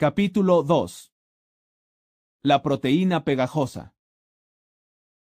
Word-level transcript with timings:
Capítulo 0.00 0.62
2 0.62 1.12
La 2.42 2.62
proteína 2.62 3.24
pegajosa 3.24 3.96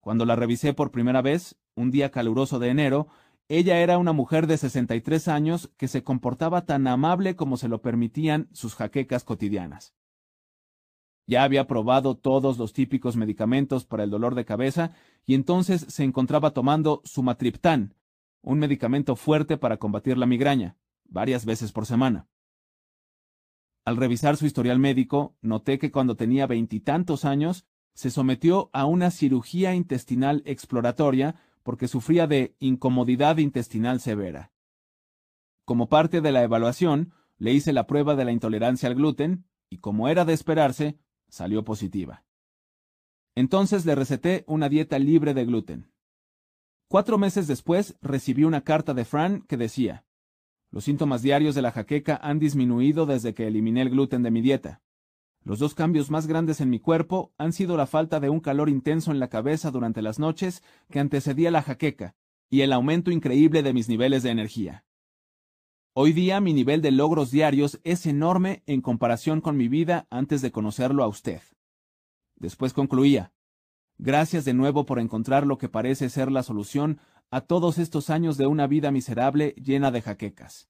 Cuando 0.00 0.26
la 0.26 0.36
revisé 0.36 0.74
por 0.74 0.90
primera 0.90 1.22
vez, 1.22 1.56
un 1.74 1.90
día 1.90 2.10
caluroso 2.10 2.58
de 2.58 2.68
enero, 2.68 3.08
ella 3.48 3.80
era 3.80 3.98
una 3.98 4.12
mujer 4.12 4.46
de 4.46 4.56
63 4.56 5.28
años 5.28 5.70
que 5.76 5.88
se 5.88 6.02
comportaba 6.02 6.64
tan 6.64 6.86
amable 6.86 7.36
como 7.36 7.56
se 7.56 7.68
lo 7.68 7.82
permitían 7.82 8.48
sus 8.52 8.74
jaquecas 8.74 9.24
cotidianas. 9.24 9.94
Ya 11.26 11.42
había 11.42 11.66
probado 11.66 12.16
todos 12.16 12.58
los 12.58 12.72
típicos 12.72 13.16
medicamentos 13.16 13.84
para 13.86 14.04
el 14.04 14.10
dolor 14.10 14.34
de 14.34 14.44
cabeza 14.44 14.92
y 15.26 15.34
entonces 15.34 15.86
se 15.88 16.04
encontraba 16.04 16.52
tomando 16.52 17.00
sumatriptán, 17.04 17.94
un 18.42 18.58
medicamento 18.58 19.16
fuerte 19.16 19.56
para 19.56 19.78
combatir 19.78 20.18
la 20.18 20.26
migraña, 20.26 20.76
varias 21.04 21.44
veces 21.46 21.72
por 21.72 21.86
semana. 21.86 22.28
Al 23.84 23.96
revisar 23.96 24.36
su 24.36 24.46
historial 24.46 24.78
médico, 24.78 25.36
noté 25.42 25.78
que 25.78 25.90
cuando 25.90 26.16
tenía 26.16 26.46
veintitantos 26.46 27.24
años 27.24 27.66
se 27.94 28.10
sometió 28.10 28.70
a 28.72 28.86
una 28.86 29.10
cirugía 29.10 29.74
intestinal 29.74 30.42
exploratoria 30.46 31.36
porque 31.64 31.88
sufría 31.88 32.28
de 32.28 32.54
incomodidad 32.60 33.38
intestinal 33.38 33.98
severa. 33.98 34.52
Como 35.64 35.88
parte 35.88 36.20
de 36.20 36.30
la 36.30 36.44
evaluación, 36.44 37.12
le 37.38 37.52
hice 37.52 37.72
la 37.72 37.88
prueba 37.88 38.14
de 38.14 38.24
la 38.24 38.30
intolerancia 38.30 38.88
al 38.88 38.94
gluten 38.94 39.46
y 39.68 39.78
como 39.78 40.08
era 40.08 40.24
de 40.24 40.34
esperarse, 40.34 41.00
salió 41.28 41.64
positiva. 41.64 42.24
Entonces 43.34 43.84
le 43.84 43.96
receté 43.96 44.44
una 44.46 44.68
dieta 44.68 45.00
libre 45.00 45.34
de 45.34 45.44
gluten. 45.44 45.90
Cuatro 46.86 47.18
meses 47.18 47.48
después 47.48 47.96
recibí 48.00 48.44
una 48.44 48.60
carta 48.60 48.94
de 48.94 49.04
Fran 49.04 49.42
que 49.48 49.56
decía, 49.56 50.06
los 50.70 50.84
síntomas 50.84 51.22
diarios 51.22 51.54
de 51.54 51.62
la 51.62 51.72
jaqueca 51.72 52.20
han 52.22 52.38
disminuido 52.38 53.06
desde 53.06 53.34
que 53.34 53.46
eliminé 53.46 53.82
el 53.82 53.90
gluten 53.90 54.22
de 54.22 54.30
mi 54.30 54.42
dieta. 54.42 54.82
Los 55.44 55.58
dos 55.58 55.74
cambios 55.74 56.10
más 56.10 56.26
grandes 56.26 56.62
en 56.62 56.70
mi 56.70 56.80
cuerpo 56.80 57.34
han 57.36 57.52
sido 57.52 57.76
la 57.76 57.86
falta 57.86 58.18
de 58.18 58.30
un 58.30 58.40
calor 58.40 58.70
intenso 58.70 59.10
en 59.10 59.20
la 59.20 59.28
cabeza 59.28 59.70
durante 59.70 60.00
las 60.00 60.18
noches 60.18 60.62
que 60.90 61.00
antecedía 61.00 61.50
la 61.50 61.62
jaqueca 61.62 62.16
y 62.48 62.62
el 62.62 62.72
aumento 62.72 63.10
increíble 63.10 63.62
de 63.62 63.74
mis 63.74 63.88
niveles 63.88 64.22
de 64.22 64.30
energía. 64.30 64.86
Hoy 65.92 66.14
día 66.14 66.40
mi 66.40 66.54
nivel 66.54 66.80
de 66.80 66.92
logros 66.92 67.30
diarios 67.30 67.78
es 67.84 68.06
enorme 68.06 68.62
en 68.66 68.80
comparación 68.80 69.42
con 69.42 69.56
mi 69.58 69.68
vida 69.68 70.06
antes 70.08 70.40
de 70.40 70.50
conocerlo 70.50 71.04
a 71.04 71.08
usted. 71.08 71.42
Después 72.36 72.72
concluía, 72.72 73.32
Gracias 73.98 74.44
de 74.44 74.54
nuevo 74.54 74.86
por 74.86 74.98
encontrar 74.98 75.46
lo 75.46 75.56
que 75.56 75.68
parece 75.68 76.08
ser 76.08 76.32
la 76.32 76.42
solución 76.42 76.98
a 77.30 77.42
todos 77.42 77.78
estos 77.78 78.10
años 78.10 78.36
de 78.36 78.46
una 78.46 78.66
vida 78.66 78.90
miserable 78.90 79.54
llena 79.56 79.90
de 79.90 80.02
jaquecas. 80.02 80.68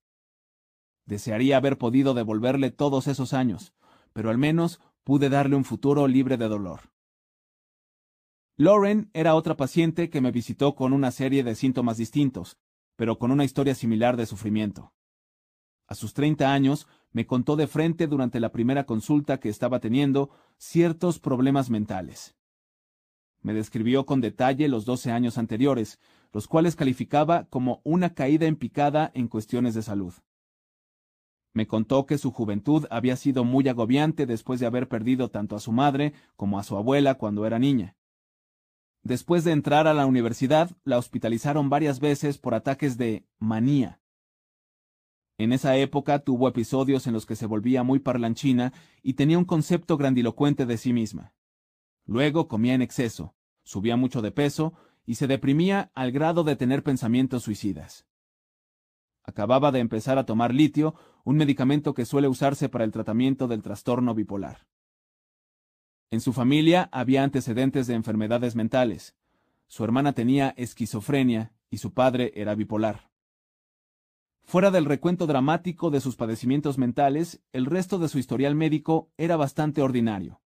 Desearía 1.06 1.56
haber 1.56 1.78
podido 1.78 2.12
devolverle 2.12 2.70
todos 2.70 3.06
esos 3.06 3.32
años, 3.32 3.72
pero 4.14 4.30
al 4.30 4.38
menos 4.38 4.80
pude 5.02 5.28
darle 5.28 5.56
un 5.56 5.64
futuro 5.64 6.08
libre 6.08 6.38
de 6.38 6.48
dolor. 6.48 6.80
Lauren 8.56 9.10
era 9.12 9.34
otra 9.34 9.56
paciente 9.56 10.08
que 10.08 10.22
me 10.22 10.30
visitó 10.30 10.74
con 10.74 10.94
una 10.94 11.10
serie 11.10 11.44
de 11.44 11.54
síntomas 11.54 11.98
distintos, 11.98 12.56
pero 12.96 13.18
con 13.18 13.30
una 13.30 13.44
historia 13.44 13.74
similar 13.74 14.16
de 14.16 14.24
sufrimiento. 14.24 14.94
A 15.86 15.94
sus 15.94 16.14
30 16.14 16.52
años, 16.52 16.86
me 17.12 17.26
contó 17.26 17.56
de 17.56 17.66
frente 17.66 18.06
durante 18.06 18.40
la 18.40 18.52
primera 18.52 18.86
consulta 18.86 19.38
que 19.38 19.48
estaba 19.48 19.80
teniendo 19.80 20.30
ciertos 20.56 21.18
problemas 21.18 21.68
mentales. 21.68 22.34
Me 23.42 23.52
describió 23.52 24.06
con 24.06 24.20
detalle 24.20 24.68
los 24.68 24.84
12 24.86 25.10
años 25.10 25.36
anteriores, 25.36 25.98
los 26.32 26.48
cuales 26.48 26.76
calificaba 26.76 27.44
como 27.50 27.82
una 27.84 28.14
caída 28.14 28.46
en 28.46 28.56
picada 28.56 29.10
en 29.14 29.28
cuestiones 29.28 29.74
de 29.74 29.82
salud. 29.82 30.14
Me 31.54 31.68
contó 31.68 32.04
que 32.04 32.18
su 32.18 32.32
juventud 32.32 32.84
había 32.90 33.14
sido 33.14 33.44
muy 33.44 33.68
agobiante 33.68 34.26
después 34.26 34.58
de 34.58 34.66
haber 34.66 34.88
perdido 34.88 35.30
tanto 35.30 35.54
a 35.54 35.60
su 35.60 35.70
madre 35.70 36.12
como 36.36 36.58
a 36.58 36.64
su 36.64 36.76
abuela 36.76 37.14
cuando 37.14 37.46
era 37.46 37.60
niña. 37.60 37.96
Después 39.04 39.44
de 39.44 39.52
entrar 39.52 39.86
a 39.86 39.94
la 39.94 40.04
universidad, 40.04 40.72
la 40.82 40.98
hospitalizaron 40.98 41.70
varias 41.70 42.00
veces 42.00 42.38
por 42.38 42.54
ataques 42.54 42.98
de 42.98 43.24
manía. 43.38 44.00
En 45.38 45.52
esa 45.52 45.76
época 45.76 46.20
tuvo 46.20 46.48
episodios 46.48 47.06
en 47.06 47.12
los 47.12 47.24
que 47.24 47.36
se 47.36 47.46
volvía 47.46 47.84
muy 47.84 48.00
parlanchina 48.00 48.72
y 49.02 49.14
tenía 49.14 49.38
un 49.38 49.44
concepto 49.44 49.96
grandilocuente 49.96 50.66
de 50.66 50.76
sí 50.76 50.92
misma. 50.92 51.34
Luego 52.04 52.48
comía 52.48 52.74
en 52.74 52.82
exceso, 52.82 53.34
subía 53.62 53.96
mucho 53.96 54.22
de 54.22 54.32
peso 54.32 54.74
y 55.06 55.16
se 55.16 55.26
deprimía 55.28 55.92
al 55.94 56.10
grado 56.10 56.42
de 56.42 56.56
tener 56.56 56.82
pensamientos 56.82 57.44
suicidas. 57.44 58.06
Acababa 59.24 59.72
de 59.72 59.80
empezar 59.80 60.18
a 60.18 60.26
tomar 60.26 60.54
litio, 60.54 60.94
un 61.24 61.36
medicamento 61.36 61.94
que 61.94 62.04
suele 62.04 62.28
usarse 62.28 62.68
para 62.68 62.84
el 62.84 62.92
tratamiento 62.92 63.48
del 63.48 63.62
trastorno 63.62 64.14
bipolar. 64.14 64.66
En 66.10 66.20
su 66.20 66.32
familia 66.32 66.88
había 66.92 67.24
antecedentes 67.24 67.86
de 67.86 67.94
enfermedades 67.94 68.54
mentales. 68.54 69.16
Su 69.66 69.82
hermana 69.82 70.12
tenía 70.12 70.50
esquizofrenia 70.56 71.52
y 71.70 71.78
su 71.78 71.92
padre 71.94 72.32
era 72.36 72.54
bipolar. 72.54 73.10
Fuera 74.42 74.70
del 74.70 74.84
recuento 74.84 75.26
dramático 75.26 75.90
de 75.90 76.00
sus 76.00 76.16
padecimientos 76.16 76.76
mentales, 76.76 77.42
el 77.52 77.64
resto 77.64 77.98
de 77.98 78.08
su 78.08 78.18
historial 78.18 78.54
médico 78.54 79.10
era 79.16 79.36
bastante 79.36 79.80
ordinario. 79.80 80.42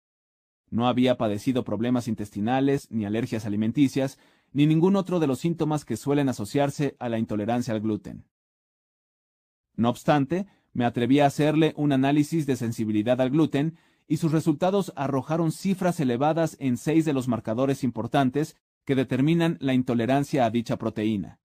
No 0.69 0.88
había 0.88 1.18
padecido 1.18 1.63
problemas 1.63 2.09
intestinales, 2.09 2.92
ni 2.92 3.06
alergias 3.06 3.46
alimenticias, 3.46 4.19
ni 4.52 4.68
ningún 4.68 4.97
otro 4.97 5.22
de 5.22 5.28
los 5.28 5.40
síntomas 5.40 5.86
que 5.86 5.96
suelen 5.96 6.28
asociarse 6.28 6.97
a 7.00 7.07
la 7.07 7.18
intolerancia 7.19 7.74
al 7.74 7.80
gluten. 7.80 8.25
No 9.78 9.90
obstante, 9.90 10.47
me 10.74 10.86
atreví 10.86 11.19
a 11.19 11.25
hacerle 11.28 11.74
un 11.78 11.91
análisis 11.91 12.46
de 12.46 12.56
sensibilidad 12.56 13.19
al 13.22 13.30
gluten 13.30 13.78
y 14.08 14.18
sus 14.18 14.31
resultados 14.31 14.94
arrojaron 14.96 15.52
cifras 15.52 16.00
elevadas 16.00 16.58
en 16.59 16.78
seis 16.78 17.06
de 17.06 17.13
los 17.13 17.28
marcadores 17.28 17.84
importantes 17.84 18.56
que 18.86 18.95
determinan 18.95 19.57
la 19.60 19.74
intolerancia 19.74 20.45
a 20.45 20.51
dicha 20.51 20.77
proteína. 20.77 21.39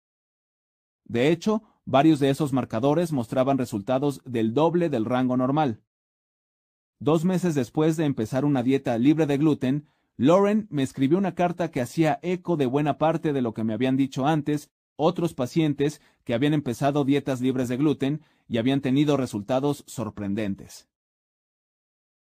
De 1.05 1.31
hecho, 1.31 1.63
varios 1.85 2.19
de 2.19 2.29
esos 2.29 2.53
marcadores 2.53 3.11
mostraban 3.11 3.57
resultados 3.57 4.21
del 4.25 4.53
doble 4.53 4.89
del 4.89 5.05
rango 5.05 5.37
normal. 5.37 5.81
Dos 6.99 7.23
meses 7.23 7.55
después 7.55 7.97
de 7.97 8.05
empezar 8.05 8.43
una 8.43 8.61
dieta 8.61 8.97
libre 8.97 9.25
de 9.25 9.37
gluten, 9.37 9.87
Lauren 10.17 10.67
me 10.69 10.83
escribió 10.83 11.17
una 11.17 11.33
carta 11.33 11.71
que 11.71 11.79
hacía 11.79 12.19
eco 12.21 12.57
de 12.57 12.65
buena 12.65 12.97
parte 12.97 13.31
de 13.31 13.41
lo 13.41 13.53
que 13.53 13.63
me 13.63 13.73
habían 13.73 13.95
dicho 13.95 14.27
antes 14.27 14.69
otros 14.99 15.33
pacientes 15.33 16.01
que 16.25 16.33
habían 16.33 16.53
empezado 16.53 17.05
dietas 17.05 17.39
libres 17.39 17.69
de 17.69 17.77
gluten 17.77 18.21
y 18.49 18.57
habían 18.57 18.81
tenido 18.81 19.15
resultados 19.15 19.85
sorprendentes. 19.87 20.89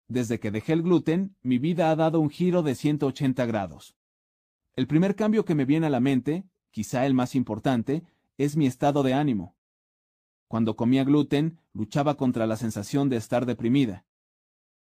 Desde 0.08 0.40
que 0.40 0.50
dejé 0.50 0.72
el 0.72 0.82
gluten, 0.82 1.36
mi 1.42 1.58
vida 1.58 1.90
ha 1.90 1.96
dado 1.96 2.18
un 2.18 2.30
giro 2.30 2.62
de 2.62 2.74
180 2.74 3.44
grados. 3.44 3.94
El 4.74 4.86
primer 4.86 5.16
cambio 5.16 5.44
que 5.44 5.54
me 5.54 5.66
viene 5.66 5.88
a 5.88 5.90
la 5.90 6.00
mente, 6.00 6.44
quizá 6.70 7.04
el 7.04 7.12
más 7.12 7.34
importante, 7.34 8.04
es 8.38 8.56
mi 8.56 8.66
estado 8.66 9.02
de 9.02 9.12
ánimo. 9.12 9.54
Cuando 10.48 10.74
comía 10.74 11.04
gluten, 11.04 11.60
luchaba 11.74 12.16
contra 12.16 12.46
la 12.46 12.56
sensación 12.56 13.10
de 13.10 13.16
estar 13.16 13.44
deprimida. 13.44 14.06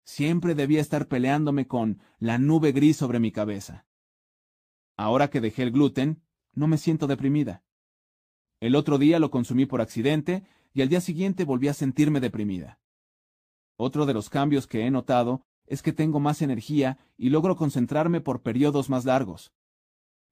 Siempre 0.04 0.54
debía 0.54 0.82
estar 0.82 1.08
peleándome 1.08 1.66
con 1.66 2.00
la 2.18 2.36
nube 2.38 2.72
gris 2.72 2.98
sobre 2.98 3.18
mi 3.18 3.32
cabeza. 3.32 3.86
Ahora 4.96 5.30
que 5.30 5.40
dejé 5.40 5.62
el 5.62 5.70
gluten, 5.70 6.22
no 6.52 6.66
me 6.66 6.76
siento 6.76 7.06
deprimida. 7.06 7.62
El 8.60 8.74
otro 8.74 8.98
día 8.98 9.18
lo 9.18 9.30
consumí 9.30 9.66
por 9.66 9.80
accidente 9.80 10.44
y 10.74 10.82
al 10.82 10.88
día 10.88 11.00
siguiente 11.00 11.44
volví 11.44 11.68
a 11.68 11.74
sentirme 11.74 12.20
deprimida. 12.20 12.80
Otro 13.76 14.06
de 14.06 14.14
los 14.14 14.28
cambios 14.28 14.66
que 14.66 14.84
he 14.84 14.90
notado 14.90 15.42
es 15.66 15.82
que 15.82 15.92
tengo 15.92 16.18
más 16.18 16.42
energía 16.42 16.98
y 17.16 17.30
logro 17.30 17.56
concentrarme 17.56 18.20
por 18.20 18.42
periodos 18.42 18.90
más 18.90 19.04
largos. 19.04 19.52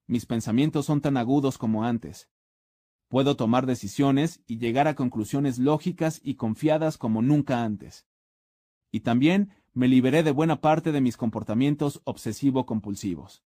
Mis 0.08 0.26
pensamientos 0.26 0.87
son 0.87 1.00
tan 1.00 1.17
agudos 1.17 1.58
como 1.58 1.84
antes. 1.84 2.28
Puedo 3.08 3.37
tomar 3.37 3.67
decisiones 3.67 4.43
y 4.46 4.58
llegar 4.58 4.88
a 4.88 4.96
conclusiones 4.96 5.58
lógicas 5.58 6.20
y 6.25 6.34
confiadas 6.34 6.99
como 6.99 7.22
nunca 7.22 7.62
antes. 7.62 8.06
Y 8.90 9.00
también 9.00 9.52
me 9.72 9.87
liberé 9.87 10.22
de 10.25 10.32
buena 10.32 10.61
parte 10.61 10.90
de 10.90 11.00
mis 11.00 11.17
comportamientos 11.17 12.00
obsesivo-compulsivos. 12.05 13.44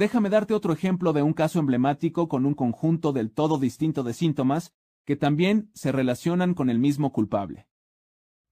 Déjame 0.00 0.30
darte 0.30 0.54
otro 0.54 0.72
ejemplo 0.72 1.12
de 1.12 1.20
un 1.20 1.34
caso 1.34 1.58
emblemático 1.58 2.26
con 2.26 2.46
un 2.46 2.54
conjunto 2.54 3.12
del 3.12 3.30
todo 3.30 3.58
distinto 3.58 4.02
de 4.02 4.14
síntomas 4.14 4.72
que 5.04 5.14
también 5.14 5.70
se 5.74 5.92
relacionan 5.92 6.54
con 6.54 6.70
el 6.70 6.78
mismo 6.78 7.12
culpable. 7.12 7.68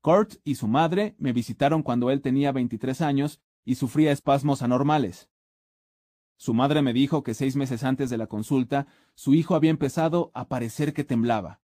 Kurt 0.02 0.34
y 0.44 0.56
su 0.56 0.68
madre 0.68 1.14
me 1.16 1.32
visitaron 1.32 1.82
cuando 1.82 2.10
él 2.10 2.20
tenía 2.20 2.52
23 2.52 3.00
años 3.00 3.40
y 3.64 3.76
sufría 3.76 4.12
espasmos 4.12 4.60
anormales. 4.60 5.30
Su 6.36 6.52
madre 6.52 6.82
me 6.82 6.92
dijo 6.92 7.22
que 7.22 7.32
seis 7.32 7.56
meses 7.56 7.82
antes 7.82 8.10
de 8.10 8.18
la 8.18 8.26
consulta, 8.26 8.86
su 9.14 9.32
hijo 9.32 9.54
había 9.54 9.70
empezado 9.70 10.30
a 10.34 10.48
parecer 10.48 10.92
que 10.92 11.04
temblaba. 11.04 11.62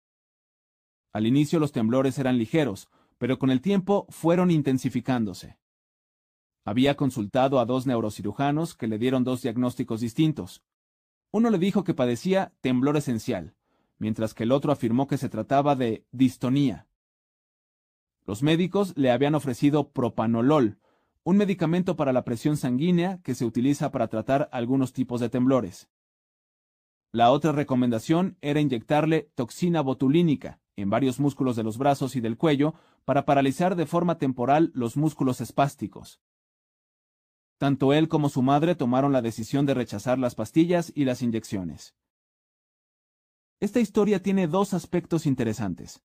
Al 1.13 1.25
inicio 1.25 1.61
los 1.61 1.71
temblores 1.71 2.19
eran 2.19 2.37
ligeros, 2.37 2.89
pero 3.17 3.39
con 3.39 3.49
el 3.53 3.61
tiempo 3.61 4.07
fueron 4.09 4.51
intensificándose. 4.51 5.57
Había 6.65 6.97
consultado 6.97 7.61
a 7.61 7.65
dos 7.65 7.87
neurocirujanos 7.87 8.75
que 8.75 8.87
le 8.87 8.99
dieron 8.99 9.25
dos 9.25 9.43
diagnósticos 9.43 10.01
distintos. 10.01 10.63
Uno 11.31 11.51
le 11.51 11.59
dijo 11.59 11.85
que 11.85 11.95
padecía 11.95 12.53
temblor 12.61 12.97
esencial, 12.97 13.55
mientras 13.99 14.35
que 14.35 14.45
el 14.45 14.53
otro 14.53 14.73
afirmó 14.73 15.07
que 15.07 15.19
se 15.19 15.29
trataba 15.29 15.77
de 15.77 16.05
distonía. 16.13 16.87
Los 18.27 18.43
médicos 18.43 18.93
le 18.97 19.11
habían 19.11 19.35
ofrecido 19.35 19.91
propanolol, 19.91 20.79
un 21.25 21.37
medicamento 21.37 21.97
para 21.97 22.13
la 22.13 22.25
presión 22.25 22.57
sanguínea 22.57 23.21
que 23.23 23.35
se 23.35 23.45
utiliza 23.45 23.91
para 23.91 24.09
tratar 24.09 24.49
algunos 24.53 24.93
tipos 24.93 25.21
de 25.21 25.29
temblores. 25.29 25.89
La 27.13 27.31
otra 27.31 27.53
recomendación 27.53 28.37
era 28.43 28.61
inyectarle 28.61 29.31
toxina 29.35 29.81
botulínica 29.81 30.61
en 30.77 30.91
varios 30.91 31.19
músculos 31.19 31.57
de 31.57 31.65
los 31.65 31.79
brazos 31.79 32.17
y 32.17 32.21
del 32.21 32.37
cuello 32.37 32.75
para 33.05 33.25
paralizar 33.25 33.77
de 33.77 33.87
forma 33.87 34.19
temporal 34.19 34.71
los 34.75 34.97
músculos 34.97 35.41
espásticos. 35.41 36.21
Tanto 37.59 37.93
él 37.93 38.09
como 38.09 38.29
su 38.29 38.41
madre 38.41 38.77
tomaron 38.77 39.13
la 39.13 39.21
decisión 39.21 39.67
de 39.67 39.75
rechazar 39.75 40.19
las 40.19 40.37
pastillas 40.37 40.93
y 40.95 41.05
las 41.05 41.23
inyecciones. 41.23 41.95
Esta 43.61 43.81
historia 43.81 44.23
tiene 44.23 44.47
dos 44.47 44.73
aspectos 44.73 45.27
interesantes. 45.27 46.01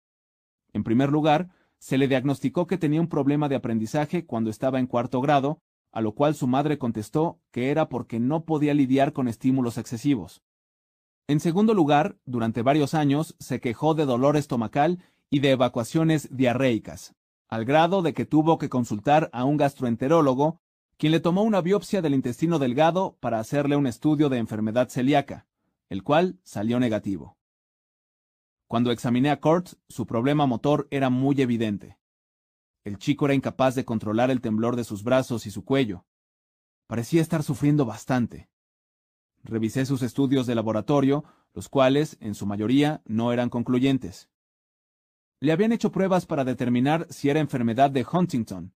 En 0.73 0.83
primer 0.83 1.11
lugar, 1.11 1.51
se 1.79 1.99
le 1.99 2.09
diagnosticó 2.09 2.67
que 2.67 2.79
tenía 2.79 3.03
un 3.03 3.09
problema 3.09 3.51
de 3.51 3.57
aprendizaje 3.57 4.25
cuando 4.25 4.49
estaba 4.49 4.79
en 4.79 4.87
cuarto 4.87 5.21
grado, 5.21 5.61
a 5.93 6.01
lo 6.01 6.15
cual 6.15 6.35
su 6.35 6.47
madre 6.47 6.79
contestó 6.79 7.39
que 7.51 7.71
era 7.71 7.91
porque 7.91 8.19
no 8.19 8.47
podía 8.47 8.73
lidiar 8.73 9.13
con 9.13 9.29
estímulos 9.29 9.77
excesivos. 9.77 10.43
En 11.29 11.39
segundo 11.41 11.75
lugar, 11.75 12.17
durante 12.25 12.63
varios 12.63 12.95
años 12.95 13.37
se 13.39 13.61
quejó 13.61 13.95
de 13.95 14.07
dolor 14.07 14.39
estomacal 14.39 15.05
y 15.29 15.41
de 15.41 15.51
evacuaciones 15.51 16.35
diarreicas, 16.35 17.15
al 17.49 17.67
grado 17.67 18.01
de 18.01 18.15
que 18.15 18.25
tuvo 18.25 18.57
que 18.57 18.71
consultar 18.71 19.29
a 19.35 19.45
un 19.45 19.59
gastroenterólogo 19.59 20.62
quien 21.03 21.11
le 21.11 21.19
tomó 21.19 21.43
una 21.43 21.61
biopsia 21.61 22.01
del 22.01 22.15
intestino 22.15 22.61
delgado 22.61 23.17
para 23.19 23.41
hacerle 23.41 23.75
un 23.75 23.89
estudio 23.89 24.29
de 24.29 24.39
enfermedad 24.39 24.89
celíaca, 24.89 25.49
el 25.89 26.05
cual 26.05 26.39
salió 26.45 26.79
negativo. 26.79 27.37
Cuando 28.69 28.93
examiné 28.93 29.31
a 29.31 29.41
Kurt, 29.41 29.71
su 29.89 30.07
problema 30.07 30.47
motor 30.47 30.87
era 30.93 31.11
muy 31.11 31.43
evidente. 31.43 31.99
El 32.85 32.99
chico 32.99 33.25
era 33.25 33.35
incapaz 33.35 33.75
de 33.75 33.85
controlar 33.85 34.31
el 34.31 34.41
temblor 34.41 34.77
de 34.77 34.85
sus 34.85 35.03
brazos 35.03 35.45
y 35.45 35.51
su 35.51 35.65
cuello. 35.65 36.07
Parecía 36.87 37.21
estar 37.21 37.43
sufriendo 37.43 37.85
bastante. 37.85 38.49
Revisé 39.43 39.87
sus 39.87 40.03
estudios 40.03 40.47
de 40.47 40.55
laboratorio, 40.55 41.25
los 41.53 41.69
cuales, 41.69 42.17
en 42.21 42.37
su 42.37 42.47
mayoría, 42.47 43.03
no 43.07 43.33
eran 43.33 43.51
concluyentes. 43.51 44.31
Le 45.41 45.51
habían 45.51 45.73
hecho 45.73 45.91
pruebas 45.91 46.27
para 46.27 46.45
determinar 46.45 47.09
si 47.11 47.29
era 47.29 47.41
enfermedad 47.41 47.91
de 47.91 48.07
Huntington, 48.09 48.73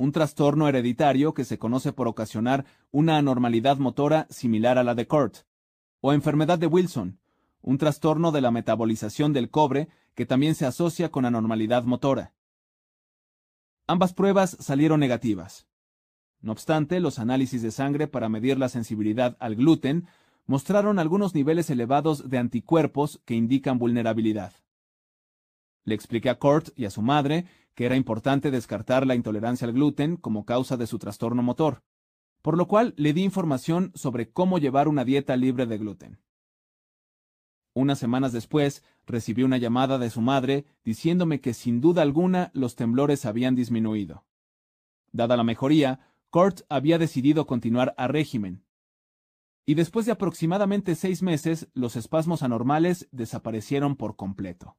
un 0.00 0.12
trastorno 0.12 0.66
hereditario 0.66 1.34
que 1.34 1.44
se 1.44 1.58
conoce 1.58 1.92
por 1.92 2.08
ocasionar 2.08 2.64
una 2.90 3.18
anormalidad 3.18 3.76
motora 3.76 4.26
similar 4.30 4.78
a 4.78 4.82
la 4.82 4.94
de 4.94 5.06
Kurt, 5.06 5.40
o 6.00 6.14
enfermedad 6.14 6.58
de 6.58 6.66
Wilson, 6.66 7.18
un 7.60 7.76
trastorno 7.76 8.32
de 8.32 8.40
la 8.40 8.50
metabolización 8.50 9.34
del 9.34 9.50
cobre 9.50 9.90
que 10.14 10.24
también 10.24 10.54
se 10.54 10.64
asocia 10.64 11.10
con 11.10 11.26
anormalidad 11.26 11.84
motora. 11.84 12.32
Ambas 13.86 14.14
pruebas 14.14 14.56
salieron 14.58 15.00
negativas. 15.00 15.66
No 16.40 16.52
obstante, 16.52 16.98
los 16.98 17.18
análisis 17.18 17.60
de 17.60 17.70
sangre 17.70 18.08
para 18.08 18.30
medir 18.30 18.58
la 18.58 18.70
sensibilidad 18.70 19.36
al 19.38 19.54
gluten 19.54 20.06
mostraron 20.46 20.98
algunos 20.98 21.34
niveles 21.34 21.68
elevados 21.68 22.30
de 22.30 22.38
anticuerpos 22.38 23.20
que 23.26 23.34
indican 23.34 23.78
vulnerabilidad. 23.78 24.54
Le 25.84 25.94
expliqué 25.94 26.30
a 26.30 26.38
Kurt 26.38 26.68
y 26.76 26.84
a 26.84 26.90
su 26.90 27.02
madre 27.02 27.46
que 27.74 27.86
era 27.86 27.96
importante 27.96 28.50
descartar 28.50 29.06
la 29.06 29.14
intolerancia 29.14 29.66
al 29.66 29.72
gluten 29.72 30.16
como 30.16 30.44
causa 30.44 30.76
de 30.76 30.86
su 30.86 30.98
trastorno 30.98 31.42
motor, 31.42 31.82
por 32.42 32.56
lo 32.56 32.66
cual 32.66 32.94
le 32.96 33.12
di 33.12 33.22
información 33.22 33.92
sobre 33.94 34.30
cómo 34.30 34.58
llevar 34.58 34.88
una 34.88 35.04
dieta 35.04 35.36
libre 35.36 35.66
de 35.66 35.78
gluten. 35.78 36.18
Unas 37.72 37.98
semanas 37.98 38.32
después, 38.32 38.82
recibí 39.06 39.42
una 39.42 39.56
llamada 39.56 39.98
de 39.98 40.10
su 40.10 40.20
madre 40.20 40.66
diciéndome 40.84 41.40
que 41.40 41.54
sin 41.54 41.80
duda 41.80 42.02
alguna 42.02 42.50
los 42.52 42.74
temblores 42.74 43.24
habían 43.24 43.54
disminuido. 43.54 44.24
Dada 45.12 45.36
la 45.36 45.44
mejoría, 45.44 46.00
Kurt 46.30 46.62
había 46.68 46.98
decidido 46.98 47.46
continuar 47.46 47.94
a 47.96 48.08
régimen. 48.08 48.64
Y 49.66 49.74
después 49.74 50.06
de 50.06 50.12
aproximadamente 50.12 50.94
seis 50.94 51.22
meses, 51.22 51.68
los 51.74 51.96
espasmos 51.96 52.42
anormales 52.42 53.08
desaparecieron 53.12 53.96
por 53.96 54.16
completo. 54.16 54.76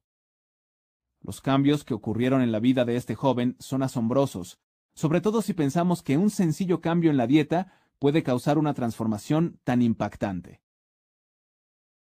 Los 1.22 1.40
cambios 1.40 1.84
que 1.84 1.94
ocurrieron 1.94 2.42
en 2.42 2.52
la 2.52 2.58
vida 2.58 2.84
de 2.84 2.96
este 2.96 3.14
joven 3.14 3.56
son 3.60 3.82
asombrosos, 3.82 4.58
sobre 4.94 5.20
todo 5.20 5.40
si 5.40 5.54
pensamos 5.54 6.02
que 6.02 6.18
un 6.18 6.30
sencillo 6.30 6.80
cambio 6.80 7.10
en 7.10 7.16
la 7.16 7.26
dieta 7.26 7.72
puede 7.98 8.22
causar 8.22 8.58
una 8.58 8.74
transformación 8.74 9.60
tan 9.64 9.80
impactante. 9.80 10.60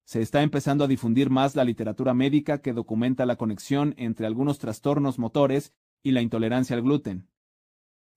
Se 0.06 0.22
está 0.22 0.42
empezando 0.42 0.84
a 0.84 0.88
difundir 0.88 1.30
más 1.30 1.56
la 1.56 1.64
literatura 1.64 2.14
médica 2.14 2.62
que 2.62 2.74
documenta 2.74 3.26
la 3.26 3.36
conexión 3.36 3.94
entre 3.98 4.26
algunos 4.26 4.58
trastornos 4.58 5.20
motores 5.20 5.74
y 6.04 6.12
la 6.12 6.22
intolerancia 6.22 6.76
al 6.76 6.82
gluten. 6.82 7.28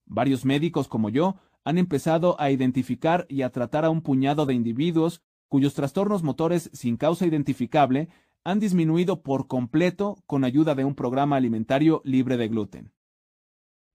Varios 0.06 0.44
médicos 0.44 0.88
como 0.88 1.08
yo 1.08 1.36
han 1.64 1.78
empezado 1.78 2.40
a 2.40 2.50
identificar 2.50 3.26
y 3.28 3.42
a 3.42 3.50
tratar 3.50 3.84
a 3.84 3.90
un 3.90 4.02
puñado 4.02 4.46
de 4.46 4.54
individuos 4.54 5.22
cuyos 5.48 5.74
trastornos 5.74 6.22
motores 6.22 6.70
sin 6.72 6.96
causa 6.96 7.26
identificable 7.26 8.08
han 8.44 8.60
disminuido 8.60 9.22
por 9.22 9.48
completo 9.48 10.22
con 10.26 10.44
ayuda 10.44 10.74
de 10.74 10.84
un 10.84 10.94
programa 10.94 11.36
alimentario 11.36 12.02
libre 12.04 12.36
de 12.36 12.48
gluten. 12.48 12.92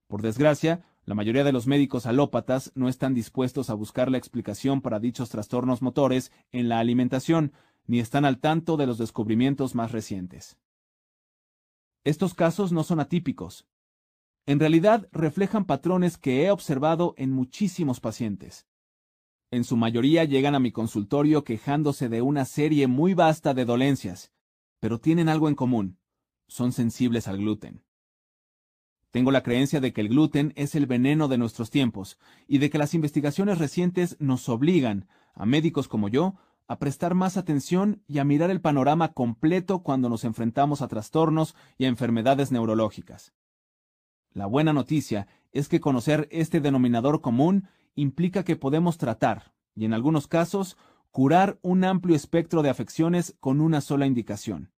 Por 0.08 0.24
desgracia, 0.24 0.84
la 1.06 1.14
mayoría 1.14 1.44
de 1.44 1.52
los 1.52 1.68
médicos 1.68 2.08
alópatas 2.08 2.72
no 2.74 2.90
están 2.90 3.14
dispuestos 3.14 3.70
a 3.70 3.76
buscar 3.76 4.10
la 4.10 4.18
explicación 4.18 4.82
para 4.82 5.00
dichos 5.00 5.30
trastornos 5.30 5.84
motores 5.84 6.32
en 6.52 6.68
la 6.68 6.80
alimentación, 6.80 7.54
ni 7.86 8.00
están 8.00 8.26
al 8.26 8.40
tanto 8.40 8.76
de 8.76 8.88
los 8.88 8.98
descubrimientos 8.98 9.76
más 9.76 9.92
recientes. 9.92 10.58
Estos 12.04 12.34
casos 12.34 12.72
no 12.72 12.84
son 12.84 13.00
atípicos. 13.00 13.68
En 14.48 14.60
realidad 14.60 15.08
reflejan 15.12 15.66
patrones 15.66 16.18
que 16.18 16.46
he 16.46 16.52
observado 16.52 17.14
en 17.18 17.32
muchísimos 17.32 18.00
pacientes. 18.00 18.66
En 19.52 19.64
su 19.64 19.78
mayoría 19.78 20.24
llegan 20.24 20.56
a 20.56 20.60
mi 20.60 20.72
consultorio 20.72 21.44
quejándose 21.44 22.10
de 22.10 22.24
una 22.24 22.46
serie 22.46 22.88
muy 22.88 23.14
vasta 23.14 23.54
de 23.54 23.66
dolencias, 23.66 24.32
pero 24.80 25.00
tienen 25.00 25.30
algo 25.30 25.50
en 25.50 25.56
común. 25.56 25.98
Son 26.48 26.72
sensibles 26.72 27.28
al 27.28 27.38
gluten. 27.38 27.84
Tengo 29.12 29.32
la 29.32 29.44
creencia 29.44 29.80
de 29.80 29.92
que 29.92 30.02
el 30.02 30.10
gluten 30.10 30.54
es 30.56 30.76
el 30.76 30.86
veneno 30.86 31.28
de 31.28 31.38
nuestros 31.38 31.70
tiempos 31.70 32.20
y 32.48 32.60
de 32.60 32.70
que 32.70 32.78
las 32.78 32.94
investigaciones 32.94 33.58
recientes 33.58 34.16
nos 34.20 34.48
obligan, 34.50 35.08
a 35.34 35.46
médicos 35.46 35.88
como 35.88 36.10
yo, 36.10 36.36
a 36.68 36.78
prestar 36.78 37.16
más 37.16 37.36
atención 37.36 38.04
y 38.08 38.20
a 38.20 38.24
mirar 38.24 38.52
el 38.52 38.62
panorama 38.62 39.14
completo 39.14 39.82
cuando 39.82 40.10
nos 40.10 40.24
enfrentamos 40.24 40.84
a 40.84 40.88
trastornos 40.88 41.56
y 41.80 41.86
a 41.86 41.88
enfermedades 41.88 42.52
neurológicas. 42.52 43.34
La 44.32 44.46
buena 44.46 44.74
noticia 44.74 45.28
es 45.52 45.68
que 45.68 45.80
conocer 45.80 46.28
este 46.32 46.62
denominador 46.62 47.22
común 47.22 47.68
implica 47.96 48.44
que 48.44 48.56
podemos 48.56 49.00
tratar, 49.00 49.56
y 49.76 49.86
en 49.86 49.94
algunos 49.94 50.28
casos, 50.28 50.78
curar 51.12 51.58
un 51.62 51.84
amplio 51.84 52.16
espectro 52.16 52.62
de 52.62 52.70
afecciones 52.70 53.36
con 53.40 53.62
una 53.62 53.82
sola 53.82 54.06
indicación, 54.06 54.72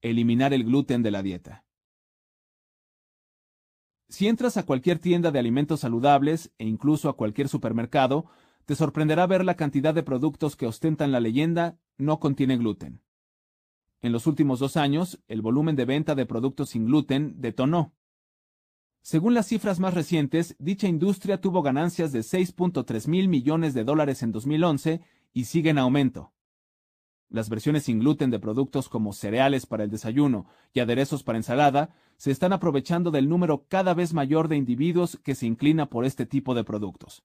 eliminar 0.00 0.52
el 0.52 0.64
gluten 0.64 1.02
de 1.02 1.10
la 1.10 1.22
dieta. 1.22 1.64
Si 4.08 4.26
entras 4.26 4.56
a 4.56 4.64
cualquier 4.64 4.98
tienda 4.98 5.30
de 5.30 5.38
alimentos 5.38 5.80
saludables 5.80 6.50
e 6.56 6.64
incluso 6.64 7.10
a 7.10 7.16
cualquier 7.16 7.48
supermercado, 7.48 8.26
te 8.64 8.74
sorprenderá 8.74 9.26
ver 9.26 9.44
la 9.44 9.56
cantidad 9.56 9.94
de 9.94 10.02
productos 10.02 10.56
que 10.56 10.66
ostentan 10.66 11.12
la 11.12 11.20
leyenda 11.20 11.78
no 11.98 12.18
contiene 12.18 12.56
gluten. 12.56 13.02
En 14.00 14.12
los 14.12 14.26
últimos 14.26 14.60
dos 14.60 14.76
años, 14.76 15.20
el 15.28 15.42
volumen 15.42 15.76
de 15.76 15.84
venta 15.84 16.14
de 16.14 16.24
productos 16.24 16.70
sin 16.70 16.86
gluten 16.86 17.40
detonó. 17.40 17.92
Según 19.02 19.34
las 19.34 19.46
cifras 19.46 19.80
más 19.80 19.94
recientes, 19.94 20.54
dicha 20.58 20.86
industria 20.86 21.40
tuvo 21.40 21.62
ganancias 21.62 22.12
de 22.12 22.20
6.3 22.20 23.08
mil 23.08 23.28
millones 23.28 23.74
de 23.74 23.84
dólares 23.84 24.22
en 24.22 24.32
2011 24.32 25.00
y 25.32 25.44
sigue 25.44 25.70
en 25.70 25.78
aumento. 25.78 26.32
Las 27.30 27.50
versiones 27.50 27.84
sin 27.84 27.98
gluten 27.98 28.30
de 28.30 28.38
productos 28.38 28.88
como 28.88 29.12
cereales 29.12 29.66
para 29.66 29.84
el 29.84 29.90
desayuno 29.90 30.46
y 30.72 30.80
aderezos 30.80 31.22
para 31.22 31.38
ensalada 31.38 31.94
se 32.16 32.30
están 32.30 32.52
aprovechando 32.52 33.10
del 33.10 33.28
número 33.28 33.66
cada 33.68 33.92
vez 33.92 34.14
mayor 34.14 34.48
de 34.48 34.56
individuos 34.56 35.18
que 35.22 35.34
se 35.34 35.46
inclina 35.46 35.90
por 35.90 36.04
este 36.04 36.24
tipo 36.24 36.54
de 36.54 36.64
productos. 36.64 37.22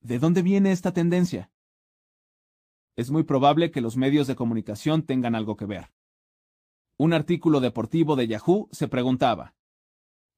¿De 0.00 0.18
dónde 0.18 0.42
viene 0.42 0.72
esta 0.72 0.92
tendencia? 0.92 1.50
Es 2.96 3.10
muy 3.10 3.24
probable 3.24 3.70
que 3.70 3.80
los 3.80 3.96
medios 3.96 4.26
de 4.26 4.36
comunicación 4.36 5.02
tengan 5.02 5.34
algo 5.34 5.56
que 5.56 5.66
ver. 5.66 5.92
Un 6.96 7.12
artículo 7.12 7.60
deportivo 7.60 8.16
de 8.16 8.28
Yahoo 8.28 8.68
se 8.70 8.88
preguntaba, 8.88 9.54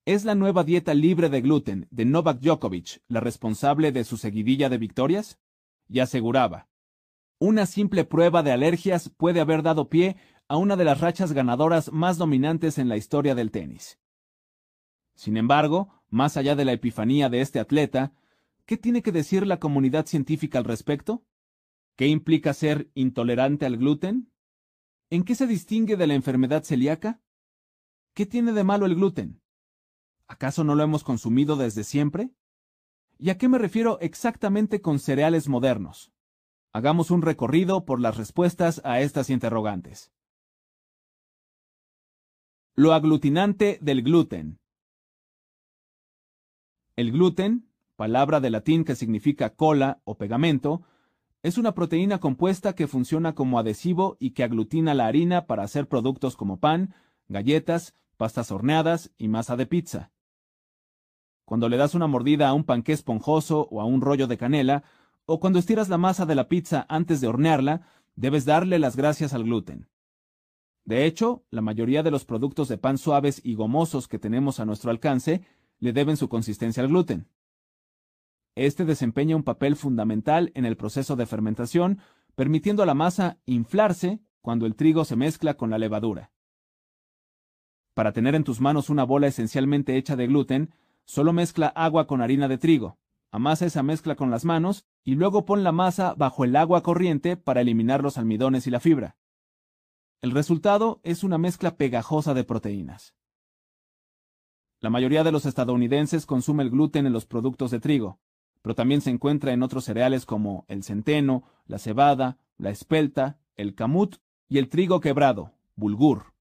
¿Es 0.07 0.25
la 0.25 0.37
nueva 0.37 0.63
dieta 0.63 0.95
libre 0.95 1.29
de 1.29 1.41
gluten 1.41 1.89
de 1.91 2.05
Novak 2.05 2.39
Djokovic 2.39 3.03
la 3.09 3.19
responsable 3.19 3.91
de 3.91 4.05
su 4.05 4.17
seguidilla 4.17 4.69
de 4.69 4.79
victorias? 4.79 5.41
Y 5.89 6.01
aseguraba, 6.01 6.69
una 7.39 7.67
simple 7.67 8.05
prueba 8.05 8.43
de 8.43 8.53
alergias 8.53 9.11
puede 9.11 9.41
haber 9.41 9.63
dado 9.63 9.89
pie 9.89 10.17
a 10.49 10.57
una 10.57 10.77
de 10.77 10.85
las 10.85 11.01
rachas 11.01 11.33
ganadoras 11.33 11.93
más 11.93 12.19
dominantes 12.19 12.79
en 12.79 12.89
la 12.89 12.97
historia 12.97 13.35
del 13.35 13.51
tenis. 13.51 13.99
Sin 15.15 15.37
embargo, 15.37 16.03
más 16.09 16.37
allá 16.37 16.55
de 16.55 16.65
la 16.65 16.73
epifanía 16.73 17.29
de 17.29 17.41
este 17.41 17.59
atleta, 17.59 18.13
¿qué 18.65 18.77
tiene 18.77 19.03
que 19.03 19.13
decir 19.13 19.47
la 19.47 19.59
comunidad 19.59 20.07
científica 20.07 20.59
al 20.59 20.65
respecto? 20.65 21.25
¿Qué 21.97 22.07
implica 22.07 22.55
ser 22.55 22.91
intolerante 22.95 23.67
al 23.67 23.77
gluten? 23.77 24.31
¿En 25.11 25.25
qué 25.25 25.35
se 25.35 25.47
distingue 25.47 25.97
de 25.97 26.07
la 26.07 26.15
enfermedad 26.15 26.63
celíaca? 26.65 27.21
¿Qué 28.15 28.27
tiene 28.27 28.53
de 28.53 28.65
malo 28.65 28.87
el 28.87 28.95
gluten? 28.95 29.41
¿Acaso 30.27 30.65
no 30.65 30.75
lo 30.75 30.83
hemos 30.83 31.05
consumido 31.05 31.57
desde 31.57 31.85
siempre? 31.85 32.31
¿Y 33.19 33.31
a 33.31 33.39
qué 33.39 33.49
me 33.49 33.59
refiero 33.59 33.99
exactamente 34.01 34.83
con 34.83 34.99
cereales 34.99 35.49
modernos? 35.49 36.13
Hagamos 36.73 37.11
un 37.11 37.23
recorrido 37.23 37.87
por 37.87 38.01
las 38.01 38.19
respuestas 38.19 38.83
a 38.85 39.01
estas 39.01 39.31
interrogantes. 39.31 40.13
Lo 42.75 42.93
aglutinante 42.93 43.79
del 43.81 44.03
gluten. 44.03 44.59
El 46.95 47.13
gluten, 47.13 47.71
palabra 47.97 48.41
de 48.41 48.51
latín 48.51 48.85
que 48.85 48.95
significa 48.95 49.55
cola 49.55 50.03
o 50.05 50.19
pegamento, 50.19 50.83
es 51.43 51.57
una 51.57 51.73
proteína 51.73 52.19
compuesta 52.19 52.75
que 52.75 52.87
funciona 52.87 53.35
como 53.35 53.59
adhesivo 53.59 54.19
y 54.21 54.33
que 54.33 54.45
aglutina 54.45 54.93
la 54.93 55.07
harina 55.07 55.47
para 55.47 55.63
hacer 55.63 55.89
productos 55.89 56.37
como 56.37 56.61
pan, 56.61 56.95
galletas, 57.29 57.95
pastas 58.19 58.51
horneadas 58.51 59.13
y 59.17 59.29
masa 59.29 59.57
de 59.57 59.67
pizza. 59.67 60.11
Cuando 61.47 61.69
le 61.69 61.77
das 61.77 61.95
una 61.95 62.09
mordida 62.09 62.49
a 62.49 62.55
un 62.55 62.65
panqué 62.65 62.93
esponjoso 62.93 63.69
o 63.71 63.81
a 63.81 63.85
un 63.85 64.01
rollo 64.01 64.27
de 64.27 64.37
canela, 64.37 64.83
o 65.27 65.39
cuando 65.39 65.61
estiras 65.61 65.89
la 65.89 65.97
masa 65.97 66.27
de 66.27 66.35
la 66.35 66.49
pizza 66.49 66.87
antes 66.89 67.21
de 67.21 67.29
hornearla, 67.29 67.87
debes 68.17 68.45
darle 68.45 68.81
las 68.81 68.97
gracias 68.97 69.33
al 69.33 69.45
gluten. 69.45 69.89
De 70.85 71.05
hecho, 71.05 71.45
la 71.51 71.63
mayoría 71.63 72.03
de 72.03 72.11
los 72.11 72.25
productos 72.25 72.67
de 72.67 72.79
pan 72.79 72.99
suaves 72.99 73.41
y 73.45 73.55
gomosos 73.55 74.09
que 74.09 74.19
tenemos 74.19 74.59
a 74.59 74.65
nuestro 74.65 74.91
alcance 74.91 75.43
le 75.79 75.93
deben 75.93 76.17
su 76.17 76.29
consistencia 76.29 76.83
al 76.83 76.89
gluten. 76.89 77.29
Este 78.57 78.85
desempeña 78.85 79.37
un 79.37 79.45
papel 79.45 79.77
fundamental 79.77 80.51
en 80.55 80.65
el 80.65 80.77
proceso 80.77 81.15
de 81.15 81.27
fermentación, 81.27 82.01
permitiendo 82.35 82.83
a 82.83 82.87
la 82.87 82.95
masa 82.95 83.39
inflarse 83.47 84.21
cuando 84.43 84.67
el 84.67 84.75
trigo 84.75 85.05
se 85.05 85.15
mezcla 85.15 85.55
con 85.55 85.71
la 85.71 85.79
levadura. 85.79 86.33
Para 87.95 88.13
tener 88.13 88.35
en 88.35 88.45
tus 88.45 88.61
manos 88.61 88.91
una 88.91 89.05
bola 89.05 89.29
esencialmente 89.29 89.97
hecha 89.97 90.17
de 90.17 90.27
gluten, 90.27 90.75
solo 91.07 91.33
mezcla 91.33 91.69
agua 91.69 92.07
con 92.07 92.21
harina 92.21 92.49
de 92.49 92.59
trigo. 92.59 92.99
Amasa 93.31 93.67
esa 93.67 93.83
mezcla 93.83 94.15
con 94.17 94.31
las 94.31 94.45
manos 94.45 94.87
y 95.03 95.15
luego 95.15 95.47
pon 95.47 95.65
la 95.65 95.73
masa 95.73 96.15
bajo 96.15 96.45
el 96.45 96.55
agua 96.57 96.83
corriente 96.83 97.37
para 97.37 97.61
eliminar 97.61 98.03
los 98.03 98.19
almidones 98.19 98.67
y 98.67 98.71
la 98.71 98.81
fibra. 98.81 99.17
El 100.21 100.33
resultado 100.33 101.01
es 101.03 101.25
una 101.25 101.39
mezcla 101.39 101.77
pegajosa 101.77 102.35
de 102.35 102.45
proteínas. 102.45 103.15
La 104.81 104.91
mayoría 104.91 105.25
de 105.25 105.33
los 105.33 105.47
estadounidenses 105.47 106.27
consume 106.27 106.63
el 106.63 106.71
gluten 106.71 107.07
en 107.07 107.13
los 107.13 107.27
productos 107.27 107.71
de 107.71 107.81
trigo, 107.81 108.21
pero 108.63 108.75
también 108.75 109.01
se 109.01 109.11
encuentra 109.11 109.53
en 109.53 109.63
otros 109.63 109.85
cereales 109.85 110.27
como 110.27 110.65
el 110.69 110.83
centeno, 110.83 111.45
la 111.67 111.79
cebada, 111.79 112.39
la 112.59 112.71
espelta, 112.71 113.39
el 113.55 113.75
camut 113.75 114.17
y 114.49 114.59
el 114.59 114.69
trigo 114.69 115.01
quebrado, 115.01 115.53
bulgur. 115.77 116.35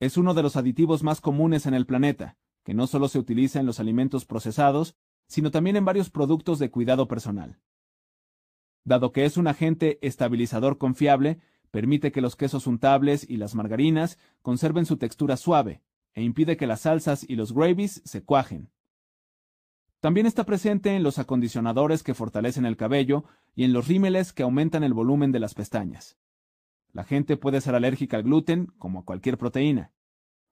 Es 0.00 0.16
uno 0.16 0.34
de 0.34 0.42
los 0.42 0.56
aditivos 0.56 1.02
más 1.02 1.20
comunes 1.20 1.66
en 1.66 1.74
el 1.74 1.86
planeta, 1.86 2.36
que 2.66 2.74
no 2.74 2.88
solo 2.88 3.06
se 3.06 3.20
utiliza 3.20 3.60
en 3.60 3.66
los 3.66 3.78
alimentos 3.78 4.24
procesados, 4.24 4.96
sino 5.28 5.52
también 5.52 5.76
en 5.76 5.84
varios 5.84 6.10
productos 6.10 6.58
de 6.58 6.68
cuidado 6.68 7.06
personal. 7.06 7.60
Dado 8.82 9.12
que 9.12 9.24
es 9.24 9.36
un 9.36 9.46
agente 9.46 10.00
estabilizador 10.04 10.76
confiable, 10.76 11.38
permite 11.70 12.10
que 12.10 12.20
los 12.20 12.34
quesos 12.34 12.66
untables 12.66 13.24
y 13.30 13.36
las 13.36 13.54
margarinas 13.54 14.18
conserven 14.42 14.84
su 14.84 14.96
textura 14.96 15.36
suave, 15.36 15.80
e 16.12 16.24
impide 16.24 16.56
que 16.56 16.66
las 16.66 16.80
salsas 16.80 17.24
y 17.28 17.36
los 17.36 17.54
gravies 17.54 18.02
se 18.04 18.24
cuajen. 18.24 18.72
También 20.00 20.26
está 20.26 20.42
presente 20.42 20.96
en 20.96 21.04
los 21.04 21.20
acondicionadores 21.20 22.02
que 22.02 22.14
fortalecen 22.14 22.66
el 22.66 22.76
cabello 22.76 23.26
y 23.54 23.62
en 23.62 23.72
los 23.72 23.86
rímeles 23.86 24.32
que 24.32 24.42
aumentan 24.42 24.82
el 24.82 24.92
volumen 24.92 25.30
de 25.30 25.38
las 25.38 25.54
pestañas. 25.54 26.18
La 26.92 27.04
gente 27.04 27.36
puede 27.36 27.60
ser 27.60 27.76
alérgica 27.76 28.16
al 28.16 28.24
gluten, 28.24 28.72
como 28.78 28.98
a 28.98 29.04
cualquier 29.04 29.38
proteína. 29.38 29.92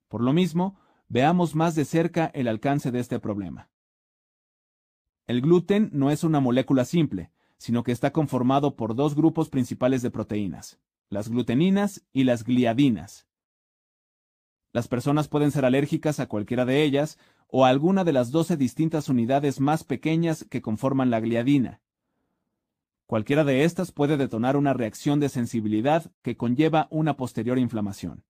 Por 0.07 0.23
lo 0.23 0.33
mismo, 0.33 0.79
veamos 1.15 1.55
más 1.55 1.77
de 1.77 1.85
cerca 1.85 2.27
el 2.35 2.49
alcance 2.49 2.91
de 2.91 2.99
este 2.99 3.21
problema. 3.21 3.71
El 5.29 5.43
gluten 5.43 5.91
no 5.93 6.11
es 6.11 6.25
una 6.25 6.41
molécula 6.41 6.85
simple, 6.85 7.31
sino 7.57 7.85
que 7.85 7.93
está 7.93 8.13
conformado 8.13 8.75
por 8.75 8.97
dos 8.97 9.15
grupos 9.15 9.49
principales 9.49 10.03
de 10.03 10.11
proteínas, 10.11 10.81
las 11.11 11.29
gluteninas 11.29 12.05
y 12.13 12.25
las 12.25 12.43
gliadinas. 12.43 13.29
Las 14.73 14.89
personas 14.89 15.29
pueden 15.29 15.53
ser 15.53 15.65
alérgicas 15.65 16.19
a 16.19 16.27
cualquiera 16.27 16.65
de 16.65 16.83
ellas 16.83 17.17
o 17.47 17.65
a 17.65 17.69
alguna 17.69 18.03
de 18.03 18.13
las 18.13 18.33
12 18.33 18.57
distintas 18.57 19.09
unidades 19.09 19.61
más 19.61 19.85
pequeñas 19.85 20.45
que 20.51 20.63
conforman 20.63 21.11
la 21.11 21.21
gliadina. 21.21 21.81
Cualquiera 23.07 23.45
de 23.45 23.63
estas 23.63 23.93
puede 23.93 24.17
detonar 24.17 24.57
una 24.57 24.73
reacción 24.73 25.21
de 25.21 25.29
sensibilidad 25.29 26.11
que 26.23 26.37
conlleva 26.37 26.89
una 26.91 27.17
posterior 27.17 27.61
inflamación. 27.61 28.25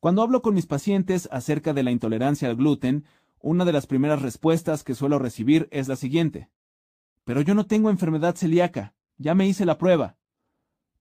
Cuando 0.00 0.22
hablo 0.22 0.42
con 0.42 0.54
mis 0.54 0.66
pacientes 0.66 1.28
acerca 1.32 1.72
de 1.72 1.82
la 1.82 1.90
intolerancia 1.90 2.48
al 2.48 2.56
gluten, 2.56 3.04
una 3.40 3.64
de 3.64 3.72
las 3.72 3.86
primeras 3.86 4.22
respuestas 4.22 4.84
que 4.84 4.94
suelo 4.94 5.18
recibir 5.18 5.68
es 5.72 5.88
la 5.88 5.96
siguiente. 5.96 6.50
Pero 7.24 7.40
yo 7.40 7.54
no 7.54 7.66
tengo 7.66 7.90
enfermedad 7.90 8.36
celíaca, 8.36 8.94
ya 9.16 9.34
me 9.34 9.46
hice 9.48 9.66
la 9.66 9.76
prueba. 9.76 10.16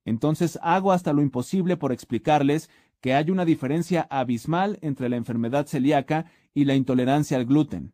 Entonces 0.04 0.58
hago 0.64 0.92
hasta 0.92 1.14
lo 1.14 1.22
imposible 1.22 1.78
por 1.78 1.92
explicarles 1.92 2.70
que 3.00 3.14
hay 3.14 3.30
una 3.30 3.46
diferencia 3.46 4.08
abismal 4.10 4.80
entre 4.82 5.10
la 5.10 5.18
enfermedad 5.18 5.68
celíaca 5.68 6.26
y 6.56 6.66
la 6.66 6.74
intolerancia 6.74 7.38
al 7.38 7.46
gluten. 7.46 7.94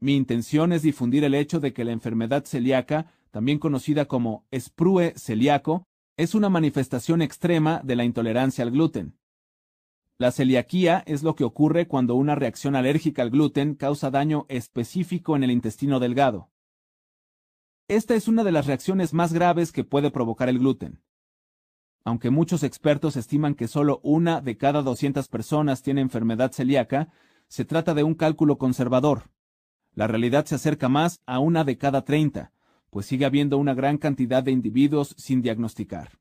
Mi 0.00 0.16
intención 0.16 0.72
es 0.72 0.82
difundir 0.82 1.22
el 1.22 1.34
hecho 1.34 1.60
de 1.60 1.72
que 1.72 1.84
la 1.84 1.92
enfermedad 1.92 2.44
celíaca, 2.44 3.12
también 3.30 3.58
conocida 3.58 4.06
como 4.06 4.46
sprue 4.52 5.14
celíaco, 5.16 5.86
es 6.16 6.34
una 6.34 6.48
manifestación 6.48 7.22
extrema 7.22 7.80
de 7.84 7.94
la 7.96 8.04
intolerancia 8.04 8.64
al 8.64 8.72
gluten. 8.72 9.16
La 10.18 10.32
celiaquía 10.32 11.02
es 11.06 11.22
lo 11.22 11.34
que 11.34 11.44
ocurre 11.44 11.88
cuando 11.88 12.14
una 12.14 12.34
reacción 12.34 12.74
alérgica 12.74 13.20
al 13.20 13.30
gluten 13.30 13.74
causa 13.74 14.10
daño 14.10 14.46
específico 14.48 15.36
en 15.36 15.44
el 15.44 15.50
intestino 15.50 16.00
delgado. 16.00 16.50
Esta 17.86 18.14
es 18.14 18.26
una 18.26 18.42
de 18.42 18.50
las 18.50 18.66
reacciones 18.66 19.12
más 19.12 19.34
graves 19.34 19.72
que 19.72 19.84
puede 19.84 20.10
provocar 20.10 20.48
el 20.48 20.58
gluten. 20.58 21.02
Aunque 22.02 22.30
muchos 22.30 22.62
expertos 22.62 23.16
estiman 23.16 23.54
que 23.54 23.68
solo 23.68 24.00
una 24.02 24.40
de 24.40 24.56
cada 24.56 24.80
200 24.80 25.28
personas 25.28 25.82
tiene 25.82 26.00
enfermedad 26.00 26.50
celíaca, 26.50 27.10
se 27.48 27.66
trata 27.66 27.92
de 27.92 28.02
un 28.02 28.14
cálculo 28.14 28.56
conservador. 28.56 29.24
La 29.92 30.06
realidad 30.06 30.46
se 30.46 30.54
acerca 30.54 30.88
más 30.88 31.20
a 31.26 31.40
una 31.40 31.62
de 31.64 31.76
cada 31.76 32.04
30, 32.04 32.52
pues 32.88 33.04
sigue 33.04 33.26
habiendo 33.26 33.58
una 33.58 33.74
gran 33.74 33.98
cantidad 33.98 34.42
de 34.42 34.52
individuos 34.52 35.14
sin 35.18 35.42
diagnosticar. 35.42 36.18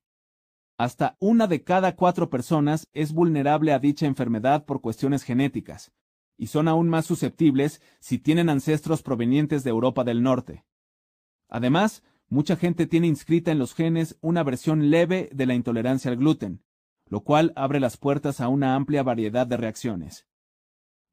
Hasta 0.78 1.16
una 1.20 1.48
de 1.48 1.64
cada 1.64 1.96
cuatro 1.96 2.30
personas 2.30 2.90
es 2.94 3.14
vulnerable 3.14 3.72
a 3.72 3.80
dicha 3.80 4.06
enfermedad 4.06 4.66
por 4.66 4.82
cuestiones 4.82 5.24
genéticas, 5.24 5.94
y 6.38 6.48
son 6.48 6.68
aún 6.68 6.90
más 6.90 7.06
susceptibles 7.06 7.82
si 8.00 8.20
tienen 8.20 8.50
ancestros 8.50 9.02
provenientes 9.02 9.64
de 9.64 9.70
Europa 9.70 10.04
del 10.04 10.22
Norte. 10.22 10.66
Además, 11.48 12.04
mucha 12.28 12.58
gente 12.58 12.88
tiene 12.88 13.08
inscrita 13.08 13.52
en 13.52 13.60
los 13.60 13.74
genes 13.74 14.18
una 14.20 14.44
versión 14.44 14.90
leve 14.90 15.30
de 15.32 15.46
la 15.46 15.54
intolerancia 15.54 16.12
al 16.12 16.18
gluten, 16.18 16.62
lo 17.08 17.24
cual 17.24 17.54
abre 17.56 17.80
las 17.80 17.96
puertas 17.96 18.42
a 18.42 18.50
una 18.50 18.76
amplia 18.76 19.04
variedad 19.04 19.48
de 19.48 19.58
reacciones. 19.58 20.28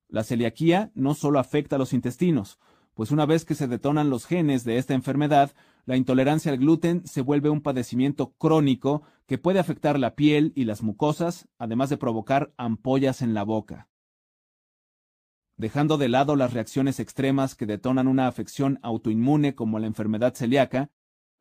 La 0.09 0.25
celiaquía 0.25 0.91
no 0.95 1.15
solo 1.15 1.39
afecta 1.39 1.77
a 1.77 1.79
los 1.79 1.93
intestinos, 1.93 2.59
pues 2.95 3.11
una 3.11 3.27
vez 3.27 3.45
que 3.45 3.55
se 3.55 3.69
detonan 3.69 4.11
los 4.11 4.27
genes 4.27 4.65
de 4.65 4.79
esta 4.79 4.95
enfermedad, 4.95 5.53
la 5.85 5.97
intolerancia 5.97 6.53
al 6.53 6.59
gluten 6.59 7.07
se 7.07 7.23
vuelve 7.23 7.51
un 7.51 7.61
padecimiento 7.61 8.33
crónico 8.39 9.03
que 9.27 9.39
puede 9.39 9.59
afectar 9.59 9.99
la 9.99 10.15
piel 10.15 10.53
y 10.55 10.65
las 10.65 10.83
mucosas, 10.83 11.49
además 11.59 11.91
de 11.91 11.97
provocar 11.97 12.53
ampollas 12.57 13.21
en 13.21 13.35
la 13.35 13.43
boca. 13.43 13.89
Dejando 15.57 15.99
de 15.99 16.09
lado 16.09 16.37
las 16.37 16.53
reacciones 16.53 17.01
extremas 17.01 17.55
que 17.55 17.67
detonan 17.67 18.09
una 18.09 18.27
afección 18.27 18.79
autoinmune 18.83 19.55
como 19.55 19.79
la 19.79 19.87
enfermedad 19.87 20.35
celíaca, 20.35 20.91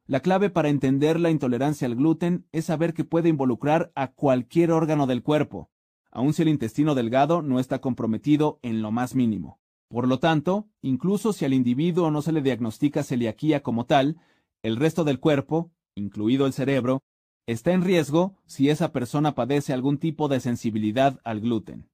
la 0.06 0.20
clave 0.20 0.50
para 0.50 0.70
entender 0.70 1.20
la 1.20 1.30
intolerancia 1.30 1.88
al 1.88 1.96
gluten 1.96 2.48
es 2.52 2.66
saber 2.66 2.94
que 2.94 3.06
puede 3.06 3.30
involucrar 3.30 3.92
a 3.96 4.12
cualquier 4.12 4.72
órgano 4.72 5.08
del 5.08 5.24
cuerpo, 5.24 5.70
aun 6.12 6.34
si 6.34 6.42
el 6.42 6.50
intestino 6.50 6.96
delgado 6.96 7.42
no 7.42 7.60
está 7.60 7.80
comprometido 7.80 8.60
en 8.64 8.82
lo 8.82 8.92
más 8.92 9.16
mínimo. 9.16 9.61
Por 9.92 10.08
lo 10.08 10.20
tanto, 10.20 10.70
incluso 10.82 11.34
si 11.34 11.44
al 11.44 11.54
individuo 11.54 12.12
no 12.12 12.22
se 12.22 12.32
le 12.32 12.42
diagnostica 12.42 13.04
celiaquía 13.04 13.62
como 13.62 13.86
tal, 13.86 14.22
el 14.64 14.78
resto 14.78 15.04
del 15.04 15.20
cuerpo, 15.20 15.70
incluido 15.96 16.46
el 16.46 16.54
cerebro, 16.54 17.04
está 17.46 17.74
en 17.74 17.82
riesgo 17.82 18.38
si 18.46 18.70
esa 18.70 18.94
persona 18.94 19.36
padece 19.36 19.74
algún 19.74 19.98
tipo 19.98 20.30
de 20.30 20.40
sensibilidad 20.40 21.20
al 21.26 21.42
gluten. 21.42 21.90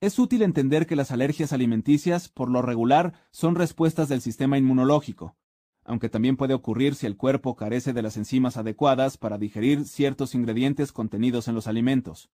Es 0.00 0.18
útil 0.18 0.42
entender 0.42 0.88
que 0.88 0.96
las 0.96 1.12
alergias 1.12 1.52
alimenticias, 1.52 2.28
por 2.28 2.50
lo 2.50 2.62
regular, 2.62 3.12
son 3.30 3.54
respuestas 3.54 4.08
del 4.08 4.20
sistema 4.20 4.58
inmunológico, 4.58 5.36
aunque 5.84 6.08
también 6.08 6.36
puede 6.36 6.54
ocurrir 6.54 6.96
si 6.96 7.06
el 7.06 7.16
cuerpo 7.16 7.54
carece 7.54 7.92
de 7.92 8.02
las 8.02 8.16
enzimas 8.16 8.56
adecuadas 8.56 9.18
para 9.18 9.38
digerir 9.38 9.84
ciertos 9.84 10.34
ingredientes 10.34 10.90
contenidos 10.90 11.46
en 11.46 11.54
los 11.54 11.68
alimentos. 11.68 12.28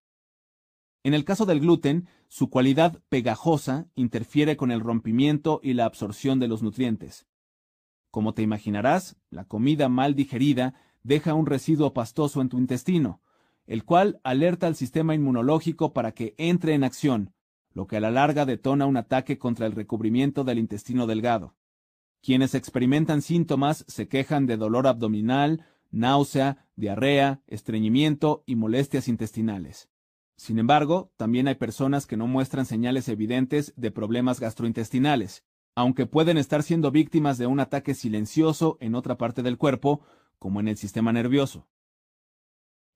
En 1.05 1.12
el 1.12 1.27
caso 1.27 1.45
del 1.45 1.61
gluten, 1.61 2.09
su 2.33 2.49
cualidad 2.49 3.03
pegajosa 3.11 3.91
interfiere 3.95 4.57
con 4.57 4.71
el 4.71 4.81
rompimiento 4.81 5.61
y 5.62 5.75
la 5.75 5.85
absorción 5.85 6.41
de 6.41 6.49
los 6.49 6.62
nutrientes. 6.62 7.27
Como 8.11 8.33
te 8.33 8.41
imaginarás, 8.41 9.19
la 9.29 9.45
comida 9.45 9.91
mal 9.91 10.15
digerida 10.15 10.73
deja 11.03 11.35
un 11.35 11.45
residuo 11.45 11.93
pastoso 11.93 12.41
en 12.41 12.49
tu 12.49 12.57
intestino, 12.57 13.21
el 13.67 13.85
cual 13.85 14.19
alerta 14.25 14.67
al 14.67 14.77
sistema 14.77 15.15
inmunológico 15.15 15.93
para 15.93 16.12
que 16.12 16.35
entre 16.39 16.73
en 16.73 16.85
acción, 16.85 17.35
lo 17.75 17.87
que 17.87 17.99
a 17.99 18.01
la 18.01 18.11
larga 18.11 18.47
detona 18.47 18.87
un 18.87 18.97
ataque 18.97 19.37
contra 19.37 19.67
el 19.67 19.73
recubrimiento 19.73 20.43
del 20.43 20.59
intestino 20.59 21.07
delgado. 21.07 21.55
Quienes 22.23 22.55
experimentan 22.55 23.21
síntomas 23.21 23.85
se 23.89 24.09
quejan 24.09 24.47
de 24.47 24.57
dolor 24.57 24.87
abdominal, 24.87 25.67
náusea, 25.91 26.67
diarrea, 26.77 27.43
estreñimiento 27.47 28.43
y 28.47 28.57
molestias 28.57 29.07
intestinales. 29.07 29.91
Sin 30.37 30.59
embargo, 30.59 31.12
también 31.17 31.49
hay 31.49 31.55
personas 31.55 32.07
que 32.07 32.17
no 32.17 32.27
muestran 32.27 32.67
señales 32.67 33.09
evidentes 33.09 33.73
de 33.77 33.91
problemas 33.91 34.41
gastrointestinales, 34.41 35.45
aunque 35.75 36.07
pueden 36.07 36.39
estar 36.39 36.62
siendo 36.62 36.91
víctimas 36.91 37.39
de 37.39 37.47
un 37.47 37.61
ataque 37.61 37.95
silencioso 37.95 38.77
en 38.81 38.95
otra 38.95 39.17
parte 39.17 39.43
del 39.43 39.59
cuerpo, 39.59 40.01
como 40.39 40.61
en 40.61 40.69
el 40.69 40.77
sistema 40.77 41.12
nervioso. 41.12 41.69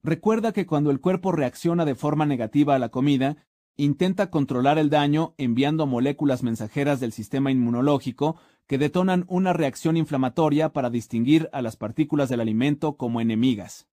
Recuerda 0.03 0.53
que 0.53 0.67
cuando 0.67 0.91
el 0.91 1.01
cuerpo 1.01 1.33
reacciona 1.33 1.85
de 1.85 1.95
forma 1.95 2.27
negativa 2.27 2.75
a 2.75 2.79
la 2.79 2.91
comida, 2.91 3.47
intenta 3.77 4.31
controlar 4.31 4.79
el 4.79 4.91
daño 4.91 5.35
enviando 5.37 5.87
moléculas 5.87 6.43
mensajeras 6.43 7.01
del 7.01 7.13
sistema 7.13 7.51
inmunológico 7.51 8.37
que 8.67 8.79
detonan 8.79 9.25
una 9.29 9.53
reacción 9.53 9.97
inflamatoria 9.97 10.73
para 10.73 10.91
distinguir 10.91 11.49
a 11.53 11.63
las 11.63 11.77
partículas 11.77 12.29
del 12.29 12.41
alimento 12.41 12.97
como 12.97 13.21
enemigas. 13.21 13.89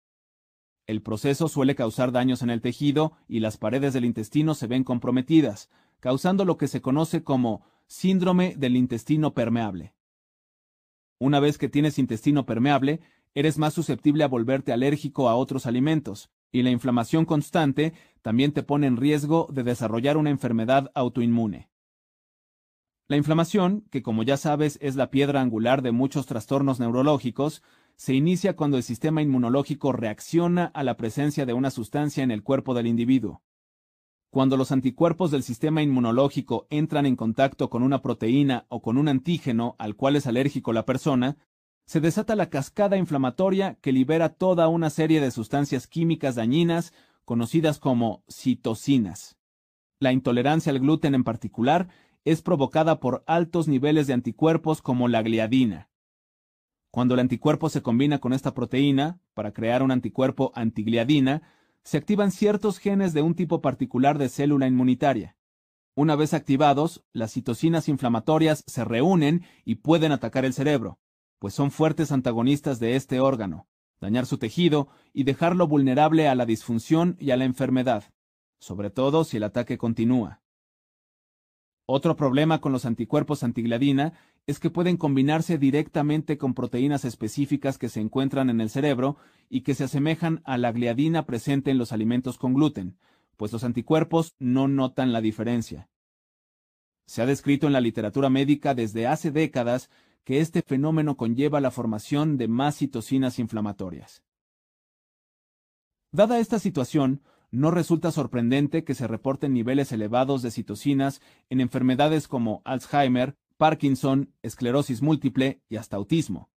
El 0.91 1.03
proceso 1.03 1.47
suele 1.47 1.77
causar 1.77 2.11
daños 2.11 2.43
en 2.43 2.51
el 2.51 2.61
tejido 2.61 3.13
y 3.29 3.39
las 3.39 3.57
paredes 3.57 3.93
del 3.93 4.05
intestino 4.05 4.57
se 4.57 4.67
ven 4.67 4.83
comprometidas, 4.83 5.71
causando 6.01 6.45
lo 6.45 6.57
que 6.57 6.67
se 6.67 6.83
conoce 6.83 7.23
como 7.23 7.65
síndrome 7.87 8.57
del 8.57 8.75
intestino 8.75 9.33
permeable. 9.33 9.95
Una 11.21 11.39
vez 11.39 11.59
que 11.59 11.69
tienes 11.69 12.01
intestino 12.01 12.45
permeable, 12.45 13.03
eres 13.35 13.57
más 13.57 13.73
susceptible 13.73 14.25
a 14.25 14.27
volverte 14.27 14.73
alérgico 14.73 15.29
a 15.29 15.37
otros 15.37 15.65
alimentos, 15.65 16.29
y 16.51 16.63
la 16.63 16.71
inflamación 16.71 17.25
constante 17.25 17.93
también 18.21 18.51
te 18.51 18.65
pone 18.65 18.89
en 18.89 18.97
riesgo 18.97 19.47
de 19.53 19.63
desarrollar 19.63 20.17
una 20.17 20.31
enfermedad 20.31 20.91
autoinmune. 20.97 21.71
La 23.07 23.17
inflamación, 23.17 23.85
que 23.93 24.03
como 24.03 24.25
ya 24.25 24.37
sabes 24.37 24.77
es 24.83 24.97
la 24.97 25.13
piedra 25.13 25.41
angular 25.41 25.83
de 25.83 25.93
muchos 25.93 26.27
trastornos 26.27 26.81
neurológicos, 26.81 27.63
se 28.01 28.15
inicia 28.15 28.57
cuando 28.57 28.79
el 28.79 28.83
sistema 28.83 29.21
inmunológico 29.21 29.93
reacciona 29.93 30.65
a 30.73 30.85
la 30.85 30.97
presencia 30.97 31.45
de 31.45 31.53
una 31.53 31.71
sustancia 31.71 32.25
en 32.25 32.31
el 32.31 32.43
cuerpo 32.43 32.73
del 32.73 32.87
individuo. 32.87 33.43
Cuando 34.31 34.57
los 34.57 34.73
anticuerpos 34.73 35.31
del 35.31 35.43
sistema 35.43 35.83
inmunológico 35.83 36.67
entran 36.71 37.05
en 37.05 37.15
contacto 37.15 37.69
con 37.69 37.83
una 37.83 38.01
proteína 38.01 38.65
o 38.71 38.81
con 38.81 38.97
un 38.97 39.09
antígeno 39.09 39.77
al 39.79 39.97
cual 39.97 40.17
es 40.17 40.27
alérgico 40.27 40.73
la 40.73 40.87
persona, 40.87 41.37
se 41.85 42.01
desata 42.01 42.37
la 42.37 42.49
cascada 42.49 42.97
inflamatoria 42.97 43.75
que 43.83 43.93
libera 43.93 44.31
toda 44.31 44.69
una 44.69 44.89
serie 44.89 45.21
de 45.21 45.31
sustancias 45.31 45.87
químicas 45.87 46.37
dañinas 46.37 46.95
conocidas 47.27 47.79
como 47.79 48.25
citocinas. 48.31 49.37
La 49.99 50.11
intolerancia 50.11 50.73
al 50.73 50.79
gluten 50.79 51.15
en 51.15 51.23
particular 51.23 51.89
es 52.25 52.41
provocada 52.41 52.99
por 52.99 53.23
altos 53.27 53.69
niveles 53.69 54.07
de 54.07 54.15
anticuerpos 54.15 54.81
como 54.81 55.07
la 55.07 55.21
gliadina. 55.21 55.90
Cuando 56.91 57.15
el 57.15 57.21
anticuerpo 57.21 57.69
se 57.69 57.83
combina 57.83 58.19
con 58.19 58.33
esta 58.33 58.53
proteína, 58.53 59.21
para 59.35 59.53
crear 59.53 59.83
un 59.83 59.93
anticuerpo 59.93 60.51
antigliadina, 60.55 61.43
se 61.85 61.99
activan 61.99 62.33
ciertos 62.33 62.79
genes 62.79 63.13
de 63.13 63.23
un 63.23 63.35
tipo 63.35 63.61
particular 63.61 64.19
de 64.19 64.29
célula 64.29 64.67
inmunitaria. 64.67 65.37
Una 65.95 66.17
vez 66.17 66.35
activados, 66.35 67.05
las 67.13 67.33
citocinas 67.33 67.89
inflamatorias 67.89 68.65
se 68.67 68.85
reúnen 68.85 69.45
y 69.65 69.77
pueden 69.77 70.13
atacar 70.13 70.45
el 70.45 70.53
cerebro, 70.53 70.99
pues 71.39 71.55
son 71.55 71.71
fuertes 71.71 72.11
antagonistas 72.11 72.81
de 72.81 72.97
este 72.97 73.21
órgano, 73.21 73.69
dañar 74.01 74.27
su 74.27 74.39
tejido 74.39 74.89
y 75.13 75.25
dejarlo 75.25 75.69
vulnerable 75.69 76.29
a 76.29 76.35
la 76.35 76.47
disfunción 76.47 77.17
y 77.21 77.31
a 77.31 77.37
la 77.37 77.45
enfermedad, 77.45 78.05
sobre 78.59 78.91
todo 78.91 79.25
si 79.25 79.37
el 79.37 79.45
ataque 79.45 79.79
continúa. 79.79 80.43
Otro 81.87 82.15
problema 82.15 82.61
con 82.61 82.71
los 82.71 82.85
anticuerpos 82.85 83.43
antigliadina 83.43 84.13
es 84.51 84.59
que 84.59 84.69
pueden 84.69 84.97
combinarse 84.97 85.59
directamente 85.59 86.37
con 86.37 86.55
proteínas 86.55 87.05
específicas 87.05 87.79
que 87.79 87.89
se 87.89 88.01
encuentran 88.01 88.51
en 88.51 88.61
el 88.61 88.69
cerebro 88.69 89.17
y 89.49 89.61
que 89.63 89.75
se 89.75 89.85
asemejan 89.85 90.43
a 90.45 90.59
la 90.59 90.73
gliadina 90.73 91.25
presente 91.25 91.71
en 91.71 91.79
los 91.79 91.93
alimentos 91.93 92.37
con 92.37 92.55
gluten, 92.55 92.99
pues 93.37 93.53
los 93.53 93.63
anticuerpos 93.65 94.35
no 94.39 94.67
notan 94.67 95.13
la 95.13 95.21
diferencia. 95.21 95.89
Se 97.07 97.23
ha 97.23 97.27
descrito 97.27 97.69
en 97.69 97.73
la 97.73 97.81
literatura 97.81 98.29
médica 98.29 98.75
desde 98.75 99.07
hace 99.07 99.31
décadas 99.31 99.89
que 100.25 100.41
este 100.41 100.63
fenómeno 100.63 101.17
conlleva 101.17 101.61
la 101.61 101.71
formación 101.71 102.37
de 102.37 102.49
más 102.49 102.77
citocinas 102.77 103.39
inflamatorias. 103.39 104.23
Dada 106.13 106.41
esta 106.41 106.59
situación, 106.59 107.23
no 107.53 107.71
resulta 107.71 108.11
sorprendente 108.11 108.85
que 108.85 108.95
se 108.95 109.07
reporten 109.07 109.53
niveles 109.53 109.93
elevados 109.93 110.43
de 110.43 110.51
citocinas 110.51 111.21
en 111.49 111.61
enfermedades 111.61 112.29
como 112.29 112.63
Alzheimer, 112.65 113.37
Parkinson, 113.61 114.33
esclerosis 114.41 115.03
múltiple 115.03 115.61
y 115.69 115.77
hasta 115.77 115.99
autismo. 115.99 116.49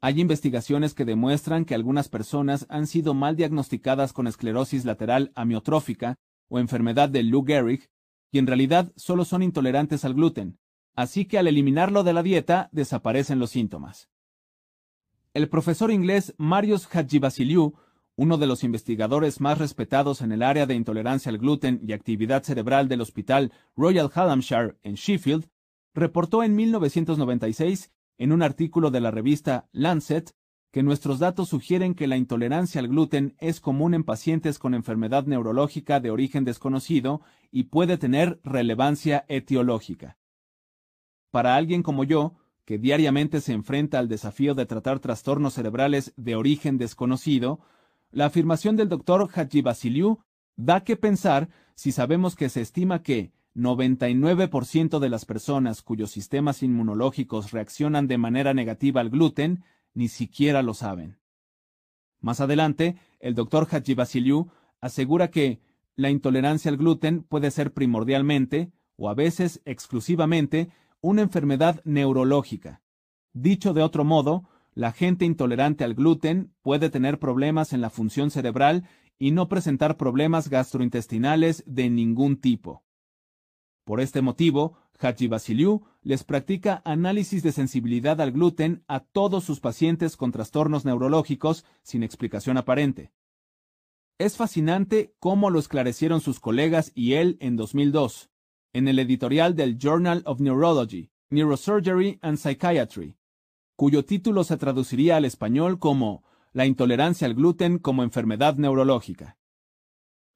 Hay 0.00 0.20
investigaciones 0.20 0.92
que 0.92 1.04
demuestran 1.04 1.64
que 1.64 1.76
algunas 1.76 2.08
personas 2.08 2.66
han 2.68 2.88
sido 2.88 3.14
mal 3.14 3.36
diagnosticadas 3.36 4.12
con 4.12 4.26
esclerosis 4.26 4.84
lateral 4.84 5.30
amiotrófica 5.36 6.18
o 6.48 6.58
enfermedad 6.58 7.08
de 7.08 7.22
Lou 7.22 7.44
Gehrig 7.44 7.90
y 8.32 8.40
en 8.40 8.48
realidad 8.48 8.92
solo 8.96 9.24
son 9.24 9.44
intolerantes 9.44 10.04
al 10.04 10.14
gluten, 10.14 10.58
así 10.96 11.26
que 11.26 11.38
al 11.38 11.46
eliminarlo 11.46 12.02
de 12.02 12.12
la 12.12 12.24
dieta 12.24 12.68
desaparecen 12.72 13.38
los 13.38 13.50
síntomas. 13.50 14.10
El 15.32 15.48
profesor 15.48 15.92
inglés 15.92 16.34
Marius 16.38 16.88
Hadjibasiliou, 16.92 17.76
uno 18.16 18.36
de 18.36 18.48
los 18.48 18.64
investigadores 18.64 19.40
más 19.40 19.58
respetados 19.58 20.22
en 20.22 20.32
el 20.32 20.42
área 20.42 20.66
de 20.66 20.74
intolerancia 20.74 21.30
al 21.30 21.38
gluten 21.38 21.80
y 21.86 21.92
actividad 21.92 22.42
cerebral 22.42 22.88
del 22.88 23.00
Hospital 23.00 23.52
Royal 23.76 24.10
Hallamshire 24.12 24.76
en 24.82 24.96
Sheffield, 24.96 25.48
reportó 25.94 26.42
en 26.42 26.54
1996 26.56 27.92
en 28.18 28.32
un 28.32 28.42
artículo 28.42 28.90
de 28.90 29.00
la 29.00 29.10
revista 29.10 29.68
Lancet 29.72 30.34
que 30.70 30.82
nuestros 30.82 31.18
datos 31.18 31.48
sugieren 31.48 31.94
que 31.94 32.06
la 32.06 32.16
intolerancia 32.16 32.80
al 32.80 32.88
gluten 32.88 33.34
es 33.38 33.60
común 33.60 33.94
en 33.94 34.04
pacientes 34.04 34.58
con 34.58 34.74
enfermedad 34.74 35.24
neurológica 35.24 35.98
de 36.00 36.10
origen 36.10 36.44
desconocido 36.44 37.22
y 37.50 37.64
puede 37.64 37.96
tener 37.96 38.38
relevancia 38.44 39.24
etiológica. 39.28 40.18
Para 41.30 41.56
alguien 41.56 41.82
como 41.82 42.04
yo, 42.04 42.34
que 42.64 42.78
diariamente 42.78 43.40
se 43.40 43.54
enfrenta 43.54 43.98
al 43.98 44.08
desafío 44.08 44.54
de 44.54 44.66
tratar 44.66 45.00
trastornos 45.00 45.54
cerebrales 45.54 46.12
de 46.16 46.36
origen 46.36 46.76
desconocido, 46.76 47.60
la 48.10 48.26
afirmación 48.26 48.76
del 48.76 48.90
doctor 48.90 49.28
Haji 49.34 49.62
Basiliu 49.62 50.20
da 50.56 50.84
que 50.84 50.96
pensar 50.96 51.48
si 51.74 51.92
sabemos 51.92 52.34
que 52.34 52.48
se 52.48 52.60
estima 52.60 53.02
que, 53.02 53.32
99% 53.58 54.98
de 54.98 55.08
las 55.08 55.24
personas 55.24 55.82
cuyos 55.82 56.10
sistemas 56.10 56.62
inmunológicos 56.62 57.50
reaccionan 57.50 58.06
de 58.06 58.18
manera 58.18 58.54
negativa 58.54 59.00
al 59.00 59.10
gluten 59.10 59.64
ni 59.94 60.08
siquiera 60.08 60.62
lo 60.62 60.74
saben. 60.74 61.18
Más 62.20 62.40
adelante, 62.40 62.96
el 63.20 63.34
doctor 63.34 63.66
Haji 63.70 63.94
Basiliu 63.94 64.50
asegura 64.80 65.30
que 65.30 65.60
la 65.96 66.10
intolerancia 66.10 66.70
al 66.70 66.76
gluten 66.76 67.22
puede 67.24 67.50
ser 67.50 67.72
primordialmente, 67.72 68.70
o 68.96 69.08
a 69.08 69.14
veces 69.14 69.60
exclusivamente, 69.64 70.70
una 71.00 71.22
enfermedad 71.22 71.80
neurológica. 71.84 72.82
Dicho 73.32 73.72
de 73.72 73.82
otro 73.82 74.04
modo, 74.04 74.48
la 74.74 74.92
gente 74.92 75.24
intolerante 75.24 75.82
al 75.84 75.94
gluten 75.94 76.52
puede 76.62 76.90
tener 76.90 77.18
problemas 77.18 77.72
en 77.72 77.80
la 77.80 77.90
función 77.90 78.30
cerebral 78.30 78.84
y 79.18 79.32
no 79.32 79.48
presentar 79.48 79.96
problemas 79.96 80.48
gastrointestinales 80.48 81.64
de 81.66 81.90
ningún 81.90 82.36
tipo. 82.36 82.84
Por 83.88 84.02
este 84.02 84.20
motivo, 84.20 84.76
Haji 85.00 85.28
Basiliu 85.28 85.80
les 86.02 86.22
practica 86.22 86.82
análisis 86.84 87.42
de 87.42 87.52
sensibilidad 87.52 88.20
al 88.20 88.32
gluten 88.32 88.84
a 88.86 89.00
todos 89.00 89.44
sus 89.44 89.60
pacientes 89.60 90.18
con 90.18 90.30
trastornos 90.30 90.84
neurológicos 90.84 91.64
sin 91.82 92.02
explicación 92.02 92.58
aparente. 92.58 93.14
Es 94.18 94.36
fascinante 94.36 95.14
cómo 95.20 95.48
lo 95.48 95.58
esclarecieron 95.58 96.20
sus 96.20 96.38
colegas 96.38 96.92
y 96.94 97.14
él 97.14 97.38
en 97.40 97.56
2002, 97.56 98.28
en 98.74 98.88
el 98.88 98.98
editorial 98.98 99.56
del 99.56 99.78
Journal 99.78 100.22
of 100.26 100.40
Neurology, 100.40 101.10
Neurosurgery 101.30 102.18
and 102.20 102.36
Psychiatry, 102.36 103.16
cuyo 103.74 104.04
título 104.04 104.44
se 104.44 104.58
traduciría 104.58 105.16
al 105.16 105.24
español 105.24 105.78
como 105.78 106.24
La 106.52 106.66
intolerancia 106.66 107.26
al 107.26 107.32
gluten 107.32 107.78
como 107.78 108.02
enfermedad 108.02 108.56
neurológica. 108.56 109.37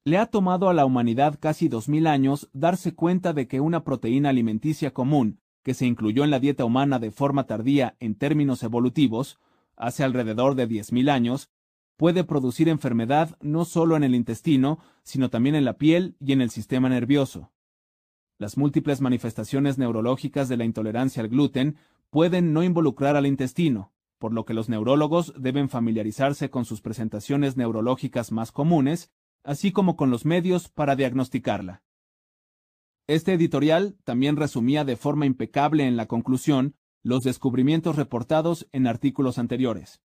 Le 0.05 0.17
ha 0.17 0.25
tomado 0.25 0.67
a 0.67 0.73
la 0.73 0.85
humanidad 0.85 1.39
casi 1.39 1.69
2.000 1.69 2.07
años 2.07 2.49
darse 2.51 2.93
cuenta 2.93 3.31
de 3.31 3.47
que 3.47 3.61
una 3.61 3.85
proteína 3.85 4.29
alimenticia 4.29 4.91
común, 4.93 5.39
que 5.63 5.73
se 5.73 5.85
incluyó 5.85 6.25
en 6.25 6.29
la 6.29 6.41
dieta 6.41 6.65
humana 6.65 6.99
de 6.99 7.09
forma 7.09 7.45
tardía 7.45 7.95
en 8.01 8.15
términos 8.15 8.63
evolutivos, 8.63 9.39
hace 9.77 10.03
alrededor 10.03 10.55
de 10.55 10.67
10.000 10.67 11.09
años, 11.09 11.49
puede 11.95 12.25
producir 12.25 12.67
enfermedad 12.67 13.37
no 13.39 13.63
solo 13.63 13.95
en 13.95 14.03
el 14.03 14.13
intestino, 14.13 14.79
sino 15.03 15.29
también 15.29 15.55
en 15.55 15.63
la 15.63 15.77
piel 15.77 16.17
y 16.19 16.33
en 16.33 16.41
el 16.41 16.49
sistema 16.49 16.89
nervioso. 16.89 17.53
Las 18.37 18.57
múltiples 18.57 18.99
manifestaciones 18.99 19.77
neurológicas 19.77 20.49
de 20.49 20.57
la 20.57 20.65
intolerancia 20.65 21.23
al 21.23 21.29
gluten 21.29 21.77
pueden 22.09 22.51
no 22.51 22.61
involucrar 22.61 23.15
al 23.15 23.25
intestino, 23.25 23.93
por 24.17 24.33
lo 24.33 24.43
que 24.43 24.53
los 24.53 24.67
neurólogos 24.67 25.33
deben 25.39 25.69
familiarizarse 25.69 26.49
con 26.49 26.65
sus 26.65 26.81
presentaciones 26.81 27.55
neurológicas 27.55 28.33
más 28.33 28.51
comunes, 28.51 29.13
así 29.43 29.71
como 29.71 29.95
con 29.95 30.09
los 30.09 30.25
medios 30.25 30.69
para 30.69 30.95
diagnosticarla. 30.95 31.83
Este 33.07 33.33
editorial 33.33 33.97
también 34.05 34.37
resumía 34.37 34.85
de 34.85 34.95
forma 34.95 35.25
impecable 35.25 35.85
en 35.85 35.97
la 35.97 36.05
conclusión 36.07 36.75
los 37.01 37.23
descubrimientos 37.23 37.97
reportados 37.97 38.67
en 38.71 38.87
artículos 38.87 39.37
anteriores. 39.37 40.01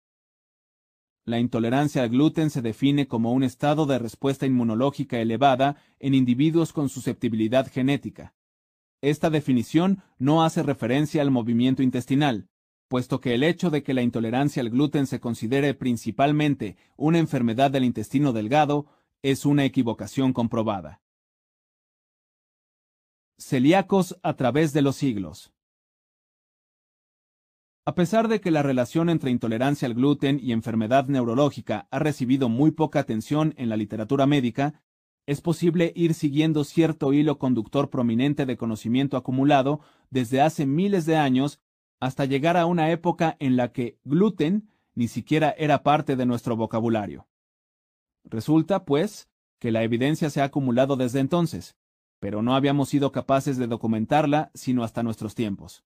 La 1.24 1.38
intolerancia 1.38 2.03
al 2.03 2.09
gluten 2.09 2.51
se 2.51 2.62
define 2.62 3.07
como 3.07 3.33
un 3.33 3.44
estado 3.44 3.87
de 3.87 3.98
respuesta 3.98 4.46
inmunológica 4.46 5.20
elevada 5.20 5.77
en 6.01 6.14
individuos 6.14 6.72
con 6.72 6.88
susceptibilidad 6.88 7.70
genética. 7.70 8.35
Esta 9.01 9.31
definición 9.31 10.03
no 10.18 10.42
hace 10.42 10.62
referencia 10.62 11.22
al 11.22 11.31
movimiento 11.31 11.83
intestinal, 11.83 12.48
puesto 12.88 13.20
que 13.20 13.35
el 13.35 13.44
hecho 13.44 13.70
de 13.70 13.83
que 13.83 13.94
la 13.94 14.03
intolerancia 14.03 14.62
al 14.62 14.70
gluten 14.70 15.07
se 15.07 15.20
considere 15.20 15.74
principalmente 15.74 16.77
una 16.96 17.18
enfermedad 17.18 17.70
del 17.70 17.85
intestino 17.85 18.33
delgado 18.33 18.87
es 19.22 19.44
una 19.44 19.64
equivocación 19.64 20.33
comprobada. 20.33 21.00
Celíacos 23.38 24.18
a 24.22 24.35
través 24.35 24.72
de 24.72 24.83
los 24.83 24.96
siglos. 24.96 25.52
A 27.85 27.94
pesar 27.94 28.28
de 28.28 28.40
que 28.40 28.50
la 28.50 28.62
relación 28.62 29.09
entre 29.09 29.31
intolerancia 29.31 29.87
al 29.87 29.94
gluten 29.94 30.38
y 30.42 30.52
enfermedad 30.52 31.07
neurológica 31.07 31.88
ha 31.90 31.98
recibido 31.98 32.48
muy 32.48 32.70
poca 32.70 33.00
atención 33.00 33.54
en 33.57 33.70
la 33.70 33.76
literatura 33.76 34.26
médica, 34.26 34.83
es 35.26 35.40
posible 35.40 35.92
ir 35.96 36.14
siguiendo 36.14 36.64
cierto 36.64 37.12
hilo 37.12 37.38
conductor 37.38 37.90
prominente 37.90 38.46
de 38.46 38.57
conocimiento 38.57 39.16
acumulado 39.16 39.81
desde 40.11 40.40
hace 40.40 40.66
miles 40.66 41.07
de 41.07 41.16
años 41.16 41.61
hasta 42.00 42.24
llegar 42.24 42.57
a 42.57 42.66
una 42.66 42.90
época 42.90 43.37
en 43.40 43.57
la 43.57 43.72
que 43.72 43.98
gluten 44.04 44.68
ni 44.94 45.09
siquiera 45.09 45.54
era 45.57 45.83
parte 45.83 46.16
de 46.16 46.26
nuestro 46.26 46.57
vocabulario. 46.57 47.26
Resulta, 48.28 48.84
pues, 48.84 49.28
que 49.58 49.72
la 49.72 49.82
evidencia 49.82 50.30
se 50.30 50.40
ha 50.40 50.44
acumulado 50.44 50.96
desde 50.96 51.20
entonces, 51.20 51.76
pero 52.20 52.42
no 52.42 52.54
habíamos 52.54 52.88
sido 52.88 53.12
capaces 53.12 53.56
de 53.56 53.66
documentarla 53.66 54.50
sino 54.54 54.84
hasta 54.84 55.02
nuestros 55.02 55.34
tiempos 55.34 55.84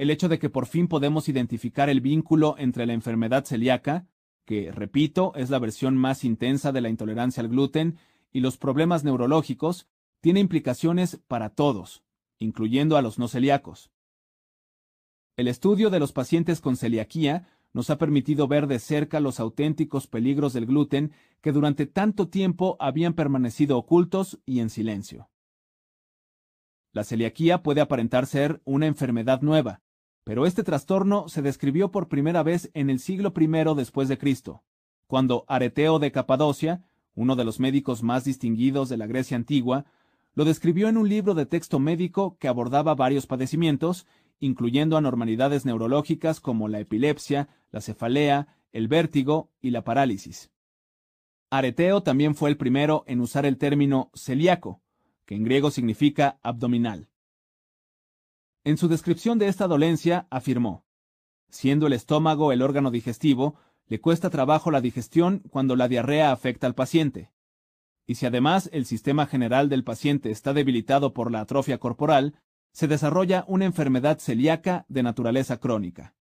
el 0.00 0.08
hecho 0.08 0.30
de 0.30 0.38
que 0.38 0.48
por 0.48 0.64
fin 0.64 0.88
podemos 0.88 1.28
identificar 1.28 1.90
el 1.90 2.00
vínculo 2.00 2.54
entre 2.56 2.86
la 2.86 2.94
enfermedad 2.94 3.44
celíaca, 3.44 4.06
que, 4.46 4.72
repito, 4.72 5.34
es 5.34 5.50
la 5.50 5.58
versión 5.58 5.94
más 5.94 6.24
intensa 6.24 6.72
de 6.72 6.80
la 6.80 6.88
intolerancia 6.88 7.42
al 7.42 7.50
gluten, 7.50 7.98
y 8.32 8.40
los 8.40 8.56
problemas 8.56 9.04
neurológicos, 9.04 9.88
tiene 10.22 10.40
implicaciones 10.40 11.20
para 11.28 11.50
todos, 11.50 12.02
incluyendo 12.38 12.96
a 12.96 13.02
los 13.02 13.18
no 13.18 13.28
celíacos. 13.28 13.90
El 15.36 15.48
estudio 15.48 15.90
de 15.90 16.00
los 16.00 16.12
pacientes 16.12 16.62
con 16.62 16.78
celiaquía 16.78 17.46
nos 17.72 17.90
ha 17.90 17.98
permitido 17.98 18.48
ver 18.48 18.66
de 18.66 18.78
cerca 18.78 19.20
los 19.20 19.40
auténticos 19.40 20.06
peligros 20.06 20.52
del 20.52 20.66
gluten 20.66 21.12
que 21.40 21.52
durante 21.52 21.86
tanto 21.86 22.28
tiempo 22.28 22.76
habían 22.80 23.14
permanecido 23.14 23.78
ocultos 23.78 24.40
y 24.44 24.60
en 24.60 24.70
silencio. 24.70 25.28
La 26.92 27.04
celiaquía 27.04 27.62
puede 27.62 27.80
aparentar 27.80 28.26
ser 28.26 28.60
una 28.64 28.86
enfermedad 28.86 29.42
nueva, 29.42 29.80
pero 30.24 30.46
este 30.46 30.64
trastorno 30.64 31.28
se 31.28 31.42
describió 31.42 31.90
por 31.90 32.08
primera 32.08 32.42
vez 32.42 32.70
en 32.74 32.90
el 32.90 32.98
siglo 32.98 33.32
I 33.36 33.74
después 33.76 34.08
de 34.08 34.18
Cristo, 34.18 34.64
cuando 35.06 35.44
Areteo 35.48 35.98
de 35.98 36.12
Capadocia, 36.12 36.84
uno 37.14 37.36
de 37.36 37.44
los 37.44 37.60
médicos 37.60 38.02
más 38.02 38.24
distinguidos 38.24 38.88
de 38.88 38.96
la 38.96 39.06
Grecia 39.06 39.36
antigua, 39.36 39.86
lo 40.34 40.44
describió 40.44 40.88
en 40.88 40.96
un 40.96 41.08
libro 41.08 41.34
de 41.34 41.46
texto 41.46 41.78
médico 41.78 42.36
que 42.38 42.48
abordaba 42.48 42.94
varios 42.94 43.26
padecimientos, 43.26 44.06
incluyendo 44.38 44.96
anormalidades 44.96 45.64
neurológicas 45.64 46.40
como 46.40 46.68
la 46.68 46.80
epilepsia, 46.80 47.48
la 47.70 47.80
cefalea, 47.80 48.56
el 48.72 48.88
vértigo 48.88 49.50
y 49.60 49.70
la 49.70 49.84
parálisis. 49.84 50.50
Areteo 51.50 52.02
también 52.02 52.34
fue 52.34 52.50
el 52.50 52.56
primero 52.56 53.04
en 53.06 53.20
usar 53.20 53.44
el 53.44 53.58
término 53.58 54.10
celíaco, 54.14 54.80
que 55.24 55.34
en 55.34 55.44
griego 55.44 55.70
significa 55.70 56.38
abdominal. 56.42 57.08
En 58.62 58.76
su 58.76 58.88
descripción 58.88 59.38
de 59.38 59.48
esta 59.48 59.66
dolencia 59.66 60.26
afirmó, 60.30 60.84
siendo 61.48 61.86
el 61.86 61.92
estómago 61.92 62.52
el 62.52 62.62
órgano 62.62 62.90
digestivo, 62.90 63.56
le 63.86 64.00
cuesta 64.00 64.30
trabajo 64.30 64.70
la 64.70 64.80
digestión 64.80 65.42
cuando 65.50 65.74
la 65.74 65.88
diarrea 65.88 66.30
afecta 66.30 66.66
al 66.66 66.74
paciente. 66.76 67.32
Y 68.06 68.16
si 68.16 68.26
además 68.26 68.70
el 68.72 68.86
sistema 68.86 69.26
general 69.26 69.68
del 69.68 69.82
paciente 69.82 70.30
está 70.30 70.52
debilitado 70.52 71.12
por 71.12 71.30
la 71.32 71.40
atrofia 71.40 71.78
corporal, 71.78 72.34
se 72.72 72.86
desarrolla 72.86 73.44
una 73.48 73.64
enfermedad 73.64 74.18
celíaca 74.18 74.84
de 74.88 75.02
naturaleza 75.02 75.58
crónica. 75.58 76.14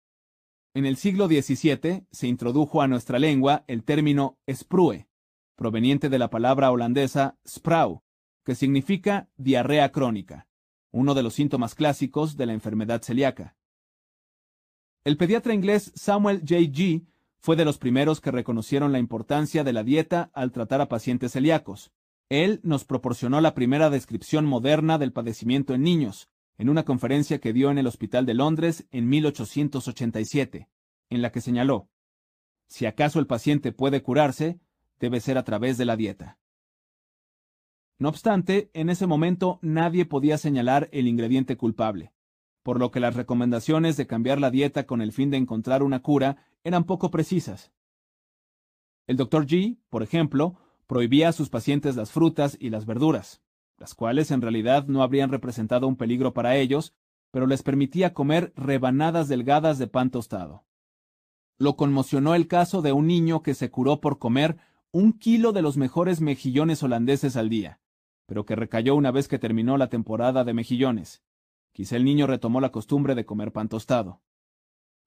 En 0.77 0.85
el 0.85 0.99
siglo 0.99 1.27
XVII 1.27 2.07
se 2.11 2.27
introdujo 2.27 2.83
a 2.83 2.87
nuestra 2.87 3.19
lengua 3.19 3.65
el 3.67 3.83
término 3.83 4.37
sprue, 4.47 5.09
proveniente 5.55 6.11
de 6.11 6.19
la 6.19 6.29
palabra 6.29 6.71
holandesa 6.71 7.39
sprau, 7.49 8.03
que 8.45 8.55
significa 8.55 9.27
diarrea 9.39 9.91
crónica 9.91 10.47
uno 10.93 11.15
de 11.15 11.23
los 11.23 11.33
síntomas 11.33 11.75
clásicos 11.75 12.37
de 12.37 12.45
la 12.45 12.53
enfermedad 12.53 13.01
celíaca. 13.01 13.57
El 15.03 15.17
pediatra 15.17 15.55
inglés 15.55 15.93
Samuel 15.95 16.41
J. 16.41 16.57
G. 16.57 17.07
fue 17.39 17.57
de 17.57 17.65
los 17.65 17.79
primeros 17.79 18.21
que 18.21 18.31
reconocieron 18.31 18.93
la 18.93 18.99
importancia 18.99 19.65
de 19.65 19.73
la 19.73 19.83
dieta 19.83 20.31
al 20.35 20.53
tratar 20.53 20.83
a 20.83 20.91
pacientes 20.91 21.33
celíacos. 21.33 21.91
Él 22.29 22.61
nos 22.63 22.85
proporcionó 22.85 23.41
la 23.41 23.55
primera 23.55 23.89
descripción 23.89 24.45
moderna 24.45 24.99
del 24.99 25.15
padecimiento 25.15 25.73
en 25.73 25.85
niños, 25.85 26.29
en 26.59 26.69
una 26.69 26.85
conferencia 26.85 27.41
que 27.41 27.53
dio 27.53 27.71
en 27.71 27.79
el 27.79 27.87
Hospital 27.87 28.27
de 28.27 28.35
Londres 28.35 28.87
en 28.91 29.09
1887, 29.09 30.69
en 31.11 31.23
la 31.23 31.31
que 31.31 31.41
señaló, 31.41 31.89
si 32.69 32.87
acaso 32.87 33.19
el 33.19 33.27
paciente 33.27 33.73
puede 33.73 34.03
curarse, 34.03 34.61
debe 34.99 35.21
ser 35.21 35.39
a 35.39 35.45
través 35.45 35.79
de 35.79 35.85
la 35.85 35.97
dieta. 35.97 36.39
No 37.99 38.09
obstante, 38.09 38.71
en 38.75 38.91
ese 38.91 39.07
momento 39.07 39.59
nadie 39.63 40.05
podía 40.05 40.37
señalar 40.37 40.89
el 40.93 41.07
ingrediente 41.07 41.57
culpable, 41.57 42.13
por 42.63 42.79
lo 42.79 42.91
que 42.91 43.01
las 43.01 43.15
recomendaciones 43.15 43.97
de 43.97 44.07
cambiar 44.07 44.41
la 44.41 44.51
dieta 44.51 44.87
con 44.87 45.01
el 45.01 45.13
fin 45.13 45.31
de 45.31 45.37
encontrar 45.37 45.83
una 45.83 46.03
cura 46.03 46.45
eran 46.65 46.85
poco 46.85 47.11
precisas. 47.11 47.73
El 49.07 49.17
Dr. 49.17 49.47
G, 49.47 49.79
por 49.89 50.03
ejemplo, 50.03 50.59
prohibía 50.87 51.29
a 51.29 51.33
sus 51.33 51.49
pacientes 51.49 51.97
las 51.97 52.11
frutas 52.11 52.57
y 52.61 52.71
las 52.71 52.85
verduras, 52.85 53.41
las 53.79 53.95
cuales 53.95 54.31
en 54.31 54.41
realidad 54.41 54.87
no 54.87 55.03
habrían 55.03 55.31
representado 55.31 55.87
un 55.87 55.97
peligro 55.97 56.33
para 56.33 56.57
ellos, 56.57 56.95
pero 57.31 57.47
les 57.47 57.63
permitía 57.63 58.15
comer 58.15 58.53
rebanadas 58.57 59.29
delgadas 59.29 59.79
de 59.79 59.87
pan 59.87 60.11
tostado. 60.11 60.65
Lo 61.59 61.77
conmocionó 61.77 62.35
el 62.35 62.49
caso 62.49 62.83
de 62.83 62.93
un 62.93 63.07
niño 63.07 63.43
que 63.43 63.55
se 63.55 63.71
curó 63.71 64.01
por 64.01 64.19
comer 64.19 64.59
un 64.91 65.13
kilo 65.13 65.53
de 65.53 65.63
los 65.63 65.77
mejores 65.77 66.21
mejillones 66.21 66.83
holandeses 66.83 67.37
al 67.37 67.49
día, 67.49 67.81
pero 68.27 68.45
que 68.45 68.57
recayó 68.57 68.95
una 68.95 69.11
vez 69.11 69.29
que 69.29 69.39
terminó 69.39 69.77
la 69.77 69.89
temporada 69.89 70.45
de 70.45 70.55
mejillones. 70.55 71.23
Quizá 71.73 71.97
el 71.97 72.05
niño 72.05 72.27
retomó 72.27 72.61
la 72.61 72.73
costumbre 72.73 73.15
de 73.15 73.27
comer 73.27 73.53
pan 73.53 73.69
tostado. 73.69 74.23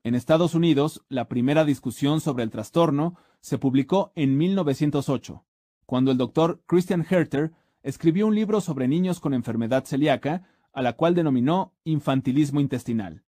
En 0.04 0.16
Estados 0.16 0.56
Unidos, 0.56 1.04
la 1.10 1.28
primera 1.28 1.66
discusión 1.66 2.22
sobre 2.22 2.44
el 2.44 2.52
trastorno 2.52 3.18
se 3.42 3.58
publicó 3.58 4.12
en 4.16 4.38
1908, 4.38 5.44
cuando 5.86 6.12
el 6.12 6.18
doctor 6.18 6.62
Christian 6.66 7.06
Herter 7.10 7.52
escribió 7.84 8.28
un 8.28 8.36
libro 8.36 8.62
sobre 8.62 8.88
niños 8.88 9.20
con 9.20 9.34
enfermedad 9.34 9.86
celíaca, 9.86 10.44
a 10.74 10.82
la 10.82 10.94
cual 10.94 11.16
denominó 11.16 11.74
infantilismo 11.84 12.60
intestinal. 12.60 13.24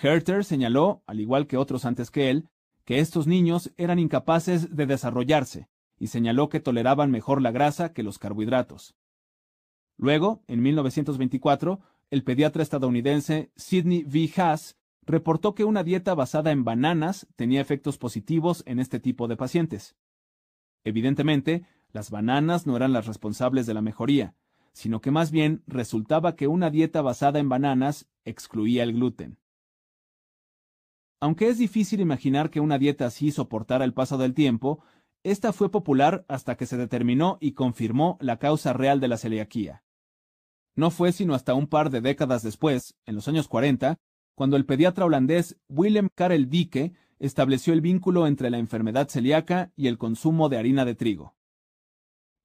Herter 0.00 0.44
señaló, 0.44 1.02
al 1.06 1.20
igual 1.20 1.46
que 1.46 1.56
otros 1.56 1.84
antes 1.84 2.10
que 2.10 2.30
él, 2.30 2.48
que 2.84 2.98
estos 2.98 3.26
niños 3.26 3.72
eran 3.76 3.98
incapaces 3.98 4.74
de 4.74 4.86
desarrollarse, 4.86 5.68
y 5.98 6.08
señaló 6.08 6.48
que 6.48 6.60
toleraban 6.60 7.10
mejor 7.10 7.40
la 7.42 7.52
grasa 7.52 7.92
que 7.92 8.02
los 8.02 8.18
carbohidratos. 8.18 8.96
Luego, 9.96 10.42
en 10.48 10.62
1924, 10.62 11.80
el 12.10 12.24
pediatra 12.24 12.62
estadounidense 12.62 13.52
Sidney 13.56 14.04
V. 14.04 14.32
Haas 14.36 14.76
reportó 15.02 15.54
que 15.54 15.64
una 15.64 15.84
dieta 15.84 16.14
basada 16.14 16.50
en 16.50 16.64
bananas 16.64 17.26
tenía 17.36 17.60
efectos 17.60 17.98
positivos 17.98 18.62
en 18.66 18.78
este 18.80 19.00
tipo 19.00 19.28
de 19.28 19.36
pacientes. 19.36 19.96
Evidentemente, 20.84 21.64
las 21.92 22.10
bananas 22.10 22.66
no 22.66 22.76
eran 22.76 22.92
las 22.92 23.06
responsables 23.06 23.66
de 23.66 23.74
la 23.74 23.82
mejoría, 23.82 24.34
sino 24.72 25.00
que 25.00 25.10
más 25.10 25.30
bien 25.30 25.62
resultaba 25.66 26.34
que 26.34 26.48
una 26.48 26.70
dieta 26.70 27.02
basada 27.02 27.38
en 27.38 27.48
bananas 27.48 28.08
excluía 28.24 28.82
el 28.82 28.94
gluten. 28.94 29.38
Aunque 31.20 31.48
es 31.48 31.58
difícil 31.58 32.00
imaginar 32.00 32.50
que 32.50 32.60
una 32.60 32.78
dieta 32.78 33.06
así 33.06 33.30
soportara 33.30 33.84
el 33.84 33.94
paso 33.94 34.18
del 34.18 34.34
tiempo, 34.34 34.82
esta 35.22 35.52
fue 35.52 35.70
popular 35.70 36.24
hasta 36.26 36.56
que 36.56 36.66
se 36.66 36.76
determinó 36.76 37.38
y 37.40 37.52
confirmó 37.52 38.18
la 38.20 38.38
causa 38.38 38.72
real 38.72 38.98
de 38.98 39.08
la 39.08 39.18
celiaquía. 39.18 39.84
No 40.74 40.90
fue 40.90 41.12
sino 41.12 41.34
hasta 41.34 41.54
un 41.54 41.68
par 41.68 41.90
de 41.90 42.00
décadas 42.00 42.42
después, 42.42 42.96
en 43.06 43.14
los 43.14 43.28
años 43.28 43.46
40, 43.46 44.00
cuando 44.34 44.56
el 44.56 44.64
pediatra 44.64 45.04
holandés 45.04 45.58
Willem 45.68 46.08
Karel 46.12 46.48
Dike 46.48 46.94
estableció 47.18 47.72
el 47.72 47.82
vínculo 47.82 48.26
entre 48.26 48.50
la 48.50 48.58
enfermedad 48.58 49.08
celíaca 49.08 49.70
y 49.76 49.86
el 49.86 49.98
consumo 49.98 50.48
de 50.48 50.56
harina 50.56 50.84
de 50.84 50.96
trigo. 50.96 51.36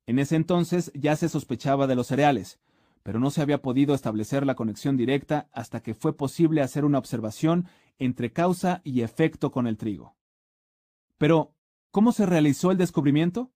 En 0.08 0.20
ese 0.20 0.38
entonces 0.38 0.92
ya 0.96 1.16
se 1.18 1.30
sospechaba 1.30 1.86
de 1.86 1.96
los 1.96 2.08
cereales, 2.08 2.60
pero 3.04 3.20
no 3.20 3.30
se 3.30 3.42
había 3.42 3.62
podido 3.62 3.94
establecer 3.94 4.46
la 4.46 4.56
conexión 4.56 4.98
directa 4.98 5.50
hasta 5.52 5.82
que 5.82 5.94
fue 5.94 6.16
posible 6.16 6.62
hacer 6.62 6.86
una 6.86 6.98
observación 6.98 7.68
entre 8.00 8.32
causa 8.32 8.82
y 8.84 9.02
efecto 9.02 9.52
con 9.52 9.68
el 9.68 9.78
trigo. 9.78 10.16
Pero, 11.18 11.54
¿cómo 11.92 12.14
se 12.14 12.26
realizó 12.26 12.72
el 12.72 12.78
descubrimiento? 12.78 13.52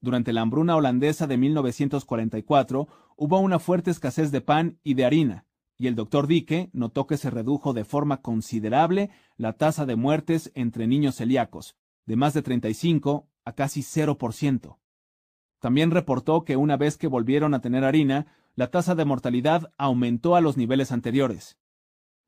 Durante 0.00 0.32
la 0.32 0.40
hambruna 0.40 0.74
holandesa 0.74 1.26
de 1.26 1.36
1944 1.36 2.88
hubo 3.16 3.38
una 3.38 3.58
fuerte 3.58 3.90
escasez 3.90 4.32
de 4.32 4.40
pan 4.40 4.78
y 4.82 4.94
de 4.94 5.04
harina, 5.04 5.46
y 5.76 5.86
el 5.86 5.94
doctor 5.94 6.26
Dike 6.26 6.70
notó 6.72 7.06
que 7.06 7.18
se 7.18 7.30
redujo 7.30 7.72
de 7.72 7.84
forma 7.84 8.22
considerable 8.22 9.10
la 9.36 9.52
tasa 9.52 9.84
de 9.84 9.96
muertes 9.96 10.50
entre 10.54 10.86
niños 10.86 11.16
celíacos, 11.16 11.76
de 12.06 12.16
más 12.16 12.32
de 12.32 12.42
35 12.42 13.28
a 13.44 13.52
casi 13.52 13.80
0%. 13.82 14.78
También 15.62 15.92
reportó 15.92 16.44
que 16.44 16.56
una 16.56 16.76
vez 16.76 16.96
que 16.96 17.06
volvieron 17.06 17.54
a 17.54 17.60
tener 17.60 17.84
harina, 17.84 18.26
la 18.56 18.72
tasa 18.72 18.96
de 18.96 19.04
mortalidad 19.04 19.72
aumentó 19.78 20.34
a 20.34 20.40
los 20.40 20.56
niveles 20.56 20.90
anteriores. 20.90 21.56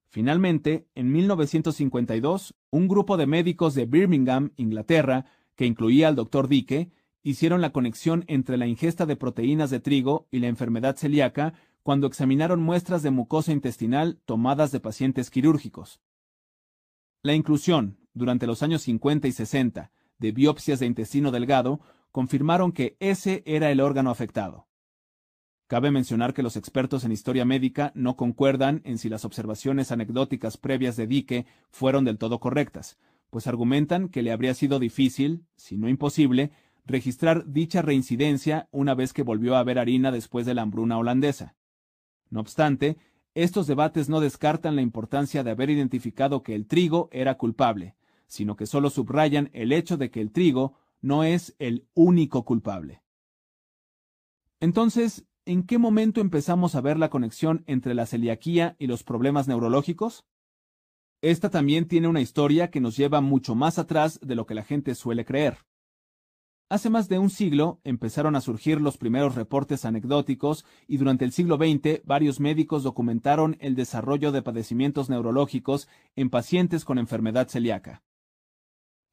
Finalmente, 0.09 0.87
en 0.95 1.11
1952, 1.11 2.55
un 2.71 2.87
grupo 2.87 3.17
de 3.17 3.27
médicos 3.27 3.75
de 3.75 3.87
Birmingham, 3.87 4.53
Inglaterra, 4.55 5.27
que 5.57 5.67
incluía 5.67 6.07
al 6.07 6.15
doctor 6.15 6.47
Dike, 6.47 6.93
hicieron 7.25 7.61
la 7.61 7.71
conexión 7.71 8.23
entre 8.29 8.57
la 8.57 8.69
ingesta 8.69 9.05
de 9.05 9.17
proteínas 9.17 9.71
de 9.71 9.81
trigo 9.81 10.29
y 10.31 10.39
la 10.39 10.47
enfermedad 10.47 10.95
celíaca 10.97 11.55
cuando 11.83 12.07
examinaron 12.07 12.63
muestras 12.63 13.03
de 13.03 13.11
mucosa 13.11 13.51
intestinal 13.51 14.21
tomadas 14.27 14.71
de 14.71 14.79
pacientes 14.79 15.29
quirúrgicos. 15.29 16.01
La 17.21 17.35
inclusión, 17.35 17.99
durante 18.13 18.47
los 18.47 18.63
años 18.63 18.83
50 18.83 19.27
y 19.27 19.33
60, 19.33 19.91
de 20.19 20.31
biopsias 20.31 20.79
de 20.79 20.87
intestino 20.87 21.33
delgado 21.33 21.81
confirmaron 22.15 22.71
que 22.71 22.97
ese 23.01 23.43
era 23.45 23.73
el 23.73 23.81
órgano 23.81 24.09
afectado. 24.09 24.69
Cabe 25.67 25.91
mencionar 25.91 26.33
que 26.33 26.45
los 26.45 26.57
expertos 26.57 27.03
en 27.03 27.11
historia 27.11 27.45
médica 27.45 27.91
no 27.97 28.15
concuerdan 28.15 28.83
en 28.85 28.99
si 28.99 29.09
las 29.09 29.25
observaciones 29.25 29.91
anecdóticas 29.91 30.57
previas 30.57 30.95
de 30.95 31.09
Dique 31.09 31.47
fueron 31.71 32.05
del 32.05 32.17
todo 32.17 32.39
correctas, 32.39 32.99
pues 33.31 33.49
argumentan 33.49 34.09
que 34.09 34.23
le 34.23 34.31
habría 34.31 34.55
sido 34.55 34.79
difícil, 34.79 35.45
si 35.57 35.77
no 35.77 35.89
imposible, 35.89 36.53
registrar 36.87 37.51
dicha 37.51 37.83
reincidencia 37.83 38.69
una 38.71 38.95
vez 38.95 39.13
que 39.13 39.25
volvió 39.25 39.57
a 39.57 39.65
ver 39.65 39.81
harina 39.81 40.13
después 40.13 40.47
de 40.47 40.55
la 40.55 40.63
hambruna 40.63 40.99
holandesa. 40.99 41.57
No 42.31 42.39
obstante, 42.39 42.97
estos 43.35 43.67
debates 43.67 44.09
no 44.09 44.21
descartan 44.21 44.77
la 44.77 44.83
importancia 44.83 45.43
de 45.43 45.51
haber 45.51 45.69
identificado 45.69 46.45
que 46.45 46.55
el 46.55 46.69
trigo 46.69 47.09
era 47.11 47.35
culpable, 47.39 47.97
sino 48.29 48.55
que 48.55 48.67
solo 48.67 48.91
subrayan 48.91 49.51
el 49.53 49.73
hecho 49.73 49.97
de 49.97 50.13
que 50.13 50.21
el 50.21 50.31
trigo 50.31 50.75
no 51.05 51.23
es 51.23 51.55
el 51.59 51.87
único 51.93 52.47
culpable. 52.47 53.03
Entonces, 54.59 55.27
¿en 55.45 55.65
qué 55.65 55.77
momento 55.77 56.23
empezamos 56.23 56.75
a 56.75 56.81
ver 56.81 56.99
la 56.99 57.11
conexión 57.11 57.63
entre 57.67 57.93
la 57.93 58.07
celiaquía 58.07 58.75
y 58.79 58.87
los 58.87 59.05
problemas 59.05 59.47
neurológicos? 59.47 60.25
Esta 61.21 61.51
también 61.51 61.89
tiene 61.89 62.09
una 62.09 62.23
historia 62.23 62.71
que 62.71 62.81
nos 62.81 62.97
lleva 62.97 63.21
mucho 63.21 63.55
más 63.55 63.79
atrás 63.79 64.19
de 64.23 64.35
lo 64.35 64.47
que 64.47 64.55
la 64.55 64.65
gente 64.65 64.95
suele 64.95 65.27
creer. 65.27 65.59
Hace 66.71 66.89
más 66.89 67.11
de 67.11 67.19
un 67.19 67.29
siglo 67.29 67.83
empezaron 67.85 68.35
a 68.35 68.41
surgir 68.41 68.81
los 68.81 68.97
primeros 68.97 69.35
reportes 69.35 69.85
anecdóticos 69.85 70.65
y 70.89 70.97
durante 70.97 71.27
el 71.27 71.33
siglo 71.33 71.59
XX 71.59 72.01
varios 72.07 72.41
médicos 72.41 72.83
documentaron 72.83 73.59
el 73.61 73.75
desarrollo 73.75 74.33
de 74.33 74.41
padecimientos 74.41 75.11
neurológicos 75.11 75.87
en 76.17 76.31
pacientes 76.31 76.87
con 76.87 76.99
enfermedad 76.99 77.49
celíaca. 77.49 78.03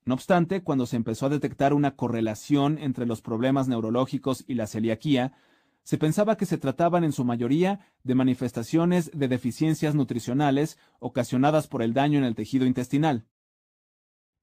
No 0.03 0.15
obstante, 0.15 0.63
cuando 0.63 0.85
se 0.85 0.95
empezó 0.95 1.27
a 1.27 1.29
detectar 1.29 1.73
una 1.73 1.95
correlación 1.95 2.77
entre 2.79 3.05
los 3.05 3.21
problemas 3.21 3.67
neurológicos 3.67 4.43
y 4.47 4.55
la 4.55 4.67
celiaquía, 4.67 5.33
se 5.83 5.97
pensaba 5.97 6.37
que 6.37 6.45
se 6.45 6.57
trataban 6.57 7.03
en 7.03 7.11
su 7.11 7.23
mayoría 7.23 7.79
de 8.03 8.15
manifestaciones 8.15 9.11
de 9.13 9.27
deficiencias 9.27 9.95
nutricionales 9.95 10.77
ocasionadas 10.99 11.67
por 11.67 11.81
el 11.81 11.93
daño 11.93 12.19
en 12.19 12.25
el 12.25 12.35
tejido 12.35 12.65
intestinal. 12.65 13.25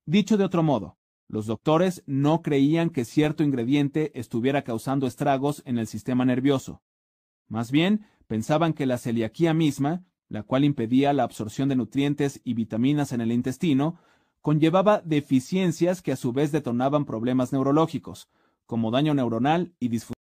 Dicho 0.04 0.36
de 0.36 0.44
otro 0.44 0.62
modo, 0.62 0.96
los 1.28 1.46
doctores 1.46 2.02
no 2.06 2.40
creían 2.42 2.90
que 2.90 3.04
cierto 3.04 3.44
ingrediente 3.44 4.18
estuviera 4.18 4.62
causando 4.62 5.06
estragos 5.06 5.62
en 5.66 5.78
el 5.78 5.86
sistema 5.86 6.24
nervioso. 6.24 6.82
Más 7.48 7.70
bien, 7.70 8.06
pensaban 8.26 8.72
que 8.72 8.86
la 8.86 8.98
celiaquía 8.98 9.54
misma, 9.54 10.04
la 10.28 10.42
cual 10.42 10.64
impedía 10.64 11.12
la 11.12 11.24
absorción 11.24 11.68
de 11.68 11.76
nutrientes 11.76 12.40
y 12.44 12.54
vitaminas 12.54 13.12
en 13.12 13.20
el 13.20 13.32
intestino, 13.32 13.98
conllevaba 14.40 15.02
deficiencias 15.04 16.02
que 16.02 16.12
a 16.12 16.16
su 16.16 16.32
vez 16.32 16.52
detonaban 16.52 17.04
problemas 17.04 17.52
neurológicos, 17.52 18.28
como 18.66 18.90
daño 18.90 19.14
neuronal 19.14 19.74
y 19.78 19.88
disfunción 19.88 20.18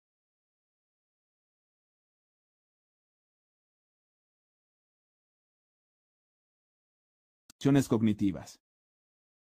cognitivas. 7.87 8.59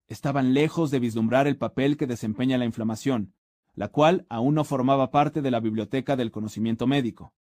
Estaban 0.06 0.54
lejos 0.54 0.90
de 0.90 0.98
vislumbrar 0.98 1.46
el 1.46 1.58
papel 1.58 1.98
que 1.98 2.06
desempeña 2.06 2.56
la 2.56 2.64
inflamación, 2.64 3.34
la 3.74 3.88
cual 3.88 4.26
aún 4.30 4.54
no 4.54 4.64
formaba 4.64 5.10
parte 5.10 5.42
de 5.42 5.50
la 5.50 5.60
biblioteca 5.60 6.16
del 6.16 6.30
conocimiento 6.30 6.86
médico. 6.86 7.34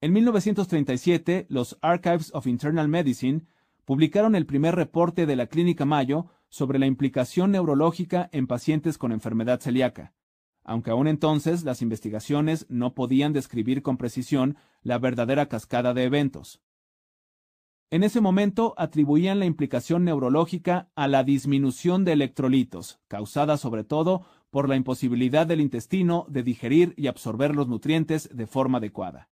En 0.00 0.14
1937, 0.14 1.46
los 1.50 1.76
Archives 1.82 2.34
of 2.34 2.46
Internal 2.46 2.88
Medicine 2.88 3.42
publicaron 3.90 4.36
el 4.36 4.46
primer 4.46 4.76
reporte 4.76 5.26
de 5.26 5.34
la 5.34 5.48
Clínica 5.48 5.84
Mayo 5.84 6.26
sobre 6.48 6.78
la 6.78 6.86
implicación 6.86 7.50
neurológica 7.50 8.28
en 8.30 8.46
pacientes 8.46 8.98
con 8.98 9.10
enfermedad 9.10 9.58
celíaca, 9.58 10.14
aunque 10.62 10.92
aún 10.92 11.08
entonces 11.08 11.64
las 11.64 11.82
investigaciones 11.82 12.66
no 12.68 12.94
podían 12.94 13.32
describir 13.32 13.82
con 13.82 13.96
precisión 13.96 14.56
la 14.84 14.98
verdadera 14.98 15.46
cascada 15.46 15.92
de 15.92 16.04
eventos. 16.04 16.62
En 17.90 18.04
ese 18.04 18.20
momento 18.20 18.74
atribuían 18.76 19.40
la 19.40 19.46
implicación 19.46 20.04
neurológica 20.04 20.92
a 20.94 21.08
la 21.08 21.24
disminución 21.24 22.04
de 22.04 22.12
electrolitos, 22.12 23.00
causada 23.08 23.56
sobre 23.56 23.82
todo 23.82 24.24
por 24.50 24.68
la 24.68 24.76
imposibilidad 24.76 25.48
del 25.48 25.60
intestino 25.60 26.26
de 26.28 26.44
digerir 26.44 26.94
y 26.96 27.08
absorber 27.08 27.56
los 27.56 27.66
nutrientes 27.66 28.30
de 28.32 28.46
forma 28.46 28.78
adecuada. 28.78 29.29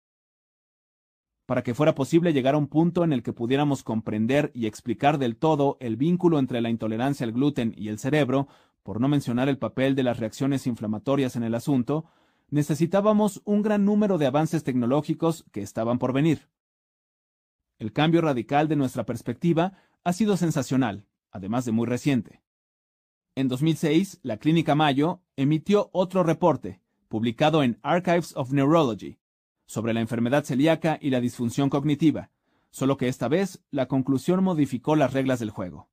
Para 1.47 1.63
que 1.63 1.75
fuera 1.75 1.95
posible 1.95 2.33
llegar 2.33 2.55
a 2.55 2.59
un 2.59 2.69
punto 2.69 3.05
en 3.05 3.13
el 3.13 3.23
que 3.23 3.33
pudiéramos 3.33 3.83
comprender 3.83 4.51
y 4.55 4.67
explicar 4.67 5.19
del 5.19 5.37
todo 5.37 5.77
el 5.81 5.97
vínculo 5.97 6.39
entre 6.39 6.61
la 6.61 6.71
intolerancia 6.71 7.27
al 7.27 7.33
gluten 7.33 7.75
y 7.77 7.89
el 7.89 7.99
cerebro, 7.99 8.49
por 8.83 9.01
no 9.01 9.09
mencionar 9.09 9.49
el 9.49 9.59
papel 9.59 9.95
de 9.95 10.03
las 10.03 10.19
reacciones 10.19 10.67
inflamatorias 10.67 11.37
en 11.37 11.43
el 11.43 11.55
asunto, 11.55 12.07
necesitábamos 12.51 13.41
un 13.45 13.63
gran 13.63 13.85
número 13.85 14.19
de 14.19 14.27
avances 14.27 14.63
tecnológicos 14.63 15.45
que 15.53 15.63
estaban 15.63 15.99
por 15.99 16.13
venir. 16.13 16.49
El 17.79 17.93
cambio 17.93 18.21
radical 18.21 18.69
de 18.69 18.77
nuestra 18.77 19.05
perspectiva 19.05 19.73
ha 20.05 20.13
sido 20.13 20.37
sensacional, 20.37 21.07
además 21.31 21.65
de 21.65 21.73
muy 21.73 21.87
reciente. 21.87 22.43
En 23.35 23.49
2006, 23.49 24.21
la 24.23 24.37
Clínica 24.37 24.75
Mayo 24.75 25.23
emitió 25.37 25.89
otro 25.93 26.23
reporte, 26.23 26.83
publicado 27.09 27.63
en 27.63 27.79
Archives 27.83 28.37
of 28.37 28.53
Neurology, 28.53 29.19
sobre 29.73 29.95
la 29.95 30.01
enfermedad 30.01 30.45
celíaca 30.45 30.99
y 31.01 31.09
la 31.09 31.23
disfunción 31.23 31.71
cognitiva, 31.71 32.29
solo 32.71 32.99
que 32.99 33.09
esta 33.09 33.27
vez 33.27 33.65
la 33.71 33.87
conclusión 33.87 34.45
modificó 34.45 34.97
las 34.97 35.15
reglas 35.15 35.41
del 35.41 35.49
juego. 35.49 35.89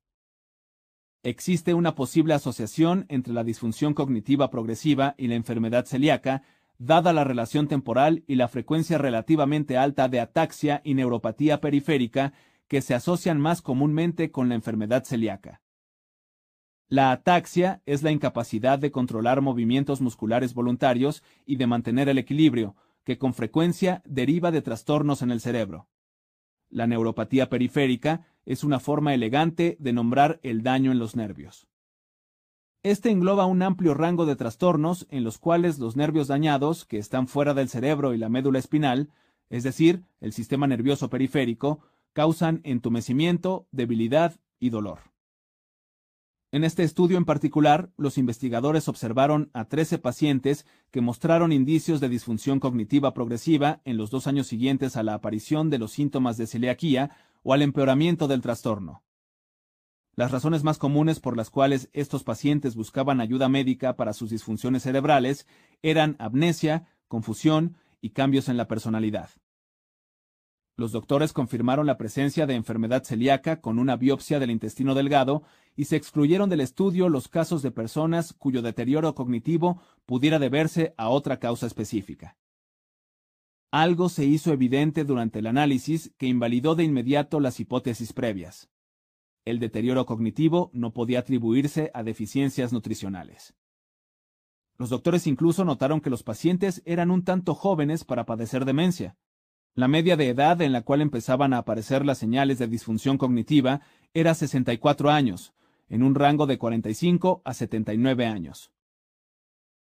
Existe 1.22 1.72
una 1.72 1.94
posible 1.94 2.34
asociación 2.34 3.06
entre 3.08 3.32
la 3.32 3.42
disfunción 3.42 3.94
cognitiva 3.94 4.50
progresiva 4.50 5.14
y 5.16 5.28
la 5.28 5.34
enfermedad 5.36 5.86
celíaca 5.86 6.42
dada 6.76 7.14
la 7.14 7.24
relación 7.24 7.68
temporal 7.68 8.22
y 8.26 8.34
la 8.34 8.48
frecuencia 8.48 8.98
relativamente 8.98 9.78
alta 9.78 10.10
de 10.10 10.20
ataxia 10.20 10.82
y 10.84 10.92
neuropatía 10.92 11.62
periférica 11.62 12.34
que 12.68 12.82
se 12.82 12.92
asocian 12.92 13.40
más 13.40 13.62
comúnmente 13.62 14.30
con 14.30 14.50
la 14.50 14.56
enfermedad 14.56 15.04
celíaca. 15.04 15.62
La 16.86 17.12
ataxia 17.12 17.80
es 17.86 18.02
la 18.02 18.10
incapacidad 18.10 18.78
de 18.78 18.90
controlar 18.90 19.40
movimientos 19.40 20.02
musculares 20.02 20.52
voluntarios 20.52 21.22
y 21.46 21.56
de 21.56 21.66
mantener 21.66 22.10
el 22.10 22.18
equilibrio, 22.18 22.76
que 23.10 23.18
con 23.18 23.34
frecuencia 23.34 24.02
deriva 24.04 24.52
de 24.52 24.62
trastornos 24.62 25.20
en 25.20 25.32
el 25.32 25.40
cerebro. 25.40 25.88
La 26.68 26.86
neuropatía 26.86 27.50
periférica 27.50 28.28
es 28.46 28.62
una 28.62 28.78
forma 28.78 29.14
elegante 29.14 29.76
de 29.80 29.92
nombrar 29.92 30.38
el 30.44 30.62
daño 30.62 30.92
en 30.92 31.00
los 31.00 31.16
nervios. 31.16 31.66
Este 32.84 33.10
engloba 33.10 33.46
un 33.46 33.62
amplio 33.62 33.94
rango 33.94 34.26
de 34.26 34.36
trastornos 34.36 35.08
en 35.10 35.24
los 35.24 35.38
cuales 35.38 35.80
los 35.80 35.96
nervios 35.96 36.28
dañados, 36.28 36.84
que 36.84 36.98
están 36.98 37.26
fuera 37.26 37.52
del 37.52 37.68
cerebro 37.68 38.14
y 38.14 38.18
la 38.18 38.28
médula 38.28 38.60
espinal, 38.60 39.10
es 39.48 39.64
decir, 39.64 40.04
el 40.20 40.32
sistema 40.32 40.68
nervioso 40.68 41.10
periférico, 41.10 41.80
causan 42.12 42.60
entumecimiento, 42.62 43.66
debilidad 43.72 44.36
y 44.60 44.70
dolor. 44.70 45.09
En 46.52 46.64
este 46.64 46.82
estudio 46.82 47.16
en 47.16 47.24
particular, 47.24 47.92
los 47.96 48.18
investigadores 48.18 48.88
observaron 48.88 49.50
a 49.52 49.66
13 49.66 49.98
pacientes 49.98 50.66
que 50.90 51.00
mostraron 51.00 51.52
indicios 51.52 52.00
de 52.00 52.08
disfunción 52.08 52.58
cognitiva 52.58 53.14
progresiva 53.14 53.80
en 53.84 53.96
los 53.96 54.10
dos 54.10 54.26
años 54.26 54.48
siguientes 54.48 54.96
a 54.96 55.04
la 55.04 55.14
aparición 55.14 55.70
de 55.70 55.78
los 55.78 55.92
síntomas 55.92 56.36
de 56.36 56.48
celiaquía 56.48 57.16
o 57.44 57.52
al 57.52 57.62
empeoramiento 57.62 58.26
del 58.26 58.40
trastorno. 58.40 59.04
Las 60.16 60.32
razones 60.32 60.64
más 60.64 60.78
comunes 60.78 61.20
por 61.20 61.36
las 61.36 61.50
cuales 61.50 61.88
estos 61.92 62.24
pacientes 62.24 62.74
buscaban 62.74 63.20
ayuda 63.20 63.48
médica 63.48 63.94
para 63.94 64.12
sus 64.12 64.30
disfunciones 64.30 64.82
cerebrales 64.82 65.46
eran 65.82 66.16
amnesia, 66.18 66.88
confusión 67.06 67.76
y 68.00 68.10
cambios 68.10 68.48
en 68.48 68.56
la 68.56 68.66
personalidad. 68.66 69.30
Los 70.80 70.92
doctores 70.92 71.34
confirmaron 71.34 71.86
la 71.86 71.98
presencia 71.98 72.46
de 72.46 72.54
enfermedad 72.54 73.04
celíaca 73.04 73.60
con 73.60 73.78
una 73.78 73.96
biopsia 73.96 74.38
del 74.38 74.50
intestino 74.50 74.94
delgado 74.94 75.42
y 75.76 75.84
se 75.84 75.96
excluyeron 75.96 76.48
del 76.48 76.62
estudio 76.62 77.10
los 77.10 77.28
casos 77.28 77.60
de 77.60 77.70
personas 77.70 78.32
cuyo 78.32 78.62
deterioro 78.62 79.14
cognitivo 79.14 79.82
pudiera 80.06 80.38
deberse 80.38 80.94
a 80.96 81.10
otra 81.10 81.38
causa 81.38 81.66
específica. 81.66 82.38
Algo 83.70 84.08
se 84.08 84.24
hizo 84.24 84.54
evidente 84.54 85.04
durante 85.04 85.40
el 85.40 85.48
análisis 85.48 86.14
que 86.16 86.28
invalidó 86.28 86.74
de 86.74 86.84
inmediato 86.84 87.40
las 87.40 87.60
hipótesis 87.60 88.14
previas. 88.14 88.70
El 89.44 89.58
deterioro 89.58 90.06
cognitivo 90.06 90.70
no 90.72 90.94
podía 90.94 91.18
atribuirse 91.18 91.90
a 91.92 92.02
deficiencias 92.02 92.72
nutricionales. 92.72 93.52
Los 94.78 94.88
doctores 94.88 95.26
incluso 95.26 95.62
notaron 95.66 96.00
que 96.00 96.08
los 96.08 96.22
pacientes 96.22 96.80
eran 96.86 97.10
un 97.10 97.22
tanto 97.22 97.54
jóvenes 97.54 98.06
para 98.06 98.24
padecer 98.24 98.64
demencia, 98.64 99.18
la 99.74 99.88
media 99.88 100.16
de 100.16 100.28
edad 100.28 100.60
en 100.62 100.72
la 100.72 100.82
cual 100.82 101.00
empezaban 101.00 101.52
a 101.52 101.58
aparecer 101.58 102.04
las 102.04 102.18
señales 102.18 102.58
de 102.58 102.66
disfunción 102.66 103.18
cognitiva 103.18 103.80
era 104.12 104.34
64 104.34 105.10
años, 105.10 105.54
en 105.88 106.02
un 106.02 106.14
rango 106.14 106.46
de 106.46 106.58
45 106.58 107.42
a 107.44 107.54
79 107.54 108.26
años. 108.26 108.72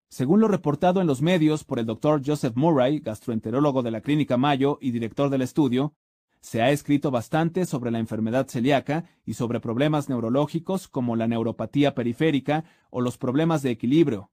Según 0.09 0.41
lo 0.41 0.49
reportado 0.49 1.01
en 1.01 1.07
los 1.07 1.21
medios 1.21 1.65
por 1.65 1.79
el 1.79 1.87
doctor 1.87 2.23
Joseph 2.25 2.57
Murray, 2.57 3.01
gastroenterólogo 3.01 3.83
de 3.83 3.91
la 3.91 4.01
Clínica 4.01 4.37
Mayo 4.37 4.79
y 4.81 4.91
director 4.91 5.29
del 5.29 5.43
estudio, 5.43 5.95
se 6.41 6.63
ha 6.63 6.71
escrito 6.71 7.11
bastante 7.11 7.67
sobre 7.67 7.91
la 7.91 7.99
enfermedad 7.99 8.47
celíaca 8.49 9.05
y 9.27 9.35
sobre 9.35 9.61
problemas 9.61 10.09
neurológicos 10.09 10.89
como 10.89 11.17
la 11.17 11.29
neuropatía 11.29 11.95
periférica 11.95 12.65
o 12.91 13.01
los 13.01 13.19
problemas 13.19 13.63
de 13.63 13.71
equilibrio. 13.71 14.31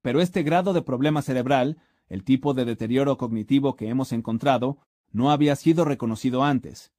Pero 0.00 0.20
este 0.20 0.42
grado 0.42 0.72
de 0.72 0.82
problema 0.82 1.20
cerebral 1.20 1.78
el 2.12 2.24
tipo 2.24 2.52
de 2.52 2.66
deterioro 2.66 3.16
cognitivo 3.16 3.74
que 3.74 3.88
hemos 3.88 4.12
encontrado 4.12 4.76
no 5.12 5.30
había 5.30 5.56
sido 5.56 5.86
reconocido 5.86 6.44
antes. 6.44 6.92